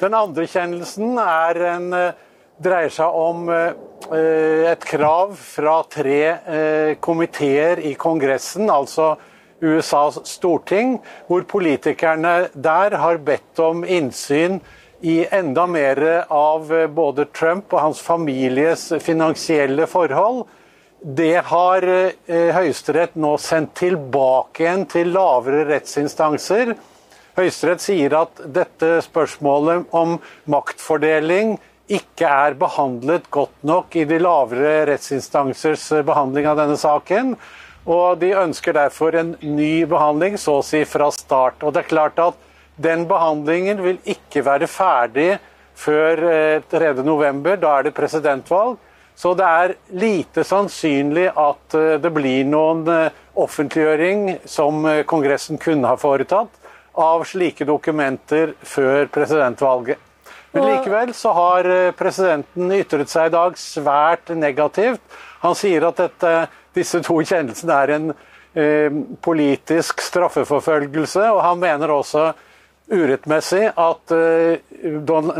Den 0.00 0.12
andre 0.16 0.44
kjennelsen 0.44 1.16
en, 1.16 1.86
eh, 1.96 2.12
dreier 2.60 2.92
seg 2.92 3.16
om 3.16 3.48
et 3.48 4.82
krav 4.84 5.32
fra 5.40 5.78
tre 5.88 6.96
komiteer 7.00 7.80
i 7.88 7.94
Kongressen, 7.96 8.68
altså 8.68 9.14
USAs 9.64 10.18
storting, 10.28 10.98
hvor 11.24 11.46
politikerne 11.48 12.50
der 12.52 12.96
har 13.00 13.22
bedt 13.24 13.62
om 13.64 13.80
innsyn 13.84 14.60
i 15.00 15.26
enda 15.30 15.66
mer 15.66 16.24
av 16.28 16.72
eh, 16.74 16.86
både 16.86 17.24
Trump 17.24 17.72
og 17.72 17.80
hans 17.80 18.00
families 18.04 18.90
finansielle 19.00 19.86
forhold. 19.88 20.44
Det 21.00 21.38
har 21.48 21.86
eh, 21.88 22.50
Høyesterett 22.52 23.16
nå 23.16 23.36
sendt 23.40 23.78
tilbake 23.80 24.66
igjen 24.66 24.84
til 24.90 25.14
lavere 25.14 25.64
rettsinstanser. 25.70 26.74
Høyesterett 27.38 27.80
sier 27.80 28.16
at 28.18 28.42
dette 28.52 28.98
spørsmålet 29.06 29.88
om 29.96 30.18
maktfordeling 30.50 31.56
ikke 31.90 32.28
er 32.28 32.54
behandlet 32.58 33.24
godt 33.34 33.64
nok 33.66 33.96
i 33.98 34.04
de 34.06 34.20
lavere 34.20 34.84
rettsinstansers 34.92 35.88
eh, 35.96 36.04
behandling 36.06 36.50
av 36.50 36.60
denne 36.60 36.76
saken. 36.80 37.34
Og 37.88 38.20
de 38.20 38.34
ønsker 38.36 38.76
derfor 38.76 39.16
en 39.16 39.32
ny 39.40 39.86
behandling, 39.88 40.36
så 40.36 40.58
å 40.60 40.66
si 40.66 40.84
fra 40.84 41.08
start. 41.16 41.64
Og 41.64 41.72
det 41.72 41.86
er 41.86 41.92
klart 41.94 42.20
at 42.20 42.36
den 42.80 43.06
behandlingen 43.10 43.82
vil 43.84 43.98
ikke 44.08 44.44
være 44.46 44.68
ferdig 44.70 45.34
før 45.76 46.22
3.11. 46.70 47.02
november. 47.04 47.56
da 47.56 47.78
er 47.78 47.88
det 47.88 47.96
presidentvalg. 47.96 48.78
Så 49.16 49.34
det 49.36 49.44
er 49.44 49.74
lite 50.00 50.44
sannsynlig 50.48 51.26
at 51.28 51.74
eh, 51.76 51.98
det 52.00 52.12
blir 52.14 52.46
noen 52.48 52.86
eh, 52.88 53.16
offentliggjøring 53.36 54.38
som 54.48 54.86
Kongressen 55.08 55.60
kunne 55.60 55.90
ha 55.90 55.98
foretatt 56.00 56.56
av 56.96 57.26
slike 57.28 57.66
dokumenter 57.68 58.54
før 58.64 59.10
presidentvalget. 59.12 60.00
Men 60.52 60.66
likevel 60.66 61.12
så 61.14 61.30
har 61.36 61.68
presidenten 61.94 62.72
ytret 62.74 63.12
seg 63.12 63.28
i 63.28 63.34
dag 63.36 63.58
svært 63.60 64.32
negativt. 64.34 65.02
Han 65.44 65.54
sier 65.56 65.86
at 65.88 66.00
dette, 66.00 66.32
disse 66.76 67.00
to 67.06 67.20
kjennelsene 67.22 67.76
er 67.84 67.92
en 67.94 68.10
eh, 68.12 68.98
politisk 69.24 70.02
straffeforfølgelse, 70.04 71.22
og 71.32 71.42
han 71.44 71.60
mener 71.62 71.94
også 71.94 72.30
urettmessig 72.90 73.70
at, 73.76 74.10
eh, 74.10 74.58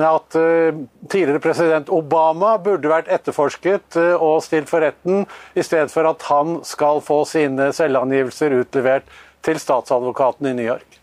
at, 0.04 0.34
eh, 0.34 0.74
tidligere 1.08 1.42
president 1.42 1.90
Obama 1.90 2.56
burde 2.62 2.90
vært 2.90 3.10
etterforsket 3.10 3.98
eh, 3.98 4.14
og 4.14 4.42
stilt 4.46 4.70
for 4.70 4.84
retten, 4.84 5.26
i 5.54 5.66
stedet 5.66 5.90
for 5.90 6.06
at 6.10 6.22
han 6.30 6.60
skal 6.64 7.02
få 7.02 7.24
sine 7.26 7.72
selvangivelser 7.74 8.54
utlevert 8.62 9.10
til 9.42 9.58
statsadvokaten 9.58 10.52
i 10.52 10.54
New 10.54 10.66
York. 10.66 10.99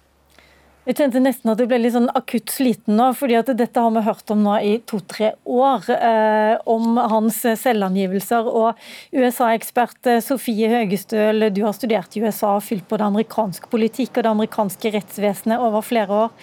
Jeg 0.87 0.95
kjente 0.95 1.19
nesten 1.19 1.51
at 1.51 1.59
jeg 1.59 1.67
ble 1.67 1.81
litt 1.81 1.91
sånn 1.91 2.07
akutt 2.15 2.47
sliten 2.47 2.95
nå, 2.95 3.09
fordi 3.19 3.35
at 3.35 3.49
dette 3.59 3.81
har 3.83 3.91
vi 3.91 4.05
hørt 4.05 4.31
om 4.31 4.45
nå 4.45 4.53
i 4.63 4.77
to-tre 4.87 5.33
år. 5.43 5.83
Eh, 5.91 6.53
om 6.63 6.95
hans 7.11 7.41
selvangivelser. 7.59 8.47
Og 8.47 8.79
USA-ekspert 9.11 10.07
eh, 10.07 10.21
Sofie 10.23 10.69
Høgestøl, 10.71 11.49
du 11.51 11.59
har 11.65 11.75
studert 11.75 12.15
i 12.15 12.23
USA 12.23 12.53
og 12.55 12.63
fylt 12.63 12.87
både 12.87 13.09
amerikansk 13.11 13.67
politikk 13.67 14.15
og 14.15 14.29
det 14.29 14.31
amerikanske 14.31 14.93
rettsvesenet 14.95 15.67
over 15.67 15.83
flere 15.83 16.23
år. 16.23 16.33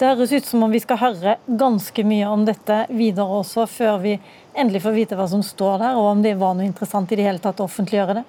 Det 0.00 0.08
høres 0.14 0.32
ut 0.32 0.48
som 0.48 0.64
om 0.64 0.72
vi 0.72 0.80
skal 0.80 1.02
høre 1.04 1.36
ganske 1.60 2.08
mye 2.08 2.32
om 2.32 2.48
dette 2.48 2.86
videre 2.88 3.42
også, 3.44 3.68
før 3.68 4.00
vi 4.00 4.16
endelig 4.56 4.80
får 4.86 4.96
vite 4.96 5.20
hva 5.20 5.28
som 5.28 5.44
står 5.44 5.76
der, 5.84 6.00
og 6.00 6.14
om 6.14 6.24
det 6.24 6.38
var 6.40 6.56
noe 6.56 6.72
interessant 6.72 7.12
i 7.12 7.20
det 7.20 7.28
hele 7.28 7.44
tatt 7.44 7.60
å 7.60 7.68
offentliggjøre 7.68 8.22
det? 8.22 8.28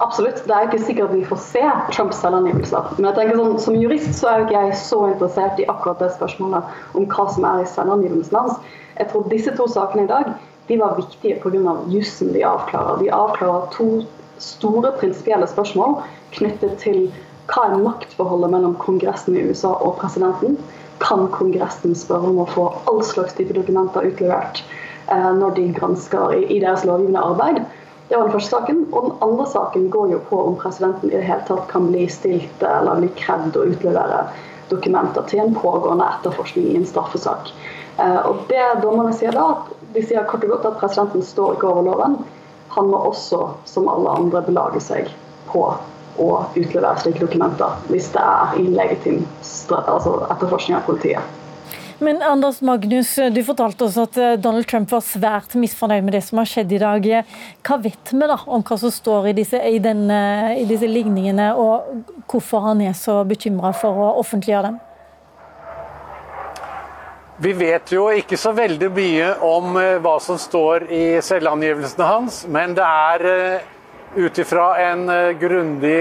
Absolutt. 0.00 0.44
Det 0.46 0.54
er 0.54 0.68
ikke 0.68 0.84
sikkert 0.86 1.14
vi 1.14 1.24
får 1.26 1.40
se 1.42 1.62
Trumps 1.92 2.20
selvangivelser. 2.22 2.92
Men 2.96 3.08
jeg 3.08 3.16
tenker 3.18 3.40
sånn, 3.40 3.56
som 3.62 3.78
jurist 3.78 4.12
så 4.16 4.30
er 4.30 4.38
jo 4.38 4.46
ikke 4.46 4.60
jeg 4.68 4.76
så 4.80 5.00
interessert 5.10 5.58
i 5.58 5.66
akkurat 5.72 6.04
det 6.04 6.12
spørsmålet 6.14 6.98
om 6.98 7.08
hva 7.10 7.26
som 7.34 7.46
er 7.48 7.64
i 7.64 7.70
selvangivelsen 7.72 8.38
hans. 8.38 8.60
Jeg 8.98 9.10
tror 9.10 9.26
disse 9.32 9.54
to 9.58 9.66
sakene 9.70 10.06
i 10.06 10.10
dag 10.10 10.30
de 10.68 10.78
var 10.78 10.96
viktige 10.98 11.40
pga. 11.42 11.74
jussen 11.88 12.32
de 12.32 12.44
avklarer. 12.44 13.02
De 13.02 13.10
avklarer 13.10 13.70
to 13.74 13.88
store 14.38 14.92
prinsipielle 15.00 15.46
spørsmål 15.50 15.98
knyttet 16.36 16.76
til 16.78 17.08
hva 17.48 17.64
er 17.70 17.80
maktforholdet 17.80 18.52
mellom 18.52 18.76
Kongressen 18.76 19.36
i 19.36 19.46
USA 19.48 19.72
og 19.72 19.96
presidenten. 19.98 20.58
Kan 21.00 21.28
Kongressen 21.32 21.94
spørre 21.96 22.28
om 22.28 22.42
å 22.42 22.48
få 22.52 22.68
all 22.90 23.02
slags 23.06 23.34
type 23.38 23.56
dokumenter 23.56 24.04
utlevert 24.04 24.62
eh, 25.08 25.30
når 25.40 25.56
de 25.56 25.68
gransker 25.72 26.36
i, 26.36 26.44
i 26.58 26.60
deres 26.60 26.84
lovgivende 26.84 27.24
arbeid? 27.24 27.62
Det 28.08 28.16
var 28.16 28.22
den 28.24 28.32
første 28.32 28.50
saken. 28.50 28.84
Og 28.92 29.04
den 29.04 29.16
andre 29.24 29.46
saken 29.46 29.88
går 29.90 30.12
jo 30.14 30.20
på 30.30 30.40
om 30.50 30.56
presidenten 30.60 31.10
i 31.10 31.16
det 31.16 31.26
hele 31.28 31.44
tatt 31.48 31.66
kan 31.72 31.90
bli 31.90 32.06
stilt 32.12 32.62
eller 32.64 33.02
bli 33.02 33.10
krevd 33.20 33.58
å 33.60 33.66
utlevere 33.68 34.22
dokumenter 34.70 35.24
til 35.28 35.42
en 35.44 35.56
pågående 35.56 36.06
etterforskning 36.16 36.70
i 36.72 36.78
en 36.80 36.88
straffesak. 36.88 37.52
Eh, 37.98 38.20
og 38.28 38.44
det 38.48 38.64
dommerne 38.82 39.12
sier 39.16 39.36
da, 39.36 39.46
at 39.56 39.92
de 39.94 40.04
sier 40.04 40.26
kort 40.28 40.44
og 40.44 40.56
godt 40.56 40.68
at 40.72 40.80
presidenten 40.80 41.24
står 41.24 41.56
ikke 41.56 41.70
over 41.70 41.86
loven. 41.88 42.18
Han 42.76 42.90
må 42.92 43.00
også, 43.10 43.48
som 43.68 43.88
alle 43.88 44.12
andre, 44.20 44.44
belage 44.46 44.82
seg 44.84 45.12
på 45.48 45.64
å 46.18 46.28
utlevere 46.58 46.98
slike 47.00 47.22
dokumenter 47.22 47.76
hvis 47.92 48.08
det 48.14 48.22
er 48.22 48.56
illegitim 48.58 49.22
altså 49.70 50.18
etterforskning 50.26 50.76
av 50.80 50.86
politiet. 50.88 51.37
Men 51.98 52.22
Anders 52.22 52.60
Magnus, 52.60 53.14
du 53.14 53.40
fortalte 53.42 53.84
oss 53.88 53.96
at 53.98 54.16
eh, 54.22 54.36
Donald 54.38 54.68
Trump 54.70 54.92
var 54.94 55.02
svært 55.02 55.56
misfornøyd 55.58 56.04
med 56.06 56.14
det 56.14 56.20
som 56.28 56.38
har 56.38 56.46
skjedd 56.46 56.70
i 56.76 56.78
dag. 56.78 57.08
Hva 57.66 57.78
vet 57.82 58.12
vi 58.12 58.28
da 58.30 58.36
om 58.46 58.62
hva 58.62 58.76
som 58.78 58.92
står 58.94 59.32
i 59.32 59.32
disse, 59.40 59.58
i 59.58 59.80
denne, 59.82 60.20
i 60.60 60.66
disse 60.68 60.86
ligningene, 60.86 61.48
og 61.58 62.28
hvorfor 62.30 62.62
han 62.68 62.84
er 62.86 62.94
så 62.94 63.18
bekymra 63.26 63.72
for 63.74 63.98
å 63.98 64.12
offentliggjøre 64.22 64.70
dem? 64.70 64.78
Vi 67.42 67.54
vet 67.58 67.90
jo 67.94 68.06
ikke 68.14 68.38
så 68.38 68.54
veldig 68.54 68.92
mye 68.94 69.32
om 69.48 69.74
eh, 69.82 69.96
hva 69.98 70.14
som 70.22 70.38
står 70.38 70.86
i 70.94 71.04
selvangivelsene 71.26 72.12
hans, 72.12 72.44
men 72.46 72.78
det 72.78 72.86
er 72.86 73.26
eh, 73.32 73.74
ut 74.22 74.38
ifra 74.38 74.70
en 74.86 75.02
grundig 75.38 75.98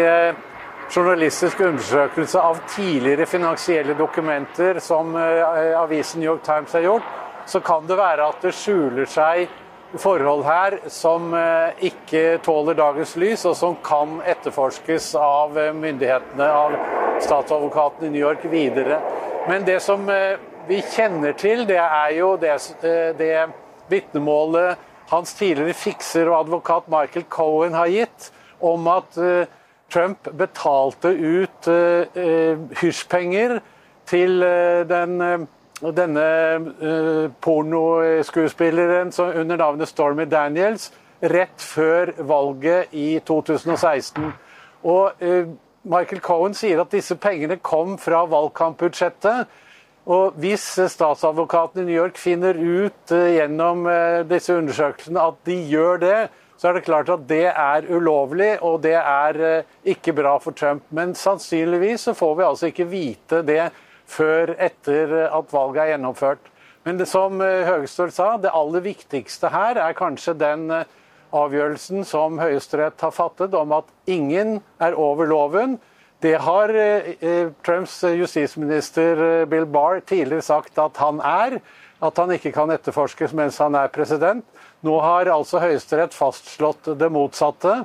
journalistisk 0.89 1.59
undersøkelse 1.59 2.39
av 2.39 2.59
tidligere 2.71 3.25
finansielle 3.25 3.93
dokumenter 3.97 4.79
som 4.79 5.15
eh, 5.15 5.79
avisen 5.79 6.21
New 6.21 6.29
York 6.31 6.43
Times 6.45 6.73
har 6.73 6.85
gjort, 6.85 7.07
så 7.45 7.59
kan 7.59 7.87
det 7.87 7.97
være 7.99 8.27
at 8.27 8.43
det 8.43 8.53
skjuler 8.55 9.09
seg 9.09 9.47
forhold 9.99 10.45
her 10.47 10.77
som 10.91 11.33
eh, 11.35 11.87
ikke 11.89 12.39
tåler 12.45 12.77
dagens 12.77 13.15
lys, 13.19 13.45
og 13.47 13.55
som 13.59 13.77
kan 13.83 14.19
etterforskes 14.27 15.13
av 15.19 15.57
eh, 15.59 15.73
myndighetene, 15.75 16.47
av 16.47 16.77
statsadvokaten 17.23 18.07
i 18.07 18.13
New 18.15 18.23
York 18.23 18.47
videre. 18.51 19.01
Men 19.47 19.67
det 19.67 19.79
som 19.83 20.03
vi 20.67 20.81
kjenner 20.91 21.31
til, 21.39 21.63
det 21.67 21.79
er 21.79 22.11
jo 22.17 22.33
det, 22.39 22.51
det 23.17 23.47
vitnemålet 23.87 24.75
hans 25.07 25.31
tidligere 25.39 25.73
fikser 25.73 26.27
og 26.27 26.41
advokat 26.41 26.89
Michael 26.91 27.23
Cohen 27.31 27.77
har 27.79 27.87
gitt, 27.87 28.27
om 28.59 28.89
at 28.91 29.15
Trump 29.89 30.29
betalte 30.37 31.11
ut 31.15 31.67
uh, 31.71 32.57
hysjpenger 32.81 33.59
til 34.07 34.43
uh, 34.43 34.83
den, 34.87 35.47
denne 35.95 36.27
pornoskuespilleren 37.43 39.13
under 39.19 39.59
navnet 39.59 39.91
Stormy 39.91 40.25
Daniels 40.31 40.89
rett 41.21 41.61
før 41.61 42.11
valget 42.29 42.93
i 42.93 43.19
2016. 43.25 44.31
Og 44.87 45.11
Michael 45.87 46.21
Cohen 46.21 46.53
sier 46.57 46.81
at 46.81 46.93
disse 46.93 47.15
pengene 47.17 47.57
kom 47.57 47.95
fra 48.01 48.23
valgkampbudsjettet. 48.29 49.47
Og 50.07 50.37
hvis 50.39 50.65
statsadvokaten 50.93 51.81
i 51.81 51.87
New 51.89 51.97
York 51.97 52.17
finner 52.21 52.57
ut 52.57 53.13
gjennom 53.13 53.87
disse 54.29 54.53
undersøkelsene 54.55 55.25
at 55.25 55.41
de 55.49 55.57
gjør 55.71 56.03
det, 56.05 56.19
så 56.57 56.69
er 56.69 56.77
det 56.77 56.87
klart 56.87 57.09
at 57.13 57.25
det 57.29 57.45
er 57.51 57.85
ulovlig, 57.93 58.55
og 58.65 58.81
det 58.81 58.95
er 58.97 59.41
eh, 59.45 59.73
ikke 59.93 60.15
bra 60.17 60.37
for 60.41 60.57
Trump. 60.57 60.87
Men 60.89 61.13
sannsynligvis 61.15 62.07
så 62.07 62.15
får 62.17 62.35
vi 62.39 62.47
altså 62.47 62.69
ikke 62.71 62.89
vite 62.89 63.43
det 63.45 63.67
før 64.09 64.55
etter 64.57 65.13
at 65.27 65.53
valget 65.53 65.83
er 65.83 65.91
gjennomført. 65.93 66.49
Men 66.87 66.97
det 66.97 67.09
som 67.11 67.41
eh, 67.45 67.67
Høgestøl 67.67 68.09
sa, 68.15 68.31
det 68.41 68.55
aller 68.57 68.85
viktigste 68.87 69.51
her 69.53 69.77
er 69.83 69.97
kanskje 69.97 70.33
den 70.39 70.71
eh, 70.73 70.89
avgjørelsen 71.37 72.07
som 72.07 72.39
Høyesterett 72.41 73.05
har 73.05 73.13
fattet 73.13 73.53
om 73.57 73.77
at 73.77 73.93
ingen 74.09 74.57
er 74.81 74.97
over 74.97 75.29
loven. 75.29 75.77
Det 76.23 76.39
har 76.41 76.71
Trumps 77.61 77.99
justisminister 78.01 79.45
Bill 79.45 79.67
Barr 79.69 79.99
tidligere 80.01 80.41
sagt 80.41 80.79
at 80.81 80.97
han 80.97 81.19
er. 81.21 81.59
At 82.01 82.17
han 82.17 82.31
ikke 82.33 82.55
kan 82.55 82.73
etterforskes 82.73 83.35
mens 83.37 83.59
han 83.61 83.77
er 83.77 83.91
president. 83.93 84.41
Nå 84.85 84.97
har 85.01 85.29
altså 85.33 85.61
Høyesterett 85.61 86.13
fastslått 86.13 86.91
det 86.99 87.09
motsatte. 87.13 87.79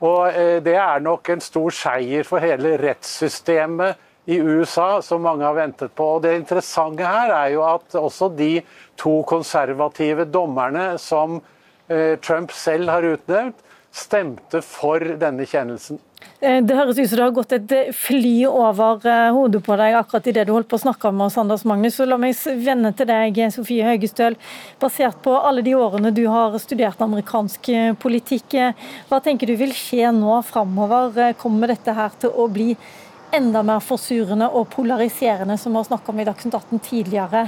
Og 0.00 0.28
eh, 0.30 0.58
det 0.64 0.76
er 0.78 1.02
nok 1.04 1.28
en 1.32 1.42
stor 1.44 1.74
seier 1.74 2.26
for 2.26 2.42
hele 2.42 2.76
rettssystemet 2.80 4.06
i 4.30 4.38
USA, 4.38 5.00
som 5.02 5.24
mange 5.24 5.44
har 5.44 5.56
ventet 5.56 5.94
på. 5.96 6.06
Og 6.16 6.22
Det 6.22 6.36
interessante 6.38 7.06
her 7.06 7.32
er 7.34 7.54
jo 7.56 7.64
at 7.66 7.96
også 7.98 8.30
de 8.36 8.60
to 9.00 9.20
konservative 9.28 10.28
dommerne 10.30 10.94
som 11.02 11.40
eh, 11.88 12.16
Trump 12.22 12.54
selv 12.54 12.92
har 12.92 13.08
utnevnt, 13.16 13.58
stemte 13.90 14.62
for 14.62 15.02
denne 15.18 15.48
kjennelsen. 15.50 15.98
Eh, 16.40 16.62
det 16.64 16.76
høres 16.76 16.96
ut 16.96 17.08
som 17.10 17.18
det 17.18 17.24
har 17.26 17.34
gått 17.36 17.52
et 17.52 17.72
eh, 17.76 17.90
fly 17.92 18.46
over 18.48 19.04
eh, 19.04 19.26
hodet 19.36 19.60
på 19.64 19.76
deg 19.76 19.96
akkurat 19.98 20.30
i 20.30 20.32
det 20.38 20.46
du 20.48 20.54
holdt 20.54 20.70
på 20.70 20.78
å 20.78 20.82
snakke 20.86 21.10
om 21.10 21.20
oss, 21.26 21.36
Anders 21.40 21.66
Magnus. 21.68 21.98
Så 21.98 22.06
la 22.08 22.16
meg 22.20 22.38
vende 22.64 22.94
til 22.96 23.10
deg, 23.10 23.42
Sofie 23.52 23.84
Høgestøl. 23.84 24.38
Basert 24.80 25.20
på 25.24 25.34
alle 25.36 25.64
de 25.66 25.76
årene 25.76 26.14
du 26.16 26.22
har 26.32 26.56
studert 26.62 27.04
amerikansk 27.04 27.70
politikk, 28.00 28.56
hva 29.10 29.20
tenker 29.20 29.50
du 29.50 29.54
vil 29.60 29.76
skje 29.76 30.08
nå 30.16 30.40
framover? 30.48 31.34
Kommer 31.40 31.74
dette 31.74 31.92
her 31.94 32.16
til 32.20 32.32
å 32.32 32.48
bli 32.48 32.72
enda 33.36 33.62
mer 33.62 33.84
forsurende 33.84 34.48
og 34.48 34.70
polariserende, 34.72 35.60
som 35.60 35.76
vi 35.76 35.82
har 35.82 35.90
snakket 35.92 36.12
om 36.14 36.24
i 36.24 36.28
Dagsnytt 36.32 36.56
18 36.56 36.84
tidligere, 36.88 37.46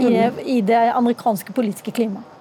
i, 0.00 0.08
mm. 0.08 0.44
i 0.56 0.60
det 0.64 0.84
amerikanske 0.96 1.54
politiske 1.54 1.92
klimaet? 1.94 2.39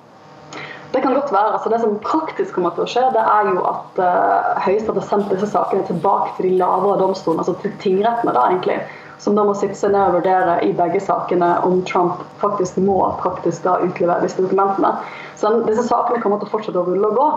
Det 0.94 1.02
kan 1.02 1.14
godt 1.14 1.32
være. 1.32 1.54
altså 1.54 1.70
Det 1.70 1.82
som 1.82 2.00
praktisk 2.02 2.56
kommer 2.56 2.74
til 2.74 2.86
å 2.86 2.90
skje, 2.90 3.04
det 3.14 3.22
er 3.22 3.50
jo 3.52 3.62
at 3.70 4.00
uh, 4.02 4.64
Høyesterett 4.66 4.98
har 5.02 5.08
sendt 5.12 5.30
disse 5.34 5.52
sakene 5.52 5.86
tilbake 5.86 6.34
til 6.38 6.50
de 6.50 6.58
lavere 6.62 6.98
domstolene, 7.02 7.44
altså 7.44 7.54
til 7.62 7.76
tingrettene, 7.84 8.34
da 8.34 8.48
egentlig, 8.50 8.80
som 9.22 9.38
da 9.38 9.46
må 9.46 9.54
sitte 9.54 9.78
seg 9.78 9.94
ned 9.94 10.02
og 10.08 10.18
vurdere 10.18 10.58
i 10.66 10.72
begge 10.74 11.02
sakene 11.04 11.52
om 11.68 11.84
Trump 11.86 12.24
faktisk 12.42 12.80
må 12.82 12.98
praktisk 13.22 13.68
da 13.68 13.78
utlevere 13.86 14.26
disse 14.26 14.42
dokumentene. 14.42 14.96
Så 15.38 15.52
Disse 15.68 15.86
sakene 15.86 16.24
kommer 16.24 16.42
til 16.42 16.50
å 16.50 16.54
fortsette 16.56 16.82
å 16.82 16.88
rulle 16.88 17.12
og 17.12 17.20
gå. 17.20 17.30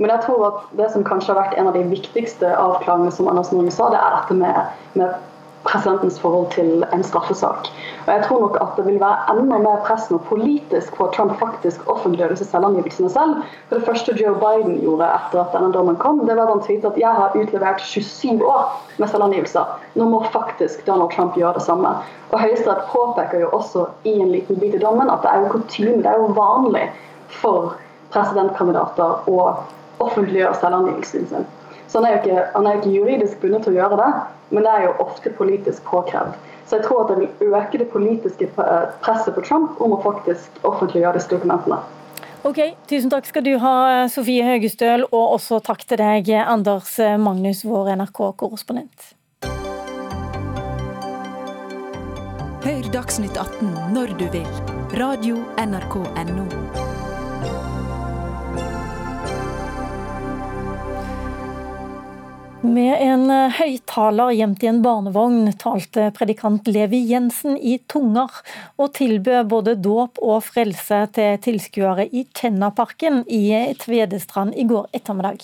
Men 0.00 0.12
jeg 0.14 0.24
tror 0.24 0.44
at 0.46 0.60
det 0.78 0.88
som 0.92 1.04
kanskje 1.04 1.34
har 1.34 1.42
vært 1.42 1.58
en 1.60 1.68
av 1.68 1.76
de 1.76 1.82
viktigste 1.88 2.52
avklaringene, 2.56 3.12
som 3.12 3.28
Anders 3.28 3.52
Norge 3.52 3.72
sa, 3.74 3.90
det 3.92 4.00
er 4.00 4.14
dette 4.16 4.36
med, 4.38 4.76
med 4.96 5.16
presidentens 5.64 6.20
forhold 6.20 6.46
til 6.54 6.84
en 6.92 7.02
straffesak. 7.04 7.68
Og 8.06 8.12
jeg 8.12 8.22
tror 8.24 8.40
nok 8.40 8.56
at 8.60 8.76
det 8.76 8.86
vil 8.86 9.00
være 9.00 9.34
enda 9.34 9.58
mer 9.60 9.82
press 9.84 10.06
nå 10.10 10.18
politisk 10.28 10.94
på 10.96 11.04
at 11.04 11.12
Trump 11.16 11.34
faktisk 11.38 11.90
offentliggjør 11.90 12.32
disse 12.32 12.46
selvangivelsene 12.48 13.10
selv. 13.10 13.42
For 13.68 13.76
det 13.76 13.86
første 13.86 14.16
Joe 14.20 14.38
Biden 14.40 14.80
gjorde 14.80 15.10
etter 15.18 15.42
at 15.42 15.52
denne 15.56 15.72
dommen 15.74 15.98
kom, 16.00 16.22
det 16.24 16.36
var 16.36 16.48
at 16.48 16.54
han 16.54 16.64
tweetet 16.64 16.88
at 16.92 17.02
jeg 17.02 17.12
har 17.18 17.36
utlevert 17.36 17.84
27 17.84 18.46
år 18.46 18.64
med 18.96 19.12
selvangivelser. 19.12 19.76
Nå 20.00 20.08
må 20.08 20.22
faktisk 20.32 20.86
Donald 20.86 21.12
Trump 21.16 21.36
gjøre 21.36 21.54
det 21.58 21.66
samme. 21.68 21.92
Og 22.30 22.40
Høyesterett 22.40 22.88
påpeker 22.88 23.44
jo 23.44 23.52
også 23.52 23.86
i 24.04 24.16
en 24.16 24.32
liten 24.32 24.60
bit 24.60 24.74
i 24.74 24.82
dommen 24.82 25.12
at 25.12 25.22
det 25.22 25.34
er 25.34 25.44
jo 25.44 25.52
kutyme, 25.58 26.00
det 26.02 26.12
er 26.14 26.18
jo 26.22 26.32
vanlig 26.36 26.88
for 27.42 27.76
presidentkandidater 28.14 29.28
å 29.30 29.40
offentliggjøre 30.00 30.56
selvangivelsen 30.56 31.28
sin. 31.28 31.48
Så 31.90 31.98
han 31.98 32.06
er, 32.06 32.16
jo 32.16 32.20
ikke, 32.22 32.42
er 32.54 32.76
ikke 32.78 32.92
juridisk 32.94 33.40
bundet 33.42 33.66
til 33.66 33.74
å 33.74 33.80
gjøre 33.82 33.98
det, 33.98 34.10
men 34.50 34.66
det 34.66 34.72
er 34.72 34.88
jo 34.88 34.96
ofte 35.06 35.32
politisk 35.38 35.84
påkrevd. 35.88 36.34
Så 36.66 36.78
jeg 36.78 36.86
tror 36.86 37.04
at 37.04 37.10
det 37.10 37.28
vil 37.40 37.54
øke 37.54 37.78
det 37.78 37.88
politiske 37.90 38.46
presset 39.02 39.34
på 39.34 39.42
Trump 39.46 39.80
om 39.82 39.96
å 39.96 40.02
faktisk 40.04 40.60
offentliggjøre 40.62 41.18
disse 41.18 41.32
dokumentene. 41.32 41.80
Ok, 42.46 42.60
Tusen 42.88 43.10
takk 43.12 43.26
skal 43.28 43.44
du 43.44 43.52
ha, 43.60 43.74
Sofie 44.08 44.46
Høgestøl, 44.46 45.04
og 45.10 45.36
også 45.36 45.60
takk 45.66 45.84
til 45.84 46.00
deg, 46.00 46.30
Anders 46.40 46.94
Magnus, 47.20 47.64
vår 47.68 47.96
NRK-korrespondent. 48.00 49.12
Hør 52.64 52.92
Dagsnytt 52.92 53.36
18 53.40 53.74
når 53.96 54.14
du 54.20 54.28
vil. 54.32 54.48
Radio 55.00 55.42
NRK 55.56 55.96
Radio.nrk.no. 56.04 56.79
Med 62.60 62.98
en 63.00 63.22
eh, 63.32 63.54
høyttaler 63.56 64.34
gjemt 64.36 64.60
i 64.60 64.68
en 64.68 64.82
barnevogn 64.84 65.48
talte 65.56 66.10
predikant 66.12 66.68
Levi 66.68 66.98
Jensen 67.08 67.56
i 67.56 67.78
tunger, 67.88 68.28
og 68.76 68.92
tilbød 68.98 69.48
både 69.48 69.74
dåp 69.80 70.20
og 70.20 70.44
frelse 70.44 70.98
til 71.16 71.40
tilskuere 71.40 72.04
i 72.12 72.26
Tennaparken 72.36 73.22
i 73.32 73.72
Tvedestrand 73.80 74.52
i 74.60 74.68
går 74.68 74.92
ettermiddag. 74.92 75.40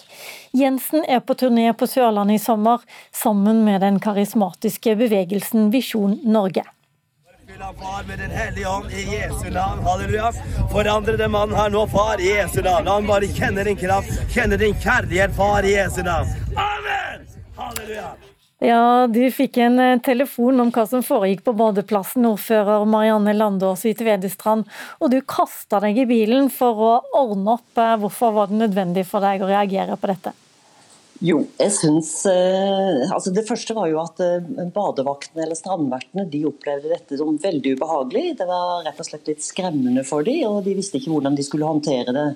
Jensen 0.53 1.09
er 1.09 1.25
på 1.25 1.39
turné 1.41 1.71
på 1.73 1.89
Sørlandet 1.89 2.37
i 2.37 2.45
sommer, 2.45 2.85
sammen 3.17 3.65
med 3.65 3.81
den 3.87 3.97
karismatiske 3.97 4.99
bevegelsen 5.01 5.71
Visjon 5.73 6.19
Norge. 6.21 6.69
Far 7.59 8.05
med 8.09 8.19
Den 8.19 8.31
hellige 8.31 8.69
ånd 8.69 8.91
i 8.91 9.03
Jesu 9.17 9.51
navn. 9.51 9.79
Halleluja. 9.85 10.33
Forandre 10.73 11.17
den 11.17 11.35
her 11.35 11.71
nå, 11.71 11.87
far, 11.87 12.21
i 12.21 12.29
Jesu 12.29 12.61
navn. 12.63 12.85
La 12.85 12.95
han 12.99 13.09
bare 13.09 13.31
kjenne 13.33 13.65
din 13.65 13.79
kraft, 13.81 14.13
kjenne 14.35 14.59
din 14.61 14.77
kjærlighet, 14.77 15.33
far, 15.37 15.65
i 15.65 15.73
Jesu 15.73 16.03
navn. 16.05 16.29
Amen! 16.53 17.25
Halleluja. 17.57 18.13
Ja, 18.61 19.07
du 19.09 19.23
fikk 19.33 19.57
en 19.65 19.81
eh, 19.81 19.97
telefon 20.05 20.61
om 20.61 20.71
hva 20.73 20.85
som 20.89 21.05
foregikk 21.05 21.47
på 21.49 21.57
badeplassen, 21.57 22.29
ordfører 22.29 22.85
Marianne 22.89 23.33
Landås 23.37 23.87
i 23.89 23.97
Tvedestrand, 23.97 24.69
og 25.01 25.13
du 25.13 25.23
kasta 25.25 25.81
deg 25.85 26.05
i 26.05 26.09
bilen 26.09 26.53
for 26.53 26.77
å 26.77 26.95
ordne 27.17 27.57
opp. 27.57 27.71
Eh, 27.81 27.97
hvorfor 28.05 28.37
var 28.37 28.53
det 28.53 28.61
nødvendig 28.67 29.09
for 29.09 29.25
deg 29.25 29.41
å 29.41 29.49
reagere 29.49 29.97
på 29.97 30.13
dette? 30.13 30.37
Jo, 31.25 31.39
jeg 31.57 31.73
syns 31.73 32.11
eh, 32.29 33.07
altså 33.09 33.31
Det 33.33 33.47
første 33.49 33.73
var 33.77 33.89
jo 33.89 34.03
at 34.03 34.21
eh, 34.21 34.67
badevaktene 34.75 35.47
eller 35.47 35.57
strandvertene 35.57 36.27
de 36.29 36.43
opplevde 36.49 36.91
dette 36.93 37.17
som 37.17 37.39
veldig 37.41 37.77
ubehagelig. 37.79 38.35
Det 38.37 38.49
var 38.49 38.85
rett 38.85 39.01
og 39.01 39.09
slett 39.09 39.31
litt 39.31 39.45
skremmende 39.45 40.05
for 40.05 40.27
dem, 40.27 40.43
og 40.51 40.61
de 40.67 40.77
visste 40.77 41.01
ikke 41.01 41.15
hvordan 41.15 41.39
de 41.39 41.47
skulle 41.47 41.69
håndtere 41.69 42.13
det. 42.13 42.29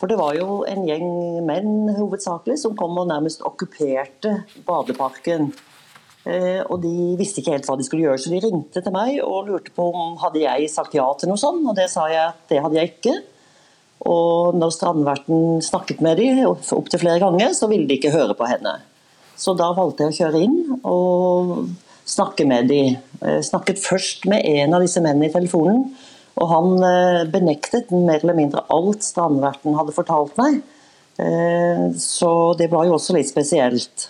For 0.00 0.10
det 0.10 0.18
var 0.18 0.34
jo 0.34 0.62
en 0.66 0.86
gjeng 0.88 1.10
menn 1.46 1.90
hovedsakelig 1.98 2.58
som 2.62 2.74
kom 2.78 2.98
og 2.98 3.10
nærmest 3.12 3.44
okkuperte 3.46 4.40
badeparken. 4.66 5.52
Eh, 6.26 6.60
og 6.66 6.80
de 6.82 7.14
visste 7.20 7.44
ikke 7.44 7.54
helt 7.54 7.68
hva 7.68 7.78
de 7.78 7.86
skulle 7.86 8.08
gjøre, 8.08 8.20
så 8.20 8.32
de 8.32 8.42
ringte 8.42 8.82
til 8.82 8.96
meg 8.96 9.20
og 9.22 9.52
lurte 9.52 9.74
på 9.76 9.86
om 9.92 10.16
hadde 10.20 10.42
jeg 10.42 10.72
sagt 10.72 10.96
ja 10.98 11.06
til 11.20 11.30
noe 11.30 11.40
sånt, 11.40 11.62
og 11.62 11.78
det 11.78 11.86
sa 11.92 12.10
jeg 12.10 12.32
at 12.32 12.42
det 12.50 12.64
hadde 12.64 12.80
jeg 12.80 12.96
ikke. 12.96 13.20
Og 14.08 14.56
når 14.56 14.72
strandverten 14.72 15.60
snakket 15.64 16.00
med 16.04 16.20
dem 16.20 16.44
opptil 16.48 17.02
flere 17.02 17.20
ganger, 17.20 17.52
så 17.56 17.68
ville 17.68 17.88
de 17.88 17.98
ikke 17.98 18.14
høre 18.14 18.36
på 18.38 18.48
henne. 18.48 18.78
Så 19.40 19.54
da 19.56 19.70
valgte 19.76 20.06
jeg 20.06 20.12
å 20.12 20.18
kjøre 20.18 20.42
inn 20.44 20.56
og 20.88 21.52
snakke 22.08 22.46
med 22.48 22.70
dem. 22.72 22.96
Jeg 23.20 23.48
snakket 23.48 23.82
først 23.82 24.26
med 24.30 24.44
en 24.48 24.76
av 24.76 24.84
disse 24.84 25.02
mennene 25.04 25.28
i 25.28 25.34
telefonen, 25.34 25.84
og 26.40 26.48
han 26.48 26.84
eh, 26.86 27.24
benektet 27.28 27.90
mer 27.92 28.22
eller 28.22 28.36
mindre 28.38 28.64
alt 28.72 29.04
strandverten 29.04 29.76
hadde 29.76 29.96
fortalt 29.96 30.36
meg. 30.40 30.60
Eh, 31.20 31.84
så 32.00 32.32
det 32.56 32.70
var 32.72 32.88
jo 32.88 32.96
også 32.96 33.16
litt 33.16 33.28
spesielt. 33.28 34.08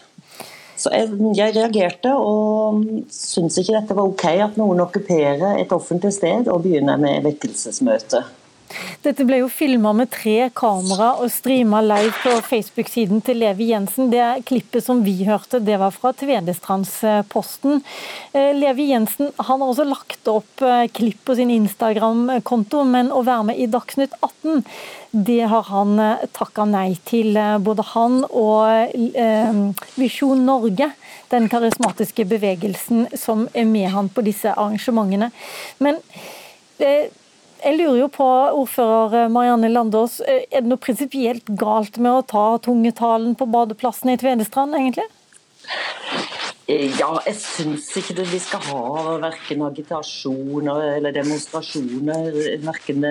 Så 0.80 0.93
jeg, 0.95 1.11
jeg 1.36 1.55
reagerte 1.57 2.12
og 2.16 2.84
syntes 3.12 3.59
ikke 3.61 3.76
dette 3.76 3.97
var 3.97 4.09
ok 4.09 4.26
at 4.47 4.61
noen 4.61 4.80
okkuperer 4.86 5.59
et 5.61 5.74
offentlig 5.76 6.14
sted 6.16 6.49
og 6.49 6.62
begynner 6.64 7.01
med 7.01 7.26
vekkelsesmøte. 7.26 8.22
Dette 9.05 9.25
ble 9.27 9.41
jo 9.41 9.49
filma 9.53 9.93
med 9.97 10.11
tre 10.12 10.51
kamera 10.57 11.14
og 11.23 11.31
streama 11.33 11.81
live 11.85 12.12
på 12.23 12.35
Facebook-siden 12.47 13.23
til 13.25 13.41
Levi 13.43 13.71
Jensen. 13.71 14.11
Det 14.12 14.45
klippet 14.49 14.85
som 14.85 15.03
vi 15.07 15.16
hørte, 15.29 15.62
det 15.64 15.79
var 15.81 15.95
fra 15.95 16.12
Tvedestrandsposten. 16.16 17.81
Eh, 18.33 18.53
Levi 18.57 18.91
Jensen 18.93 19.33
han 19.39 19.62
har 19.62 19.66
også 19.66 19.87
lagt 19.89 20.31
opp 20.31 20.64
eh, 20.66 20.87
klipp 20.93 21.25
på 21.27 21.37
sin 21.39 21.53
Instagram-konto, 21.55 22.85
men 22.89 23.12
å 23.14 23.25
være 23.27 23.51
med 23.51 23.61
i 23.61 23.68
Dagsnytt 23.71 24.16
18 24.21 24.64
det 25.11 25.41
har 25.51 25.64
han 25.73 25.97
eh, 25.99 26.27
takka 26.37 26.68
nei 26.71 26.93
til, 27.09 27.35
både 27.64 27.83
han 27.95 28.21
og 28.29 28.93
Visjon 29.99 30.45
Norge 30.47 30.93
den 31.31 31.49
karismatiske 31.51 32.27
bevegelsen 32.31 33.09
som 33.18 33.49
er 33.55 33.66
med 33.66 33.91
han 33.95 34.11
på 34.12 34.23
disse 34.27 34.53
arrangementene. 34.55 35.31
Men 35.83 35.99
jeg 37.63 37.77
lurer 37.79 37.99
jo 38.03 38.09
på, 38.13 38.27
ordfører 38.63 39.31
Marianne 39.33 39.71
Landås, 39.73 40.21
eh, 40.21 40.47
er 40.51 40.65
det 40.65 40.71
noe 40.71 40.81
prinsipielt 40.81 41.53
galt 41.61 41.99
med 41.99 42.13
å 42.13 42.27
ta 42.27 42.47
tungetalen 42.65 43.37
på 43.39 43.49
badeplassen 43.51 44.13
i 44.13 44.19
Tvedestrand, 44.21 44.75
egentlig? 44.79 45.07
Eh, 46.67 46.91
ja, 46.99 47.13
jeg 47.27 47.37
syns 47.43 47.89
ikke 48.01 48.17
det, 48.19 48.27
vi 48.33 48.41
skal 48.43 48.65
ha 48.71 49.17
verken 49.23 49.65
agitasjoner 49.69 50.97
eller 50.97 51.17
demonstrasjoner, 51.17 52.61
verken 52.67 53.09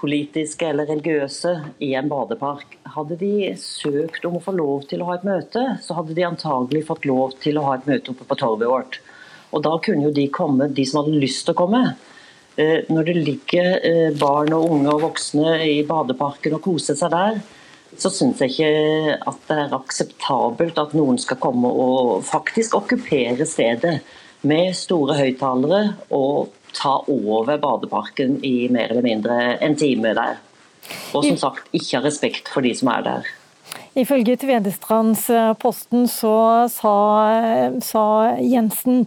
politiske 0.00 0.68
eller 0.68 0.88
religiøse, 0.88 1.52
i 1.84 1.92
en 1.98 2.08
badepark. 2.10 2.78
Hadde 2.94 3.18
de 3.20 3.52
søkt 3.60 4.24
om 4.26 4.38
å 4.38 4.44
få 4.44 4.54
lov 4.56 4.86
til 4.90 5.02
å 5.02 5.10
ha 5.10 5.18
et 5.18 5.26
møte, 5.28 5.64
så 5.84 5.96
hadde 5.98 6.16
de 6.16 6.26
antagelig 6.26 6.86
fått 6.88 7.08
lov 7.08 7.36
til 7.42 7.60
å 7.60 7.66
ha 7.68 7.76
et 7.76 7.88
møte 7.90 8.14
oppe 8.14 8.26
på 8.28 8.38
torget 8.40 8.70
vårt. 8.70 9.00
Og 9.50 9.64
da 9.66 9.74
kunne 9.82 10.08
jo 10.08 10.14
de 10.14 10.28
komme, 10.32 10.70
de 10.72 10.86
som 10.86 11.02
hadde 11.02 11.20
lyst 11.20 11.44
til 11.46 11.56
å 11.56 11.60
komme. 11.60 11.82
Eh, 12.60 12.84
når 12.92 13.06
det 13.08 13.16
ligger 13.16 13.68
eh, 13.86 14.10
barn 14.18 14.52
og 14.56 14.74
unge 14.74 14.92
og 14.92 15.04
voksne 15.06 15.56
i 15.64 15.80
badeparken 15.86 16.58
og 16.58 16.64
koser 16.64 16.98
seg 16.98 17.12
der, 17.14 17.40
så 18.00 18.10
syns 18.12 18.40
jeg 18.42 18.52
ikke 18.52 19.16
at 19.30 19.46
det 19.48 19.58
er 19.64 19.76
akseptabelt 19.76 20.78
at 20.78 20.92
noen 20.96 21.18
skal 21.20 21.40
komme 21.42 21.70
og 21.70 22.20
faktisk 22.26 22.76
okkupere 22.78 23.46
stedet 23.48 23.98
med 24.46 24.76
store 24.76 25.16
høyttalere 25.18 25.82
og 26.16 26.52
ta 26.76 26.96
over 27.10 27.58
badeparken 27.60 28.38
i 28.46 28.68
mer 28.72 28.92
eller 28.92 29.04
mindre 29.04 29.38
en 29.58 29.76
time 29.78 30.14
der. 30.16 30.38
Og 31.14 31.26
som 31.26 31.38
sagt, 31.38 31.68
ikke 31.76 31.98
ha 31.98 32.04
respekt 32.06 32.50
for 32.50 32.64
de 32.66 32.72
som 32.76 32.92
er 32.92 33.06
der. 33.06 33.30
Ifølge 33.98 34.36
Tvedestrandsposten 34.38 36.06
så 36.10 36.36
sa, 36.70 36.96
sa 37.82 38.04
Jensen 38.38 39.04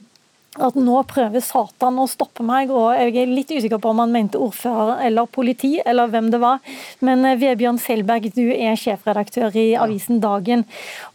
at 0.62 0.76
nå 0.78 1.00
prøver 1.10 1.42
Satan 1.42 1.98
å 1.98 2.08
stoppe 2.10 2.46
meg. 2.46 2.72
og 2.72 2.94
Jeg 2.94 3.16
er 3.18 3.32
litt 3.32 3.52
usikker 3.52 3.82
på 3.82 3.94
om 3.94 4.04
han 4.04 4.14
mente 4.14 4.42
ordfører 4.42 5.02
eller 5.08 5.26
politi, 5.26 5.76
eller 5.82 6.12
hvem 6.12 6.30
det 6.34 6.42
var. 6.44 6.60
Men 7.02 7.26
eh, 7.26 7.38
Vebjørn 7.42 7.82
Selberg, 7.82 8.30
du 8.36 8.46
er 8.54 8.78
sjefredaktør 8.80 9.56
i 9.58 9.72
avisen 9.80 10.22
Dagen. 10.24 10.66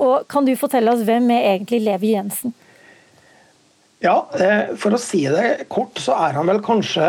og 0.03 0.27
Kan 0.31 0.49
du 0.49 0.57
fortelle 0.59 0.93
oss 0.93 1.05
hvem 1.07 1.31
er 1.35 1.53
egentlig 1.55 1.85
Levi 1.87 2.15
Jensen? 2.17 2.57
Ja, 4.03 4.29
eh, 4.39 4.75
for 4.79 4.95
å 4.95 5.03
si 5.03 5.25
det 5.31 5.69
kort, 5.71 5.99
så 5.99 6.15
er 6.29 6.39
han 6.39 6.47
vel 6.51 6.61
kanskje 6.63 7.07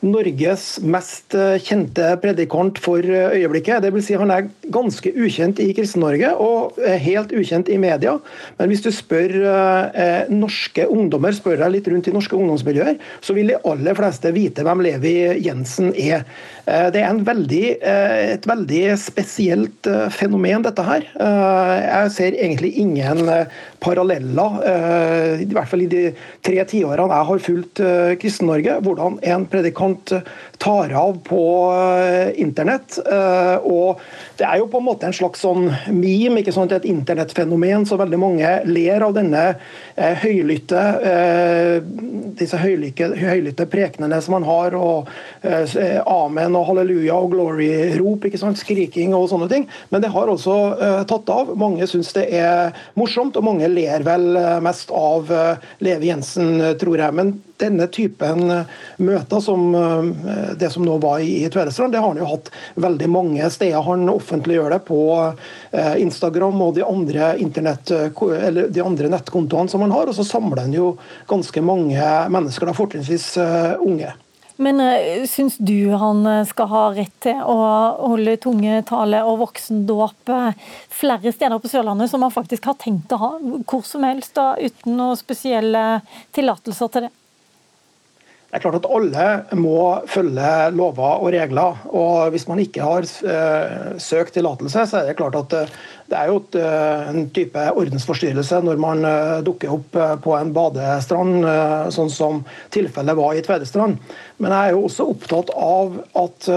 Norges 0.00 0.78
mest 0.80 1.34
eh, 1.36 1.58
kjente 1.60 2.06
predikant 2.22 2.78
for 2.80 3.04
eh, 3.04 3.36
øyeblikket. 3.36 3.82
Det 3.84 3.92
vil 3.92 4.04
si 4.04 4.16
Han 4.16 4.32
er 4.32 4.48
ganske 4.72 5.12
ukjent 5.12 5.60
i 5.60 5.70
Kristen-Norge 5.76 6.32
og 6.40 6.78
helt 6.80 7.34
ukjent 7.36 7.68
i 7.68 7.78
media. 7.80 8.16
Men 8.58 8.70
hvis 8.70 8.84
du 8.84 8.90
spør 8.94 9.34
eh, 9.40 10.30
norske 10.32 10.86
ungdommer, 10.88 11.36
spør 11.36 11.60
deg 11.64 11.74
litt 11.76 11.90
rundt 11.92 12.08
i 12.08 12.14
norske 12.14 12.38
ungdomsmiljøer, 12.38 12.96
så 13.20 13.36
vil 13.36 13.52
de 13.52 13.60
aller 13.68 13.98
fleste 13.98 14.32
vite 14.36 14.64
hvem 14.64 14.84
Levi 14.86 15.14
Jensen 15.44 15.92
er. 15.92 16.24
Eh, 16.70 16.88
det 16.94 17.02
er 17.02 17.22
veldig, 17.26 17.64
eh, 17.82 18.32
et 18.34 18.46
veldig 18.46 18.82
spesielt 19.00 19.86
eh, 19.86 20.08
fenomen, 20.14 20.62
dette 20.62 20.84
her. 20.84 21.06
Jeg 21.20 22.10
ser 22.14 22.36
egentlig 22.36 22.72
ingen 22.78 23.28
paralleller, 23.80 24.56
i 25.40 25.46
hvert 25.48 25.68
fall 25.70 25.82
i 25.84 25.88
de 25.90 26.02
tre 26.44 26.62
tiårene 26.68 27.16
jeg 27.16 27.28
har 27.30 27.42
fulgt 27.44 27.80
Kristen-Norge, 28.20 28.76
hvordan 28.84 29.18
en 29.32 29.46
predikant 29.50 29.89
Punkte 29.90 30.22
tar 30.60 30.92
av 30.96 31.16
på 31.24 31.42
internett. 32.36 32.98
Og 33.64 34.00
det 34.36 34.46
er 34.46 34.60
jo 34.60 34.68
på 34.70 34.80
en 34.80 34.86
måte 34.86 35.08
en 35.08 35.16
slags 35.16 35.40
sånn 35.44 35.70
meme, 35.88 36.42
ikke 36.42 36.54
sant? 36.54 36.72
et 36.76 36.86
internettfenomen, 36.86 37.86
så 37.88 37.98
veldig 38.00 38.20
mange 38.20 38.50
ler 38.68 39.02
av 39.06 39.16
denne 39.16 39.44
høylytte 39.96 40.84
disse 42.40 42.58
høylytte, 42.60 43.10
høylytte 43.18 43.66
prekenene 43.70 44.20
som 44.22 44.36
man 44.36 44.46
har, 44.48 44.76
og 44.76 45.08
amen 46.04 46.56
og 46.58 46.66
halleluja 46.70 47.16
og 47.16 47.34
glory-rop, 47.34 48.26
ikke 48.28 48.40
sant, 48.40 48.60
skriking 48.60 49.14
og 49.16 49.28
sånne 49.32 49.50
ting. 49.50 49.66
Men 49.90 50.04
det 50.04 50.12
har 50.14 50.30
også 50.30 50.56
tatt 51.10 51.32
av. 51.32 51.54
Mange 51.60 51.88
syns 51.90 52.12
det 52.16 52.26
er 52.36 52.74
morsomt, 52.98 53.38
og 53.38 53.46
mange 53.46 53.68
ler 53.70 54.04
vel 54.06 54.34
mest 54.64 54.92
av 54.94 55.30
Leve 55.84 56.10
Jensen, 56.10 56.60
tror 56.80 57.00
jeg. 57.00 57.16
Men 57.16 57.34
denne 57.60 57.88
typen 57.92 58.46
møter, 59.00 59.42
som 59.44 59.74
det 60.58 60.70
som 60.72 60.84
nå 60.86 60.96
var 61.02 61.20
i, 61.22 61.44
i 61.44 61.50
Tvedestrand, 61.52 61.92
det 61.94 62.00
har 62.02 62.12
han 62.12 62.20
jo 62.20 62.30
hatt 62.30 62.50
veldig 62.80 63.10
mange 63.12 63.50
steder. 63.52 63.82
Han 63.86 64.08
offentliggjør 64.12 64.74
det 64.74 64.80
på 64.88 65.00
Instagram 66.00 66.62
og 66.64 66.74
de 66.78 66.86
andre, 66.86 67.34
internett, 67.42 67.90
de 67.90 68.82
andre 68.84 69.12
nettkontoene 69.12 69.70
som 69.70 69.84
han 69.84 69.94
har, 69.94 70.10
og 70.10 70.16
så 70.16 70.26
samler 70.26 70.64
han 70.64 70.74
jo 70.74 70.94
ganske 71.30 71.62
mange 71.64 72.10
mennesker, 72.32 72.68
da 72.68 72.76
fortrinnsvis 72.76 73.32
unge. 73.84 74.12
Men 74.60 74.80
uh, 74.80 75.26
syns 75.26 75.56
du 75.56 75.90
han 75.96 76.26
eh, 76.26 76.44
skal 76.48 76.68
ha 76.68 76.82
rett 76.92 77.14
til 77.24 77.38
å 77.48 77.56
holde 78.12 78.36
tungetale 78.42 79.22
og 79.24 79.38
voksendåp 79.40 80.32
eh, 80.34 80.74
flere 80.92 81.32
steder 81.32 81.62
på 81.62 81.70
Sørlandet, 81.72 82.10
som 82.12 82.26
han 82.26 82.34
faktisk 82.34 82.68
har 82.68 82.76
tenkt 82.80 83.14
å 83.16 83.20
ha, 83.22 83.30
hvor 83.40 83.86
som 83.88 84.04
helst, 84.04 84.34
da, 84.36 84.52
uten 84.60 84.98
noen 84.98 85.16
spesielle 85.16 85.84
tillatelser 86.36 86.92
til 86.92 87.08
det? 87.08 87.12
Det 88.50 88.58
er 88.58 88.62
klart 88.64 88.80
at 88.80 88.86
alle 88.90 89.26
må 89.62 89.76
følge 90.10 90.54
lover 90.74 91.20
og 91.22 91.28
regler. 91.30 91.84
og 91.94 92.32
Hvis 92.34 92.48
man 92.50 92.58
ikke 92.58 92.82
har 92.82 93.06
søkt 94.02 94.34
tillatelse, 94.34 94.88
så 94.90 94.98
er 94.98 95.06
det 95.06 95.18
klart 95.20 95.38
at 95.38 95.70
det 96.10 96.18
er 96.18 96.26
jo 96.26 96.40
en 96.58 97.28
type 97.30 97.62
ordensforstyrrelse 97.78 98.58
når 98.66 98.80
man 98.82 99.06
dukker 99.46 99.70
opp 99.76 99.94
på 100.24 100.34
en 100.34 100.50
badestrand, 100.56 101.46
sånn 101.94 102.10
som 102.10 102.40
tilfellet 102.74 103.14
var 103.14 103.38
i 103.38 103.44
Tvedestrand. 103.46 104.00
Men 104.42 104.50
jeg 104.56 104.72
er 104.72 104.74
jo 104.74 104.82
også 104.88 105.06
opptatt 105.12 105.52
av 105.54 106.00
at 106.18 106.50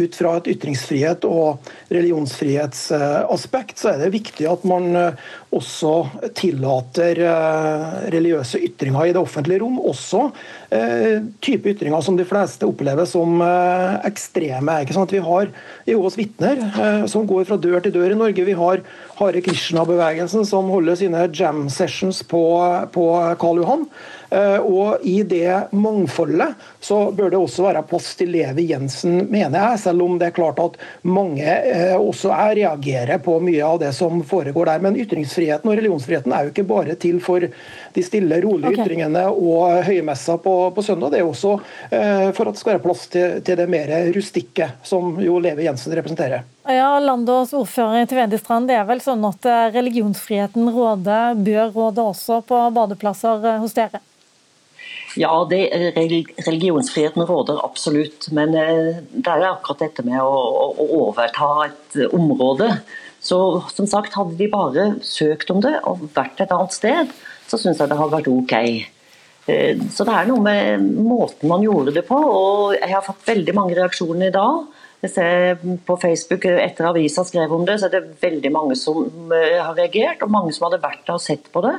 ut 0.00 0.16
fra 0.16 0.32
et 0.38 0.48
ytringsfrihet 0.54 1.28
og 1.28 1.68
religionsfrihetsaspekt, 1.92 3.76
så 3.76 3.92
er 3.92 4.06
det 4.06 4.14
viktig 4.16 4.48
at 4.48 4.64
man 4.64 4.88
også 5.52 5.92
tillater 6.38 7.20
religiøse 8.08 8.64
ytringer 8.70 9.10
i 9.10 9.12
det 9.12 9.20
offentlige 9.20 9.60
rom. 9.60 9.76
Også 9.84 10.30
type 11.42 11.66
ytringer 11.72 12.02
som 12.06 12.14
de 12.14 12.24
fleste 12.28 12.66
opplever 12.68 13.08
som 13.08 13.40
ekstreme. 14.06 14.76
Ikke 14.84 14.94
sant? 14.94 15.10
Vi 15.10 15.22
har 15.24 15.50
Jehovas 15.88 16.18
vitner 16.18 16.62
som 17.10 17.26
går 17.26 17.48
fra 17.48 17.58
dør 17.58 17.82
til 17.82 17.96
dør 17.96 18.14
i 18.14 18.18
Norge. 18.20 18.46
Vi 18.46 18.54
har 18.54 18.84
Hare 19.20 19.42
Krishna-bevegelsen 19.44 20.46
som 20.48 20.70
holder 20.72 20.96
sine 20.96 21.26
jam 21.34 21.66
sessions 21.72 22.22
på, 22.22 22.44
på 22.94 23.06
Karl 23.42 23.60
Johan. 23.60 23.84
Eh, 24.30 24.62
og 24.62 25.02
I 25.02 25.20
det 25.26 25.72
mangfoldet 25.74 26.54
så 26.80 27.00
bør 27.10 27.32
det 27.32 27.40
også 27.40 27.64
være 27.66 27.82
plass 27.90 28.12
til 28.18 28.30
Levi 28.30 28.68
Jensen, 28.70 29.24
mener 29.30 29.58
jeg. 29.58 29.80
Selv 29.82 30.04
om 30.06 30.18
det 30.20 30.28
er 30.30 30.36
klart 30.36 30.60
at 30.62 30.78
mange 31.02 31.44
eh, 31.44 31.96
også 31.98 32.30
jeg, 32.30 32.60
reagerer 32.60 33.20
på 33.24 33.36
mye 33.42 33.64
av 33.66 33.80
det 33.82 33.90
som 33.96 34.22
foregår 34.26 34.70
der. 34.70 34.84
Men 34.86 34.98
ytringsfriheten 35.02 35.68
og 35.70 35.76
religionsfriheten 35.80 36.34
er 36.36 36.46
jo 36.46 36.54
ikke 36.54 36.68
bare 36.70 36.96
til 37.00 37.18
for 37.24 37.48
de 37.94 38.04
stille, 38.06 38.40
rolige 38.44 38.72
okay. 38.72 38.84
ytringene 38.84 39.24
og 39.30 39.80
høymessa 39.86 40.36
på, 40.42 40.54
på, 40.74 40.84
søndag. 40.86 41.14
Det 41.14 41.20
er 41.20 41.28
også 41.28 41.56
eh, 41.90 42.28
for 42.36 42.50
at 42.50 42.56
det 42.56 42.62
skal 42.62 42.74
være 42.74 42.84
plass 42.84 43.06
til, 43.12 43.40
til 43.46 43.58
det 43.60 43.68
mer 43.70 43.92
rustikke, 44.14 44.70
som 44.86 45.16
jo 45.22 45.38
Leve 45.42 45.66
Jensen 45.66 45.94
representerer. 45.98 46.46
Ja, 46.70 46.92
Landås 47.02 47.54
ordfører 47.56 48.04
i 48.04 48.10
Tvedestrand, 48.10 48.68
det 48.70 48.76
er 48.78 48.86
vel 48.86 49.00
sånn 49.02 49.24
at 49.26 49.48
religionsfriheten 49.74 50.70
råder, 50.70 51.34
bør 51.40 51.74
råde 51.74 52.06
også 52.12 52.42
på 52.46 52.62
badeplasser 52.76 53.58
hos 53.62 53.74
dere? 53.74 54.02
Ja, 55.18 55.46
det, 55.50 55.64
religionsfriheten 56.46 57.22
råder 57.26 57.64
absolutt. 57.64 58.28
Men 58.30 58.54
eh, 58.54 59.00
det 59.10 59.32
er 59.32 59.48
akkurat 59.50 59.82
dette 59.82 60.04
med 60.06 60.20
å, 60.22 60.34
å 60.70 60.86
overta 61.06 61.50
et 61.66 61.98
område. 62.14 62.72
Så 63.20 63.38
som 63.74 63.88
sagt, 63.90 64.14
hadde 64.16 64.38
de 64.38 64.48
bare 64.52 64.92
søkt 65.04 65.50
om 65.52 65.60
det 65.64 65.74
og 65.88 66.06
vært 66.14 66.40
et 66.40 66.52
annet 66.54 66.76
sted, 66.76 67.10
så 67.50 67.58
syns 67.60 67.80
jeg 67.82 67.90
det 67.90 67.98
hadde 67.98 68.16
vært 68.16 68.30
OK. 68.30 68.54
Eh, 69.50 69.80
så 69.90 70.06
det 70.06 70.16
er 70.16 70.28
noe 70.30 70.44
med 70.44 70.84
måten 71.02 71.50
man 71.50 71.64
gjorde 71.64 71.94
det 71.96 72.04
på. 72.08 72.18
Og 72.18 72.76
jeg 72.76 72.92
har 72.92 73.06
fått 73.06 73.26
veldig 73.28 73.56
mange 73.56 73.78
reaksjoner 73.78 74.30
i 74.30 74.36
dag. 74.36 74.68
Jeg 75.00 75.14
ser 75.14 75.64
på 75.86 75.96
Facebook 75.96 76.44
etter 76.50 76.90
avisa 76.90 77.24
skrev 77.24 77.52
om 77.56 77.64
det, 77.64 77.78
så 77.80 77.88
er 77.88 77.96
det 77.96 78.20
veldig 78.20 78.52
mange 78.52 78.76
som 78.76 79.32
eh, 79.32 79.56
har 79.58 79.74
reagert, 79.78 80.22
og 80.22 80.32
mange 80.32 80.52
som 80.52 80.68
hadde 80.68 80.82
vært 80.82 81.06
der 81.06 81.16
og 81.16 81.24
sett 81.24 81.48
på 81.52 81.64
det 81.66 81.78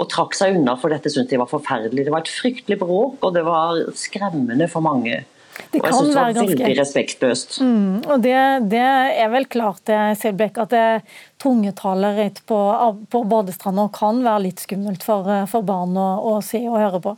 og 0.00 0.06
trakk 0.08 0.36
seg 0.38 0.54
unna, 0.56 0.76
for 0.80 0.92
dette 0.92 1.10
syntes 1.12 1.32
de 1.32 1.40
var 1.40 1.50
forferdelig. 1.50 2.06
Det 2.06 2.12
var 2.14 2.24
et 2.24 2.32
fryktelig 2.32 2.78
bråk, 2.80 3.18
og 3.26 3.34
det 3.34 3.42
var 3.44 3.80
skremmende 3.98 4.68
for 4.70 4.84
mange. 4.84 5.24
Det 5.70 5.80
og 5.82 5.88
synes 5.92 6.08
det 6.08 6.18
var 6.18 6.36
ganske... 6.36 6.58
veldig 6.58 6.76
respektløst. 6.80 7.56
Mm, 7.62 7.96
og 8.06 8.22
det, 8.24 8.36
det, 8.72 8.84
er 9.24 9.32
vel 9.32 9.48
klart, 9.50 9.92
Selbekk, 10.20 10.62
at 10.64 10.74
det 10.74 10.86
tungetalere 11.40 12.28
på, 12.46 12.60
på 13.10 13.24
badestranda 13.30 13.88
kan 13.94 14.22
være 14.24 14.46
litt 14.48 14.62
skummelt 14.62 15.04
for, 15.06 15.28
eh, 15.30 15.46
for 15.50 15.66
barn 15.66 15.96
å, 15.98 16.10
å 16.32 16.38
se 16.44 16.62
og 16.68 16.80
høre 16.80 17.02
på? 17.04 17.16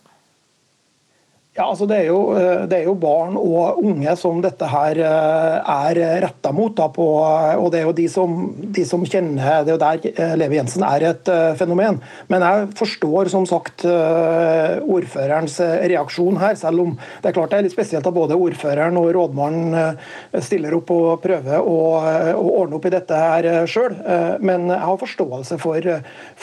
Ja, 1.53 1.67
altså 1.69 1.85
det 1.85 1.99
er, 2.01 2.07
jo, 2.09 2.21
eh, 2.33 2.63
det, 2.65 2.79
er 2.79 2.87
jo, 2.89 2.95
barn 2.97 3.35
og 3.37 3.83
unge 3.85 4.13
som 4.17 4.39
dette 4.41 4.65
her 4.73 4.97
eh, 5.05 5.57
er 5.69 5.99
retta 6.25 6.49
mot. 6.49 6.73
Da, 6.73 6.87
på, 6.89 7.05
og 7.13 7.67
det 7.75 7.83
er 7.83 7.85
jo 7.85 7.93
de 7.93 8.07
som, 8.09 8.39
de 8.73 8.85
som, 8.89 9.03
kjenner 9.05 9.61
Det 9.67 9.75
er 9.75 9.77
jo 9.77 9.83
der 9.83 10.39
Leve 10.41 10.57
Jensen 10.57 10.81
er 10.89 11.05
et 11.11 11.29
fenomen. 11.61 11.99
Men 12.33 12.41
jeg 12.47 12.71
forstår 12.79 13.29
som 13.29 13.45
sagt 13.45 13.85
ordførerens 13.85 15.59
reaksjon 15.93 16.39
her, 16.41 16.57
selv 16.57 16.87
om 16.87 16.95
det 17.21 17.29
er 17.29 17.37
klart 17.37 17.53
det 17.53 17.59
er 17.59 17.67
litt 17.67 17.75
spesielt 17.75 18.09
at 18.09 18.17
både 18.17 18.39
ordføreren 18.39 18.97
og 18.97 19.11
rådmannen 19.13 20.01
stiller 20.41 20.79
opp 20.79 20.95
og 20.95 21.21
prøver 21.21 21.61
å, 21.61 21.77
å 22.33 22.47
ordne 22.63 22.79
opp 22.79 22.89
i 22.89 22.95
dette 22.95 23.21
her 23.21 23.51
sjøl. 23.69 23.99
Men 24.41 24.71
jeg 24.73 24.81
har 24.87 25.03
forståelse 25.05 25.61
for, 25.61 25.91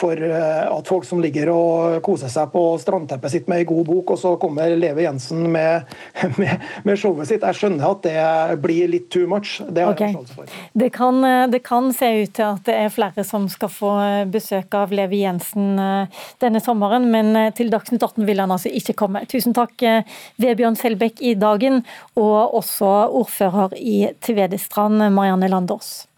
for, 0.04 0.24
at 0.30 0.94
folk 0.94 1.08
som 1.08 1.24
ligger 1.24 1.50
og 1.56 1.98
koser 2.06 2.30
seg 2.30 2.54
på 2.54 2.64
strandteppet 2.78 3.34
sitt 3.34 3.50
med 3.50 3.64
ei 3.64 3.70
god 3.72 3.90
bok, 3.90 4.14
og 4.14 4.22
så 4.22 4.36
kommer 4.38 4.78
Levi 4.78 4.99
Ove 5.00 5.06
Jensen 5.06 5.52
med, 5.52 5.88
med, 6.36 6.66
med, 6.84 6.98
showet 6.98 7.30
sitt. 7.30 7.44
Jeg 7.44 7.56
skjønner 7.56 7.88
at 7.88 8.04
det 8.04 8.60
blir 8.62 8.90
litt 8.92 9.08
too 9.12 9.28
much. 9.30 9.58
Det 9.68 9.84
har 9.84 9.94
okay. 9.94 10.12
jeg 10.12 10.20
forståelse 10.20 10.36
for. 10.36 10.58
Det 10.84 10.90
kan, 10.94 11.22
det 11.50 11.62
kan, 11.66 11.92
se 11.96 12.10
ut 12.22 12.34
til 12.36 12.46
at 12.46 12.66
det 12.68 12.76
er 12.76 12.92
flere 12.92 13.24
som 13.26 13.48
skal 13.50 13.72
få 13.72 13.94
besøk 14.30 14.74
av 14.76 14.92
Levi 14.94 15.22
Jensen 15.24 15.78
eh, 15.80 16.20
denne 16.42 16.60
sommeren, 16.62 17.08
men 17.12 17.32
eh, 17.38 17.52
til 17.56 17.72
Dagsnytt 17.72 18.04
18 18.04 18.28
vil 18.28 18.42
han 18.42 18.52
altså 18.52 18.72
ikke 18.72 18.96
komme. 18.98 19.24
Tusen 19.30 19.56
takk, 19.56 19.74
eh, 19.86 20.20
Vebjørn 20.42 20.78
Selbekk 20.78 21.22
i 21.24 21.34
Dagen, 21.38 21.82
og 22.20 22.60
også 22.60 22.92
ordfører 23.22 23.76
i 23.80 23.98
Tvedestrand, 24.24 25.10
Marianne 25.14 25.50
Landås. 25.50 26.09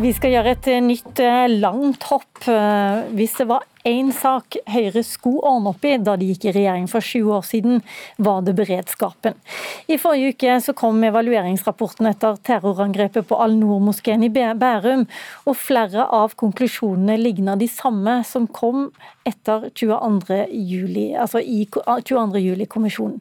Vi 0.00 0.08
skal 0.16 0.32
gjøre 0.32 0.54
et 0.54 0.66
nytt 0.80 1.20
eh, 1.20 1.50
langt 1.60 2.06
hopp. 2.08 2.46
Eh, 2.48 3.10
hvis 3.12 3.34
det 3.36 3.44
var 3.50 3.66
én 3.84 4.08
sak 4.16 4.56
Høyre 4.72 5.02
skulle 5.04 5.42
ordne 5.44 5.72
opp 5.74 5.84
i 5.84 5.98
da 6.00 6.14
de 6.16 6.30
gikk 6.30 6.46
i 6.46 6.54
regjering 6.56 6.86
for 6.88 7.04
sju 7.04 7.28
år 7.36 7.44
siden, 7.44 7.82
var 8.16 8.40
det 8.46 8.54
beredskapen. 8.56 9.36
I 9.92 9.98
forrige 10.00 10.32
uke 10.32 10.54
så 10.64 10.72
kom 10.78 11.02
evalueringsrapporten 11.04 12.08
etter 12.08 12.38
terrorangrepet 12.40 13.28
på 13.28 13.36
Al-Noor-moskeen 13.44 14.24
i 14.24 14.30
Bærum, 14.32 15.04
og 15.44 15.60
flere 15.60 16.06
av 16.08 16.38
konklusjonene 16.40 17.18
ligner 17.20 17.60
de 17.60 17.68
samme 17.68 18.22
som 18.24 18.48
kom 18.48 18.88
etter 19.28 19.68
22. 19.76 20.46
juli, 20.72 21.10
altså 21.12 21.44
i 21.44 21.66
22. 21.68 22.40
juli-kommisjonen. 22.40 23.20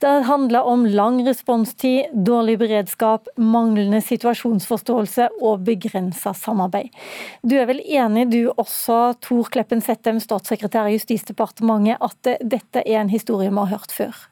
Det 0.00 0.08
handler 0.28 0.66
om 0.68 0.84
lang 0.86 1.22
responstid, 1.26 2.12
dårlig 2.12 2.58
beredskap, 2.60 3.30
manglende 3.40 4.02
situasjonsforståelse 4.04 5.30
og 5.40 5.62
begrensa 5.64 6.34
samarbeid. 6.36 6.92
Du 7.40 7.56
er 7.56 7.64
vel 7.70 7.80
enig 7.80 8.26
du 8.34 8.42
også, 8.52 9.14
Tor 9.24 9.48
Kleppen 9.52 9.80
Settem, 9.80 10.20
statssekretær 10.20 10.90
i 10.90 10.98
Justisdepartementet, 10.98 11.96
at 12.04 12.42
dette 12.44 12.84
er 12.84 13.00
en 13.00 13.12
historie 13.12 13.48
vi 13.48 13.62
har 13.62 13.72
hørt 13.72 13.94
før? 13.96 14.26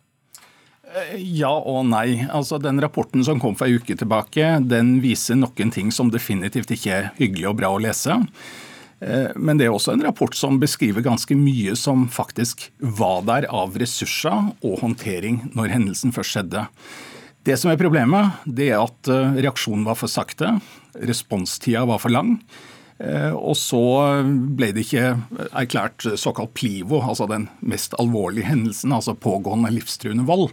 Eh, 0.94 1.16
ja 1.40 1.54
og 1.54 1.86
nei. 1.88 2.26
Altså, 2.28 2.60
den 2.60 2.82
Rapporten 2.84 3.24
som 3.24 3.40
kom 3.40 3.56
for 3.56 3.64
en 3.64 3.80
uke 3.80 3.96
tilbake, 3.96 4.58
den 4.68 4.98
viser 5.00 5.40
noen 5.40 5.72
ting 5.72 5.88
som 5.94 6.12
definitivt 6.12 6.76
ikke 6.76 6.92
er 6.98 7.10
hyggelig 7.16 7.48
og 7.50 7.58
bra 7.62 7.72
å 7.72 7.80
lese. 7.80 8.20
Eh, 9.00 9.32
men 9.36 9.58
det 9.58 9.68
er 9.68 9.74
også 9.74 9.94
en 9.94 10.04
rapport 10.04 10.34
som 10.36 10.60
beskriver 10.62 11.04
ganske 11.04 11.36
mye 11.38 11.74
som 11.78 12.06
faktisk 12.12 12.68
var 12.78 13.24
der 13.28 13.48
av 13.50 13.76
ressurser 13.80 14.52
og 14.64 14.78
håndtering 14.82 15.42
når 15.54 15.74
hendelsen 15.74 16.14
først 16.14 16.36
skjedde. 16.36 16.66
Det 17.44 17.58
som 17.60 17.72
er 17.72 17.80
problemet, 17.80 18.38
det 18.46 18.70
er 18.72 18.84
at 18.84 19.10
eh, 19.12 19.40
reaksjonen 19.44 19.84
var 19.88 19.98
for 20.00 20.10
sakte. 20.10 20.56
Responstida 20.94 21.84
var 21.88 22.00
for 22.00 22.14
lang. 22.14 22.38
Eh, 23.02 23.34
og 23.34 23.56
så 23.58 23.82
ble 24.56 24.70
det 24.72 24.86
ikke 24.86 25.16
erklært 25.50 26.06
såkalt 26.20 26.54
plivo, 26.56 27.02
altså 27.02 27.28
den 27.30 27.48
mest 27.60 27.96
alvorlige 28.00 28.48
hendelsen, 28.48 28.94
altså 28.94 29.16
pågående 29.18 29.72
livstruende 29.74 30.26
vold. 30.28 30.52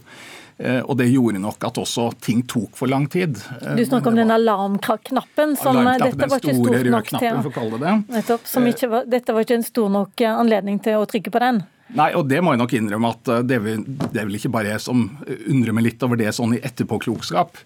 Eh, 0.62 0.80
og 0.80 0.96
det 0.96 1.08
gjorde 1.10 1.40
nok 1.42 1.64
at 1.66 1.78
også 1.82 2.06
ting 2.22 2.44
tok 2.46 2.76
for 2.78 2.90
lang 2.90 3.08
tid. 3.10 3.38
Eh, 3.60 3.74
du 3.78 3.82
snakker 3.86 4.12
om 4.12 4.18
den 4.20 4.30
alarmknappen 4.30 5.56
som 5.58 5.80
dette 5.82 6.28
var 6.30 6.38
ikke 6.38 6.54
stor 6.54 6.90
nok 6.94 7.10
til 7.10 7.78
det. 7.82 7.94
Nettopp, 8.14 8.50
ikke 8.70 8.90
var, 8.92 9.08
dette 9.10 9.34
var 9.34 9.46
ikke 9.46 9.58
en 9.58 9.66
stor 9.66 9.90
nok 9.90 10.22
eh, 10.22 10.30
anledning 10.30 10.78
til 10.84 11.00
å 11.02 11.08
trykke 11.10 11.34
på 11.34 11.42
den? 11.42 11.64
Nei, 11.92 12.12
og 12.16 12.28
det 12.30 12.38
må 12.40 12.54
jeg 12.54 12.62
nok 12.62 12.74
innrømme 12.78 13.10
at 13.10 13.30
det 13.44 13.58
er, 13.58 13.64
vel, 13.64 13.82
det 13.84 14.22
er 14.22 14.28
vel 14.28 14.38
ikke 14.38 14.52
bare 14.54 14.70
jeg 14.70 14.80
som 14.80 15.02
undrer 15.28 15.74
meg 15.76 15.90
litt 15.90 16.06
over 16.06 16.16
det 16.16 16.30
sånn 16.32 16.54
i 16.56 16.62
etterpåklokskap. 16.64 17.58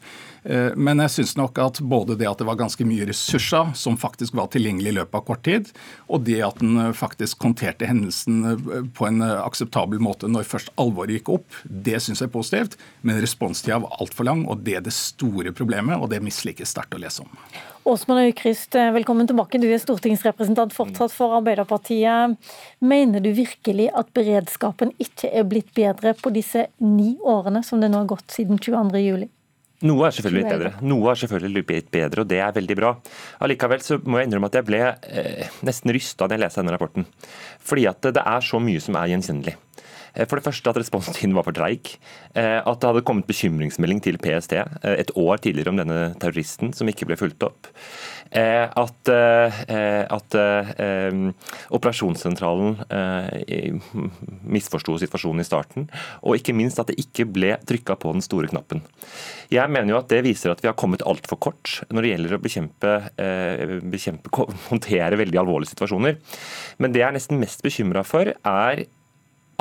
Eh, 0.47 0.73
men 0.77 1.03
jeg 1.03 1.15
syns 1.17 1.35
nok 1.39 1.59
at 1.59 1.81
både 1.83 2.17
det 2.19 2.29
at 2.31 2.39
det 2.39 2.47
var 2.47 2.59
ganske 2.61 2.87
mye 2.87 3.09
ressurser 3.09 3.73
som 3.79 3.99
faktisk 3.99 4.37
var 4.39 4.51
tilgjengelig 4.55 4.93
i 4.93 4.97
løpet 5.01 5.19
av 5.19 5.25
kort 5.27 5.43
tid, 5.47 5.71
og 6.07 6.23
det 6.29 6.39
at 6.47 6.63
en 6.63 6.79
eh, 6.85 6.93
faktisk 6.97 7.43
håndterte 7.43 7.89
hendelsen 7.91 8.43
eh, 8.53 8.67
på 8.97 9.09
en 9.09 9.25
akseptabel 9.27 10.03
måte 10.03 10.31
når 10.31 10.47
først 10.47 10.75
alvoret 10.81 11.19
gikk 11.19 11.33
opp, 11.39 11.63
det 11.65 11.99
syns 12.03 12.23
jeg 12.23 12.31
er 12.31 12.37
positivt. 12.37 12.77
Men 13.03 13.19
responstida 13.23 13.81
var 13.83 13.99
altfor 14.03 14.29
lang, 14.29 14.45
og 14.47 14.63
det 14.67 14.79
er 14.79 14.87
det 14.87 14.95
store 14.95 15.55
problemet, 15.57 15.99
og 15.99 16.13
det 16.13 16.23
mislikes 16.25 16.75
sterkt 16.75 16.95
å 16.95 17.03
lese 17.03 17.27
om. 17.27 17.33
Åsmund 17.87 18.19
Aukrust, 18.19 18.75
velkommen 18.75 19.29
tilbake. 19.31 19.61
Du 19.63 19.69
er 19.71 19.79
stortingsrepresentant 19.79 20.75
fortsatt 20.75 21.13
for 21.15 21.37
Arbeiderpartiet. 21.37 22.35
Mener 22.83 23.23
du 23.23 23.31
virkelig 23.37 23.87
at 23.95 24.11
beredskapen 24.17 24.91
ikke 25.03 25.31
er 25.31 25.47
blitt 25.47 25.71
bedre 25.77 26.17
på 26.19 26.35
disse 26.35 26.67
ni 26.83 27.15
årene 27.23 27.63
som 27.67 27.83
det 27.83 27.93
nå 27.93 28.03
har 28.03 28.11
gått 28.11 28.35
siden 28.35 28.59
22.07? 28.59 29.29
Noe 29.85 30.07
er 30.09 30.15
selvfølgelig 30.17 30.43
litt 30.43 30.55
bedre, 30.55 30.71
Noe 30.89 31.11
er 31.13 31.19
selvfølgelig 31.21 31.65
litt 31.69 31.91
bedre, 31.93 32.23
og 32.23 32.31
det 32.31 32.41
er 32.41 32.55
veldig 32.57 32.77
bra. 32.79 32.95
Allikevel 33.45 33.85
så 33.85 33.99
må 34.09 34.23
jeg 34.23 34.31
innrømme 34.31 34.49
at 34.49 34.57
jeg 34.57 34.69
ble 34.71 34.81
eh, 34.89 35.53
nesten 35.69 35.93
rysta 35.93 36.25
da 36.25 36.39
jeg 36.39 36.47
leste 36.47 36.63
denne 36.63 36.73
rapporten. 36.73 37.05
Fordi 37.61 37.85
at 37.91 38.09
det 38.17 38.25
er 38.25 38.47
så 38.47 38.61
mye 38.63 38.81
som 38.81 38.97
er 38.97 39.13
gjenkjennelig. 39.13 39.57
For 40.17 40.39
det 40.39 40.47
første 40.47 40.73
at 40.73 40.79
responstiden 40.81 41.35
var 41.37 41.45
for 41.45 41.53
treig. 41.53 41.91
At 42.33 42.79
det 42.81 42.89
hadde 42.89 43.03
kommet 43.05 43.27
bekymringsmelding 43.29 43.99
til 44.01 44.17
PST 44.17 44.55
et 44.89 45.11
år 45.13 45.43
tidligere 45.45 45.75
om 45.75 45.81
denne 45.83 46.15
terroristen 46.23 46.73
som 46.73 46.89
ikke 46.89 47.11
ble 47.11 47.19
fulgt 47.21 47.45
opp. 47.45 47.69
At, 48.33 49.09
at 49.09 50.37
operasjonssentralen 51.71 52.77
misforsto 54.43 54.97
situasjonen 54.99 55.45
i 55.45 55.47
starten. 55.47 55.87
Og 56.27 56.41
ikke 56.41 56.57
minst 56.57 56.81
at 56.83 56.91
det 56.91 56.99
ikke 57.01 57.29
ble 57.31 57.55
trykka 57.69 57.97
på 58.03 58.13
den 58.17 58.25
store 58.25 58.51
knappen. 58.51 58.83
Jeg 59.53 59.71
mener 59.71 59.95
jo 59.95 60.01
at 60.01 60.11
det 60.11 60.25
viser 60.27 60.53
at 60.53 60.63
vi 60.65 60.71
har 60.71 60.79
kommet 60.79 61.05
altfor 61.07 61.39
kort 61.49 61.79
når 61.91 62.03
det 62.03 62.13
gjelder 62.13 62.37
å 62.37 62.43
bekjempe, 62.43 62.95
bekjempe, 63.95 64.47
håndtere 64.71 65.21
veldig 65.23 65.43
alvorlige 65.43 65.75
situasjoner. 65.75 66.19
Men 66.83 66.95
det 66.95 67.05
jeg 67.05 67.09
er 67.11 67.19
nesten 67.19 67.41
mest 67.43 67.63
bekymra 67.67 68.03
for, 68.07 68.35
er 68.35 68.87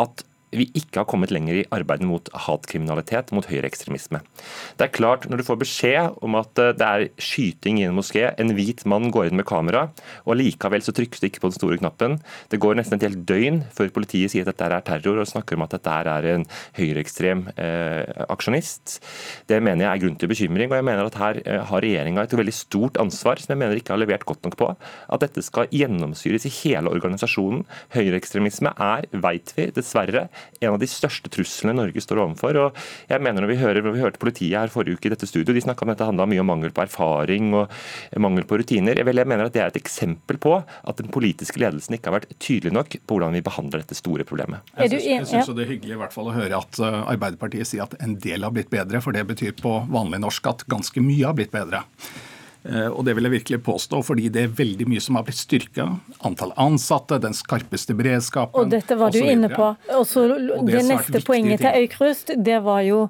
at 0.01 0.25
vi 0.59 0.69
ikke 0.77 1.01
har 1.01 1.09
kommet 1.09 1.33
lenger 1.33 1.61
i 1.61 1.65
arbeidet 1.75 2.07
mot 2.07 2.29
hatkriminalitet, 2.45 3.33
mot 3.35 3.47
høyreekstremisme. 3.49 4.21
Det 4.79 4.87
er 4.87 4.93
klart, 4.95 5.27
når 5.29 5.41
du 5.41 5.47
får 5.47 5.59
beskjed 5.61 6.19
om 6.25 6.37
at 6.39 6.61
eh, 6.61 6.73
det 6.77 6.87
er 6.87 7.07
skyting 7.21 7.81
i 7.81 7.87
en 7.89 7.95
moské, 7.97 8.27
en 8.41 8.53
hvit 8.57 8.85
mann 8.89 9.11
går 9.13 9.29
inn 9.29 9.39
med 9.39 9.47
kamera, 9.49 9.87
og 10.25 10.39
likevel 10.39 10.83
så 10.85 10.93
trykkes 10.95 11.23
det 11.23 11.31
ikke 11.31 11.45
på 11.45 11.51
den 11.51 11.57
store 11.57 11.79
knappen. 11.81 12.19
Det 12.51 12.61
går 12.61 12.79
nesten 12.79 12.99
et 12.99 13.07
helt 13.07 13.23
døgn 13.27 13.61
før 13.75 13.93
politiet 13.95 14.33
sier 14.33 14.45
at 14.45 14.53
dette 14.53 14.69
er 14.69 14.85
terror, 14.85 15.21
og 15.21 15.29
snakker 15.29 15.57
om 15.57 15.65
at 15.65 15.75
dette 15.77 15.95
er 15.95 16.29
en 16.33 16.47
høyreekstrem 16.77 17.45
eh, 17.55 18.25
aksjonist. 18.29 18.99
Det 19.49 19.61
mener 19.63 19.87
jeg 19.87 19.91
er 19.91 20.03
grunn 20.05 20.19
til 20.21 20.31
bekymring, 20.31 20.71
og 20.71 20.79
jeg 20.79 20.87
mener 20.87 21.09
at 21.09 21.19
her 21.21 21.41
eh, 21.43 21.61
har 21.69 21.85
regjeringa 21.85 22.25
et 22.25 22.37
veldig 22.37 22.55
stort 22.55 22.99
ansvar, 23.01 23.41
som 23.41 23.55
jeg 23.55 23.61
mener 23.61 23.79
ikke 23.79 23.95
har 23.95 24.01
levert 24.01 24.27
godt 24.27 24.45
nok 24.47 24.57
på. 24.59 24.71
At 25.11 25.25
dette 25.25 25.43
skal 25.45 25.69
gjennomsyres 25.73 26.47
i 26.47 26.53
hele 26.61 26.91
organisasjonen. 26.91 27.65
Høyreekstremisme 27.95 28.73
er, 28.81 29.09
veit 29.25 29.53
vi, 29.57 29.69
dessverre 29.75 30.27
en 30.61 30.73
av 30.73 30.79
de 30.81 30.89
største 30.89 31.31
truslene 31.31 31.75
Norge 31.77 32.01
står 32.03 32.21
overfor. 32.23 32.59
og 32.61 32.79
jeg 33.09 33.21
mener 33.21 33.43
når 33.43 33.51
Vi 33.55 33.59
hører, 33.61 33.81
når 33.83 33.95
vi 33.95 34.03
hørte 34.03 34.21
politiet 34.21 34.57
her 34.59 34.71
forrige 34.73 34.97
uke 34.97 35.09
i 35.09 35.13
dette 35.13 35.27
studio, 35.27 35.53
de 35.53 35.61
snakka 35.63 35.85
om 35.85 35.93
at 35.93 35.99
det 36.01 36.07
handla 36.07 36.27
mye 36.29 36.43
om 36.43 36.49
mangel 36.49 36.73
på 36.75 36.83
erfaring 36.83 37.53
og 37.53 37.71
mangel 38.17 38.45
på 38.47 38.59
rutiner. 38.59 39.03
Vel, 39.05 39.21
jeg 39.21 39.27
mener 39.27 39.45
at 39.45 39.53
Det 39.55 39.61
er 39.61 39.71
et 39.71 39.79
eksempel 39.79 40.37
på 40.37 40.57
at 40.59 40.97
den 40.97 41.07
politiske 41.07 41.59
ledelsen 41.59 41.95
ikke 41.95 42.11
har 42.11 42.19
vært 42.19 42.35
tydelig 42.39 42.73
nok 42.73 42.97
på 43.07 43.15
hvordan 43.15 43.37
vi 43.37 43.45
behandler 43.45 43.83
dette 43.83 43.95
store 43.95 44.25
problemet. 44.27 44.59
Jeg 44.77 45.25
syns 45.25 45.47
det 45.55 45.63
er 45.63 45.71
hyggelig 45.71 45.95
i 45.95 46.01
hvert 46.01 46.13
fall 46.15 46.27
å 46.27 46.35
høre 46.35 46.59
at 46.59 46.79
eh, 46.79 47.01
Arbeiderpartiet 47.15 47.69
sier 47.69 47.85
at 47.85 47.95
en 48.03 48.17
del 48.19 48.43
har 48.43 48.51
blitt 48.51 48.71
bedre, 48.73 48.99
for 49.01 49.15
det 49.15 49.23
betyr 49.29 49.55
på 49.61 49.77
vanlig 49.91 50.19
norsk 50.23 50.51
at 50.51 50.65
ganske 50.71 51.03
mye 51.03 51.23
har 51.23 51.37
blitt 51.37 51.53
bedre. 51.55 51.85
Eh, 52.65 52.87
og 52.89 53.05
det 53.05 53.13
vil 53.13 53.27
jeg 53.27 53.35
virkelig 53.35 53.61
påstå, 53.65 54.01
fordi 54.05 54.29
det 54.33 54.45
er 54.47 54.53
veldig 54.57 54.87
mye 54.89 55.03
som 55.03 55.19
har 55.19 55.25
blitt 55.27 55.37
styrka. 55.37 55.87
Antall 56.25 56.53
ansatte, 56.61 57.19
den 57.21 57.37
skarpeste 57.37 57.93
beredskapen 57.97 58.57
Og 58.63 58.71
dette 58.73 58.97
var 58.97 59.13
du 59.13 59.21
inne 59.21 59.51
på. 59.53 59.71
Også 59.93 60.25
og 60.25 60.65
det, 60.65 60.79
det 60.79 60.85
neste 60.89 61.21
poenget 61.25 61.61
til 61.61 61.83
Aukrust, 61.83 62.33
det 62.35 62.61
var 62.65 62.81
jo 62.87 63.05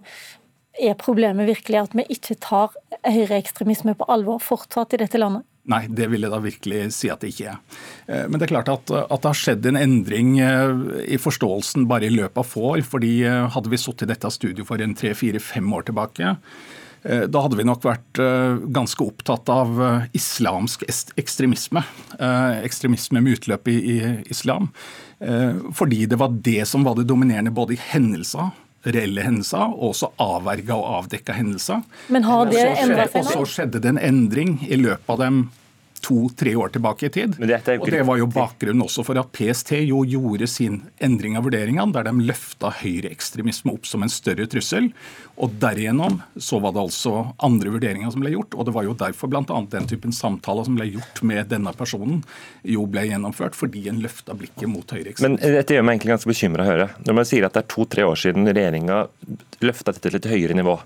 er 0.75 0.95
problemet 0.99 1.47
virkelig 1.47 1.77
at 1.85 1.93
vi 1.95 2.03
ikke 2.11 2.35
tar 2.43 2.73
høyreekstremisme 3.07 3.93
på 3.95 4.07
alvor 4.11 4.41
fortsatt 4.43 4.97
i 4.97 4.99
dette 5.05 5.21
landet? 5.21 5.45
Nei, 5.71 5.85
det 5.87 6.09
vil 6.11 6.27
jeg 6.27 6.33
da 6.33 6.39
virkelig 6.43 6.81
si 6.93 7.07
at 7.09 7.23
det 7.23 7.31
ikke 7.31 7.53
er. 7.55 7.61
Eh, 8.11 8.25
men 8.27 8.37
det 8.37 8.49
er 8.49 8.57
klart 8.57 8.73
at, 8.73 8.91
at 8.91 9.21
det 9.23 9.31
har 9.31 9.39
skjedd 9.39 9.69
en 9.71 9.79
endring 9.79 10.35
eh, 10.43 10.83
i 11.15 11.21
forståelsen 11.21 11.87
bare 11.89 12.09
i 12.09 12.13
løpet 12.13 12.43
av 12.43 12.49
få 12.51 12.73
år. 12.75 12.83
fordi 12.85 13.15
Hadde 13.23 13.71
vi 13.71 13.79
sittet 13.79 14.09
i 14.09 14.11
dette 14.11 14.35
studioet 14.35 14.67
for 14.67 14.83
en 14.83 14.97
tre-fire-fem 14.99 15.71
år 15.79 15.87
tilbake, 15.87 16.35
da 17.05 17.41
hadde 17.43 17.57
vi 17.59 17.65
nok 17.67 17.83
vært 17.85 18.19
eh, 18.21 18.57
ganske 18.73 19.05
opptatt 19.05 19.49
av 19.53 19.81
eh, 19.81 20.05
islamsk 20.17 20.87
ekstremisme. 20.89 21.83
Ekstremisme 22.65 23.21
med 23.21 23.37
utløp 23.37 23.69
i 23.69 23.99
islam. 24.31 24.71
Fordi 25.75 26.05
det 26.11 26.17
var 26.19 26.33
det 26.43 26.65
som 26.67 26.83
var 26.83 26.97
det 26.97 27.05
dominerende 27.07 27.53
både 27.55 27.77
i 27.77 27.81
hendelser 27.93 28.49
reelle 28.85 29.23
hendelser, 29.25 29.71
og 29.73 29.93
også 29.93 30.11
avverga 30.21 30.75
og 30.77 30.89
avdekka 30.99 31.33
hendelser. 31.33 31.81
Men 32.13 32.27
har 32.27 32.49
det 32.51 32.61
endret 32.61 33.13
seg 33.13 33.23
nå? 33.23 33.31
Og 33.31 33.31
så 33.31 33.45
skjedde 33.55 33.81
det 33.81 33.93
en 33.95 34.01
endring 34.01 34.59
i 34.67 34.77
løpet 34.77 35.09
av 35.15 35.21
dem 35.23 35.39
to-tre 36.03 36.55
år 36.55 36.73
tilbake 36.75 37.07
i 37.07 37.09
tid. 37.09 37.35
Det 37.39 37.61
og 37.79 37.89
Det 37.89 38.01
var 38.05 38.19
jo 38.19 38.27
bakgrunnen 38.31 38.83
også 38.85 39.05
for 39.05 39.19
at 39.19 39.31
PST 39.35 39.71
jo 39.85 40.03
gjorde 40.07 40.47
sin 40.49 40.81
endring 41.03 41.37
av 41.37 41.47
vurderingene, 41.47 41.93
der 41.95 42.07
de 42.07 42.25
løfta 42.27 42.71
høyreekstremisme 42.81 43.73
opp 43.73 43.87
som 43.89 44.05
en 44.05 44.11
større 44.11 44.47
trussel. 44.51 44.91
Og 45.41 45.55
Derigjennom 45.59 46.21
så 46.39 46.59
var 46.63 46.75
det 46.75 46.83
altså 46.83 47.13
andre 47.43 47.73
vurderinger 47.73 48.11
som 48.13 48.23
ble 48.23 48.35
gjort. 48.35 48.55
og 48.55 48.67
Det 48.67 48.75
var 48.75 48.87
jo 48.87 48.97
derfor 48.99 49.31
bl.a. 49.31 49.43
den 49.71 49.89
typen 49.89 50.15
samtaler 50.15 50.67
som 50.67 50.77
ble 50.77 50.87
gjort 50.93 51.23
med 51.27 51.49
denne 51.51 51.73
personen, 51.75 52.21
jo 52.63 52.85
ble 52.87 53.07
gjennomført, 53.09 53.57
fordi 53.57 53.87
en 53.91 53.99
løfta 54.03 54.37
blikket 54.37 54.71
mot 54.71 54.95
høyreekstremisme. 54.95 55.41
Men 55.41 55.57
dette 55.59 55.75
gjør 55.75 55.87
meg 55.87 55.97
egentlig 55.97 56.15
ganske 56.15 56.31
bekymra 56.31 56.63
å 56.63 56.69
høre. 56.69 56.87
Når 57.07 57.19
man 57.19 57.27
sier 57.27 57.47
at 57.47 57.57
det 57.57 57.65
er 57.65 57.73
to-tre 57.75 58.07
år 58.07 58.19
siden 58.19 58.47
regjeringa 58.51 59.03
løfta 59.65 59.91
dette 59.91 60.09
til 60.09 60.19
et 60.19 60.29
høyere 60.29 60.57
nivå. 60.57 60.77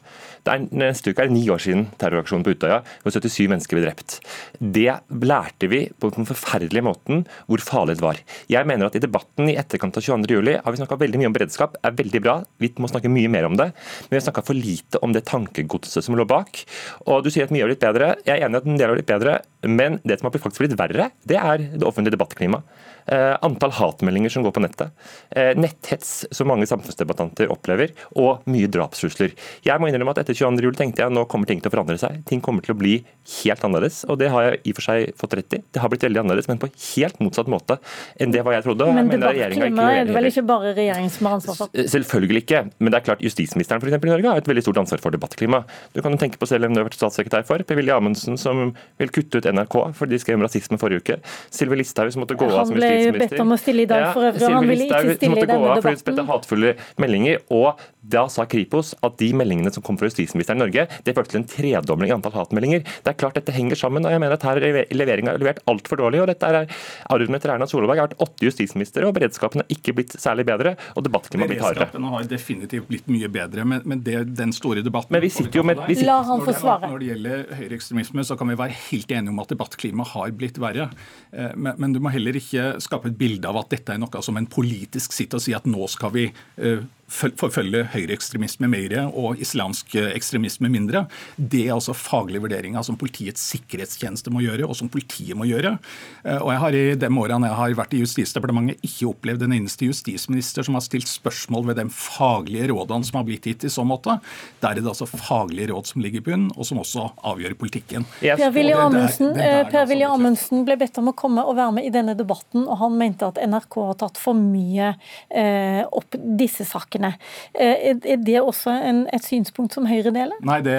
Det 0.46 0.54
er, 0.54 0.66
neste 0.82 1.12
uke 1.12 1.24
er 1.24 1.30
det 1.30 1.36
ni 1.36 1.44
år 1.52 1.62
siden 1.62 1.88
terroraksjonen 2.00 2.46
på 2.46 2.54
Utøya, 2.56 2.80
hvor 3.04 3.14
77 3.16 3.50
mennesker 3.52 3.78
ble 3.78 3.86
drept. 3.86 4.20
Det 4.60 4.92
lærte 5.10 5.70
vi 5.72 5.82
på 6.00 6.12
den 6.14 6.28
forferdelige 6.30 6.86
måten 6.86 7.24
hvor 7.50 7.64
farlig 7.64 7.98
det 8.00 8.06
var. 8.06 8.20
Jeg 8.52 8.68
mener 8.70 8.90
at 8.90 8.98
i 8.98 9.04
debatten 9.04 9.50
i 9.50 9.58
etterkant 9.60 9.98
av 9.98 10.06
22.07 10.06 10.60
har 10.64 10.76
vi 10.76 10.82
snakka 10.82 11.00
veldig 11.02 11.22
mye 11.22 11.32
om 11.32 11.36
beredskap, 11.36 11.78
er 11.84 11.96
veldig 11.98 12.22
bra. 12.26 12.38
Vi 12.62 12.72
må 12.78 12.90
snakke 12.92 13.12
mye 13.12 13.32
mer 13.32 13.50
om 13.50 13.58
det. 13.60 13.72
Men 13.74 14.14
vi 14.14 14.20
har 14.20 14.28
snakka 14.28 14.46
for 14.46 14.58
lite 14.58 15.02
om 15.06 15.16
det 15.16 15.26
tankegodset 15.30 16.06
som 16.06 16.18
lå 16.18 16.28
bak. 16.30 16.64
Og 17.08 17.26
du 17.26 17.32
sier 17.34 17.48
at 17.48 17.56
mye 17.56 17.66
har 17.66 17.72
blitt 17.72 17.84
bedre. 17.84 18.14
Jeg 18.28 18.38
er 18.38 18.48
enig 18.48 18.60
i 18.60 18.62
at 18.62 18.70
en 18.70 18.80
del 18.80 18.92
har 18.92 19.00
blitt 19.00 19.10
bedre, 19.10 19.40
men 19.68 20.00
det 20.08 20.20
som 20.20 20.30
har 20.30 20.38
faktisk 20.38 20.64
blitt 20.64 20.78
verre, 20.80 21.10
det 21.28 21.40
er 21.40 21.66
det 21.74 21.86
offentlige 21.88 22.16
debattklimaet. 22.16 22.68
Eh, 23.10 23.36
antall 23.42 23.72
hatmeldinger 23.74 24.30
som 24.30 24.44
går 24.46 24.54
på 24.54 24.62
nettet, 24.62 24.92
eh, 25.34 25.56
netthets 25.58 26.28
som 26.36 26.48
mange 26.48 26.68
samfunnsdebattanter 26.70 27.50
opplever, 27.50 27.90
og 28.16 28.44
mye 28.46 28.70
drapstrusler. 28.70 29.34
Jeg 29.66 29.82
må 29.82 29.90
innrømme 29.90 30.14
at 30.14 30.22
etter 30.22 30.38
22. 30.38 30.62
juli 30.62 30.78
tenkte 30.78 31.02
jeg 31.02 31.10
at 31.10 31.16
nå 31.16 31.26
kommer 31.28 31.48
ting 31.48 31.60
til 31.60 31.72
å 31.72 31.74
forandre 31.74 31.98
seg. 31.98 32.24
Ting 32.26 32.42
kommer 32.42 32.62
til 32.62 32.76
å 32.76 32.78
bli 32.78 33.04
helt 33.42 33.66
annerledes, 33.66 34.06
og 34.08 34.20
det 34.20 34.30
har 34.30 34.44
jeg 34.44 34.62
i 34.64 34.74
for 34.74 34.86
seg 34.86 34.89
fått 35.20 35.36
rett 35.40 35.58
i. 35.58 35.62
Det 35.74 35.82
har 35.84 35.92
blitt 35.92 36.06
veldig 36.06 36.22
annerledes, 36.24 36.50
men 36.52 36.62
på 36.62 36.70
helt 36.70 37.20
motsatt 37.24 37.50
måte 37.52 37.80
enn 38.20 38.34
det 38.34 38.44
hva 38.46 38.56
jeg 38.58 38.66
trodde. 38.68 38.88
Men 38.96 39.12
debattklimaet 39.12 40.02
er 40.02 40.10
det 40.10 40.16
vel 40.18 40.30
ikke 40.30 40.46
bare 40.50 40.74
regjeringen 40.78 41.14
som 41.14 41.30
har 41.30 41.38
ansvar 41.40 41.60
for? 41.62 41.84
Selvfølgelig 41.96 42.44
ikke, 42.46 42.64
men 42.80 42.94
det 42.94 43.02
er 43.02 43.06
klart 43.10 43.24
justisministeren 43.26 43.84
for 43.84 43.92
eksempel, 43.92 44.12
i 44.12 44.16
Norge 44.16 44.34
har 44.34 44.44
et 44.44 44.50
veldig 44.50 44.66
stort 44.66 44.82
ansvar 44.84 45.04
for 45.04 45.16
debattklima. 45.16 45.62
Du 45.96 46.02
kan 46.04 46.16
jo 46.16 46.22
tenke 46.22 46.42
på 46.42 46.50
selv 46.50 46.66
hvem 46.66 46.76
du 46.76 46.82
har 46.82 46.90
vært 46.90 47.00
statssekretær 47.00 47.46
for. 47.48 47.64
Per-Willy 47.70 47.94
Amundsen 47.96 48.40
som 48.40 48.74
vil 49.00 49.14
kutte 49.14 49.42
ut 49.42 49.50
NRK 49.50 49.78
fordi 50.00 50.16
de 50.16 50.22
skrev 50.24 50.40
om 50.40 50.46
rasisme 50.46 50.80
forrige 50.82 51.04
uke. 51.04 51.20
Sylvi 51.54 51.80
Listhaug 51.82 52.12
som 52.14 52.24
måtte 52.24 52.38
gå 52.40 52.50
av 52.50 52.68
som 52.70 52.76
justisminister 52.78 53.10
Han 53.10 53.16
ble 53.16 53.28
bedt 53.28 53.46
om 53.46 53.56
å 53.56 53.60
stille 53.60 53.86
i 53.86 53.90
dag 53.90 54.10
for 54.14 54.30
øvrig, 54.30 54.44
og 54.46 54.58
han 54.58 54.70
ville 54.70 54.90
ikke 54.90 55.16
stille 55.20 55.44
i 55.44 55.50
denne 55.50 55.78
debatten. 55.80 56.28
hatefulle 56.30 56.76
meldinger, 57.02 57.42
og 57.54 57.82
da 58.10 58.26
sa 58.32 58.46
Kripos 58.50 58.94
at 59.06 59.18
de 59.20 59.30
meldingene 59.38 59.72
som 59.74 59.84
kom 59.86 59.98
fra 60.00 60.10
justisministeren 60.10 60.60
i 60.60 60.64
Norge, 60.66 60.88
det 61.06 61.16
førte 61.16 61.34
til 61.34 61.42
en 61.42 61.50
tredobling 61.50 62.12
i 62.12 62.16
antall 62.16 62.36
hatmeldinger. 62.38 62.86
Det 63.04 63.14
er 63.14 63.18
klart 63.20 63.38
dette 63.38 63.54
henger 63.56 63.80
sammen, 63.80 64.06
og 64.06 64.14
jeg 64.14 64.24
mener 64.24 64.38
at 64.38 64.46
her 64.48 64.62
er 64.88 65.24
har 65.28 65.42
levert 65.42 65.62
altfor 65.70 66.00
dårlig. 66.02 66.22
og 66.24 66.28
dette 66.32 66.50
er 66.50 66.68
Arven 67.14 67.38
etter 67.38 67.54
Erna 67.54 67.68
Solberg 67.70 68.02
har 68.02 68.10
vært 68.10 68.24
åtte 68.26 68.48
justisministre, 68.48 69.06
og 69.08 69.16
beredskapen 69.18 69.64
har 69.64 69.74
ikke 69.74 69.96
blitt 69.98 70.16
særlig 70.20 70.46
bedre, 70.50 70.76
og 70.96 71.06
debatten 71.06 71.44
har 71.44 71.52
blitt 71.52 71.64
hardere. 71.64 71.90
Beredskapen 71.90 72.10
har 72.14 72.30
definitivt 72.30 72.90
blitt 72.90 73.10
mye 73.12 73.32
bedre, 73.32 73.66
men, 73.68 73.84
men 73.90 74.04
det, 74.06 74.18
den 74.38 74.54
store 74.56 74.84
debatten 74.86 75.16
Men 75.16 75.26
vi 75.26 75.32
sitter 75.34 75.62
jo 75.62 75.66
med... 75.68 75.82
Vi 75.88 76.00
sitter, 76.00 76.10
La 76.10 76.20
han 76.26 76.46
få 76.46 76.56
svare. 76.58 76.90
Når 76.90 77.02
det 77.02 77.10
gjelder 77.12 77.44
høyreekstremisme, 77.60 78.26
så 78.28 78.38
kan 78.40 78.52
vi 78.52 78.60
være 78.60 78.78
helt 78.90 79.12
enige 79.16 79.34
om 79.34 79.44
at 79.44 79.52
debattklimaet 79.54 80.14
har 80.16 80.36
blitt 80.40 80.62
verre. 80.62 80.90
Eh, 81.32 81.52
men, 81.56 81.76
men 81.82 81.96
du 81.96 82.02
må 82.04 82.14
heller 82.14 82.38
ikke 82.40 82.72
skape 82.84 83.12
et 83.12 83.20
bilde 83.20 83.50
av 83.50 83.60
at 83.64 83.74
dette 83.76 83.96
er 83.96 84.02
noe 84.02 84.24
som 84.26 84.38
en 84.40 84.50
politisk 84.50 85.16
sitter 85.16 85.40
og 85.40 85.46
sier 85.46 85.60
at 85.60 85.68
nå 85.70 85.88
skal 85.92 86.14
vi 86.14 86.30
uh, 86.30 86.82
forfølge 87.10 87.86
høyreekstremisme 87.94 88.70
mer 88.70 88.96
og 89.10 89.40
islamsk 89.42 89.96
ekstremisme 90.02 90.70
mindre. 90.72 91.06
Det 91.36 91.66
er 91.68 91.76
altså 91.76 91.96
faglige 91.98 92.44
vurderinger 92.46 92.86
som 92.86 92.98
Politiets 93.00 93.44
sikkerhetstjeneste 93.54 94.32
må 94.34 94.44
gjøre, 94.44 94.68
og 94.68 94.78
som 94.78 94.90
politiet 94.92 95.38
må 95.38 95.48
gjøre. 95.50 95.76
Uh, 96.24 96.40
og 96.40 96.52
jeg 96.54 96.62
har 96.64 96.78
I 96.80 96.84
de 97.00 97.10
årene 97.10 97.50
jeg 97.50 97.60
har 97.60 97.76
vært 97.80 97.96
i 97.96 98.02
Justisdepartementet, 98.04 98.84
ikke 98.86 99.10
opplevd 99.12 99.46
en 99.46 99.56
eneste 99.58 99.90
justisminister 99.90 100.66
som 100.66 100.78
har 100.78 100.86
stilt 100.86 101.10
spørsmål 101.10 101.70
ved 101.70 101.80
de 101.82 101.88
faglige 101.94 102.70
rådene 102.72 103.08
som 103.08 103.20
har 103.20 103.28
blitt 103.28 103.48
gitt 103.50 103.66
i 103.68 103.72
så 103.74 103.86
måte. 103.88 104.20
Der 104.62 104.72
er 104.72 104.82
det 104.82 104.92
altså 104.92 105.08
faglige 105.10 105.70
råd 105.72 105.92
som 105.92 106.04
ligger 106.04 106.22
i 106.22 106.26
bunnen, 106.30 106.50
og 106.56 106.68
som 106.68 106.82
også 106.82 107.10
avgjør 107.30 107.56
politikken. 107.60 108.08
Per-Willy 108.22 108.76
Amundsen, 108.78 109.34
per 109.36 110.06
Amundsen 110.10 110.66
ble 110.68 110.78
bedt 110.80 111.00
om 111.02 111.12
å 111.12 111.16
komme 111.18 111.46
og 111.46 111.58
være 111.58 111.78
med 111.80 111.88
i 111.88 111.94
denne 111.94 112.16
debatten, 112.18 112.66
og 112.66 112.82
han 112.82 112.98
mente 113.00 113.30
at 113.30 113.40
NRK 113.40 113.80
har 113.90 114.00
tatt 114.04 114.20
for 114.20 114.38
mye 114.38 114.92
eh, 115.30 115.82
opp 115.86 116.18
disse 116.40 116.68
sakene. 116.68 116.99
Eh, 117.08 117.92
er 117.96 118.24
det 118.26 118.40
også 118.42 118.74
en, 118.90 119.06
et 119.16 119.26
synspunkt 119.26 119.76
som 119.76 119.88
Høyre 119.90 120.14
deler? 120.16 120.38
Nei, 120.46 120.60
det, 120.66 120.78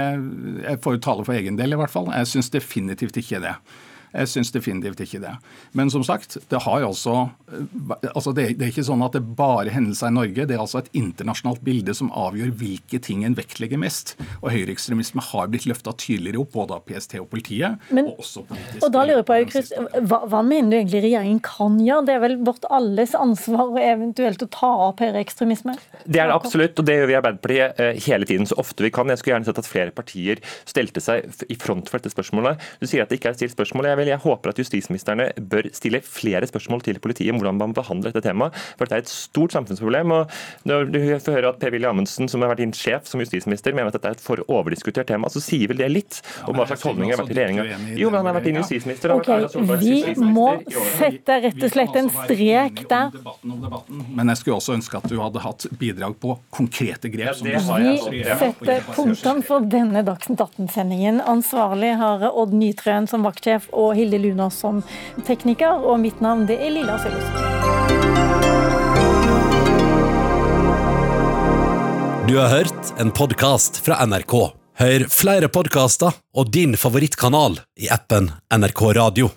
jeg 0.64 0.83
får 0.85 0.99
jo 0.99 1.05
tale 1.07 1.27
for 1.29 1.37
egen 1.37 1.59
del 1.61 1.77
i 1.77 1.81
hvert 1.81 1.93
fall. 1.93 2.11
Jeg 2.14 2.31
syns 2.31 2.53
definitivt 2.53 3.16
ikke 3.21 3.43
det. 3.43 3.55
Jeg 4.11 4.30
syns 4.30 4.50
definitivt 4.54 5.00
ikke 5.04 5.20
det. 5.22 5.32
Men 5.76 5.90
som 5.92 6.02
sagt, 6.06 6.36
det 6.50 6.62
har 6.64 6.82
altså, 6.82 7.28
altså 8.11 8.32
det, 8.34 8.56
det, 8.58 8.66
er 8.66 8.72
ikke 8.72 8.86
sånn 8.86 9.04
at 9.06 9.14
det 9.14 9.22
bare 9.38 9.70
hendelser 9.70 10.11
i 10.11 10.16
Norge. 10.16 10.46
Det 10.48 10.56
er 10.56 10.62
altså 10.62 10.80
et 10.82 10.90
internasjonalt 10.98 11.62
bilde 11.66 11.94
som 11.96 12.11
avgjør 12.11 12.50
hvilke 12.61 13.00
ting 13.02 13.22
en 13.26 13.36
vektlegger 13.38 13.80
mest. 13.80 14.16
Og 14.40 14.50
høyreekstremisme 14.54 15.22
har 15.30 15.50
blitt 15.52 15.68
løfta 15.70 15.94
tydeligere 15.94 16.42
opp, 16.42 16.52
både 16.56 16.78
av 16.78 16.86
PST 16.88 17.16
og 17.20 17.28
politiet. 17.30 17.78
Men, 17.94 18.11
og 18.11 18.24
også 18.24 18.44
politisk. 18.48 18.82
Og 18.82 18.94
da 18.96 19.04
lurer 19.06 19.22
jeg 19.22 19.28
på, 19.30 19.38
Chris, 19.54 19.72
hva, 20.11 20.22
hva, 20.26 20.42
mener 20.46 20.72
du 20.72 20.78
egentlig 20.80 21.04
regjeringen 21.06 21.42
kan 21.46 21.78
gjøre? 21.84 22.06
Det 22.08 22.16
er 22.16 22.24
vel 22.24 22.36
vårt 22.48 22.66
alles 22.70 23.14
ansvar 23.18 23.78
eventuelt 23.80 24.42
å 24.42 24.50
ta 24.50 24.72
opp 24.88 25.04
høyreekstremisme? 25.04 25.76
Det 26.04 26.18
er 26.18 26.30
det 26.32 26.36
absolutt, 26.36 26.78
og 26.82 26.88
det 26.88 26.98
gjør 26.98 27.11
vi 27.11 27.14
i 27.14 27.20
Arbeiderpartiet 27.20 27.80
eh, 27.82 28.02
hele 28.08 28.26
tiden 28.26 28.48
så 28.50 28.58
ofte 28.61 28.84
vi 28.86 28.92
kan. 28.94 29.11
Jeg 29.12 29.22
skulle 29.22 29.36
gjerne 29.36 29.50
sett 29.50 29.62
at 29.62 29.70
flere 29.70 29.94
partier 29.94 30.42
stelte 30.68 31.02
seg 31.04 31.46
i 31.46 31.58
front 31.61 31.90
for 31.90 32.00
dette 32.00 32.12
spørsmålet. 32.12 32.61
Du 32.80 32.88
sier 32.88 33.04
at 33.04 33.12
det 33.12 33.20
ikke 33.20 33.32
er 33.32 33.38
stilt 33.38 33.54
spørsmål. 33.54 33.90
Jeg, 33.90 33.99
vil, 34.01 34.12
jeg 34.12 34.22
håper 34.24 34.53
at 34.53 34.61
justisministerne 34.62 35.30
bør 35.51 35.68
stille 35.76 36.03
flere 36.05 36.48
spørsmål 36.51 36.84
til 36.86 37.01
politiet 37.03 37.34
om 37.34 37.40
hvordan 37.40 37.61
man 37.61 37.76
behandler 37.76 38.14
dette 38.14 38.26
temaet. 38.28 38.57
For 38.76 38.86
dette 38.86 38.98
er 39.01 39.05
et 39.05 39.12
stort 39.12 39.55
samfunnsproblem. 39.57 40.14
og 40.16 40.30
Når 40.68 40.90
du 40.90 40.98
får 41.24 41.36
høre 41.38 41.53
at 41.55 41.61
Per-Willy 41.62 41.88
Amundsen, 41.88 42.28
som 42.30 42.42
har 42.44 42.53
vært 42.53 42.62
din 42.64 42.74
sjef 42.76 43.09
som 43.11 43.22
justisminister, 43.22 43.74
mener 43.76 43.92
at 43.92 43.98
dette 43.98 44.12
er 44.12 44.18
et 44.18 44.24
for 44.24 44.42
overdiskutert 44.48 45.11
tema, 45.11 45.30
så 45.32 45.42
sier 45.44 45.70
vel 45.70 45.80
det 45.80 45.90
litt 45.92 46.20
om 46.48 46.57
hva 46.59 46.66
slags 46.68 46.84
holdninger 46.88 47.16
har 47.16 47.24
vært 47.24 47.34
i 47.34 47.38
regjeringa. 47.38 47.80
Jo, 48.01 48.11
men 48.11 48.20
han 48.20 48.30
har 48.30 48.38
vært 48.40 48.48
din 48.51 48.61
justisminister. 48.61 49.14
Okay, 49.16 49.46
Vi 49.80 50.14
må 50.20 50.48
sette 50.96 51.40
rett 51.46 51.64
og 51.66 51.74
slett 51.74 52.01
en 52.01 52.11
strek 52.14 52.84
der. 52.90 53.14
Men 53.44 54.32
jeg 54.32 54.42
skulle 54.42 54.59
også 54.61 54.76
ønske 54.78 55.01
at 55.01 55.09
du 55.11 55.18
hadde 55.20 55.44
hatt 55.44 55.66
bidrag 55.80 56.16
på 56.20 56.36
konkrete 56.55 57.11
grep. 57.12 57.40
vi 57.44 58.22
setter 58.40 58.84
punktum 58.94 59.42
for 59.46 59.66
denne 59.70 60.03
Dagsnytt 60.07 60.40
18-sendingen. 60.40 61.20
Ansvarlig 61.20 61.94
har 62.01 62.26
Odd 62.30 62.55
Nytrøen 62.57 63.09
som 63.11 63.24
vaktsjef 63.26 63.68
og 63.76 63.89
Hilde 63.99 64.20
Luna 64.22 64.51
som 64.51 64.82
tekniker. 65.26 65.84
Og 65.86 66.01
mitt 66.03 66.20
navn 66.24 66.47
det 66.51 66.61
er 66.61 66.74
Lilla 66.74 66.99
Sølvesen. 67.03 67.49
Du 72.30 72.36
har 72.38 72.53
hørt 72.53 73.01
en 73.03 73.11
podkast 73.11 73.80
fra 73.82 73.99
NRK. 74.07 74.34
Hør 74.80 75.09
flere 75.11 75.49
podkaster 75.53 76.14
og 76.38 76.53
din 76.55 76.76
favorittkanal 76.78 77.59
i 77.80 77.91
appen 77.91 78.30
NRK 78.55 78.82
Radio. 78.97 79.32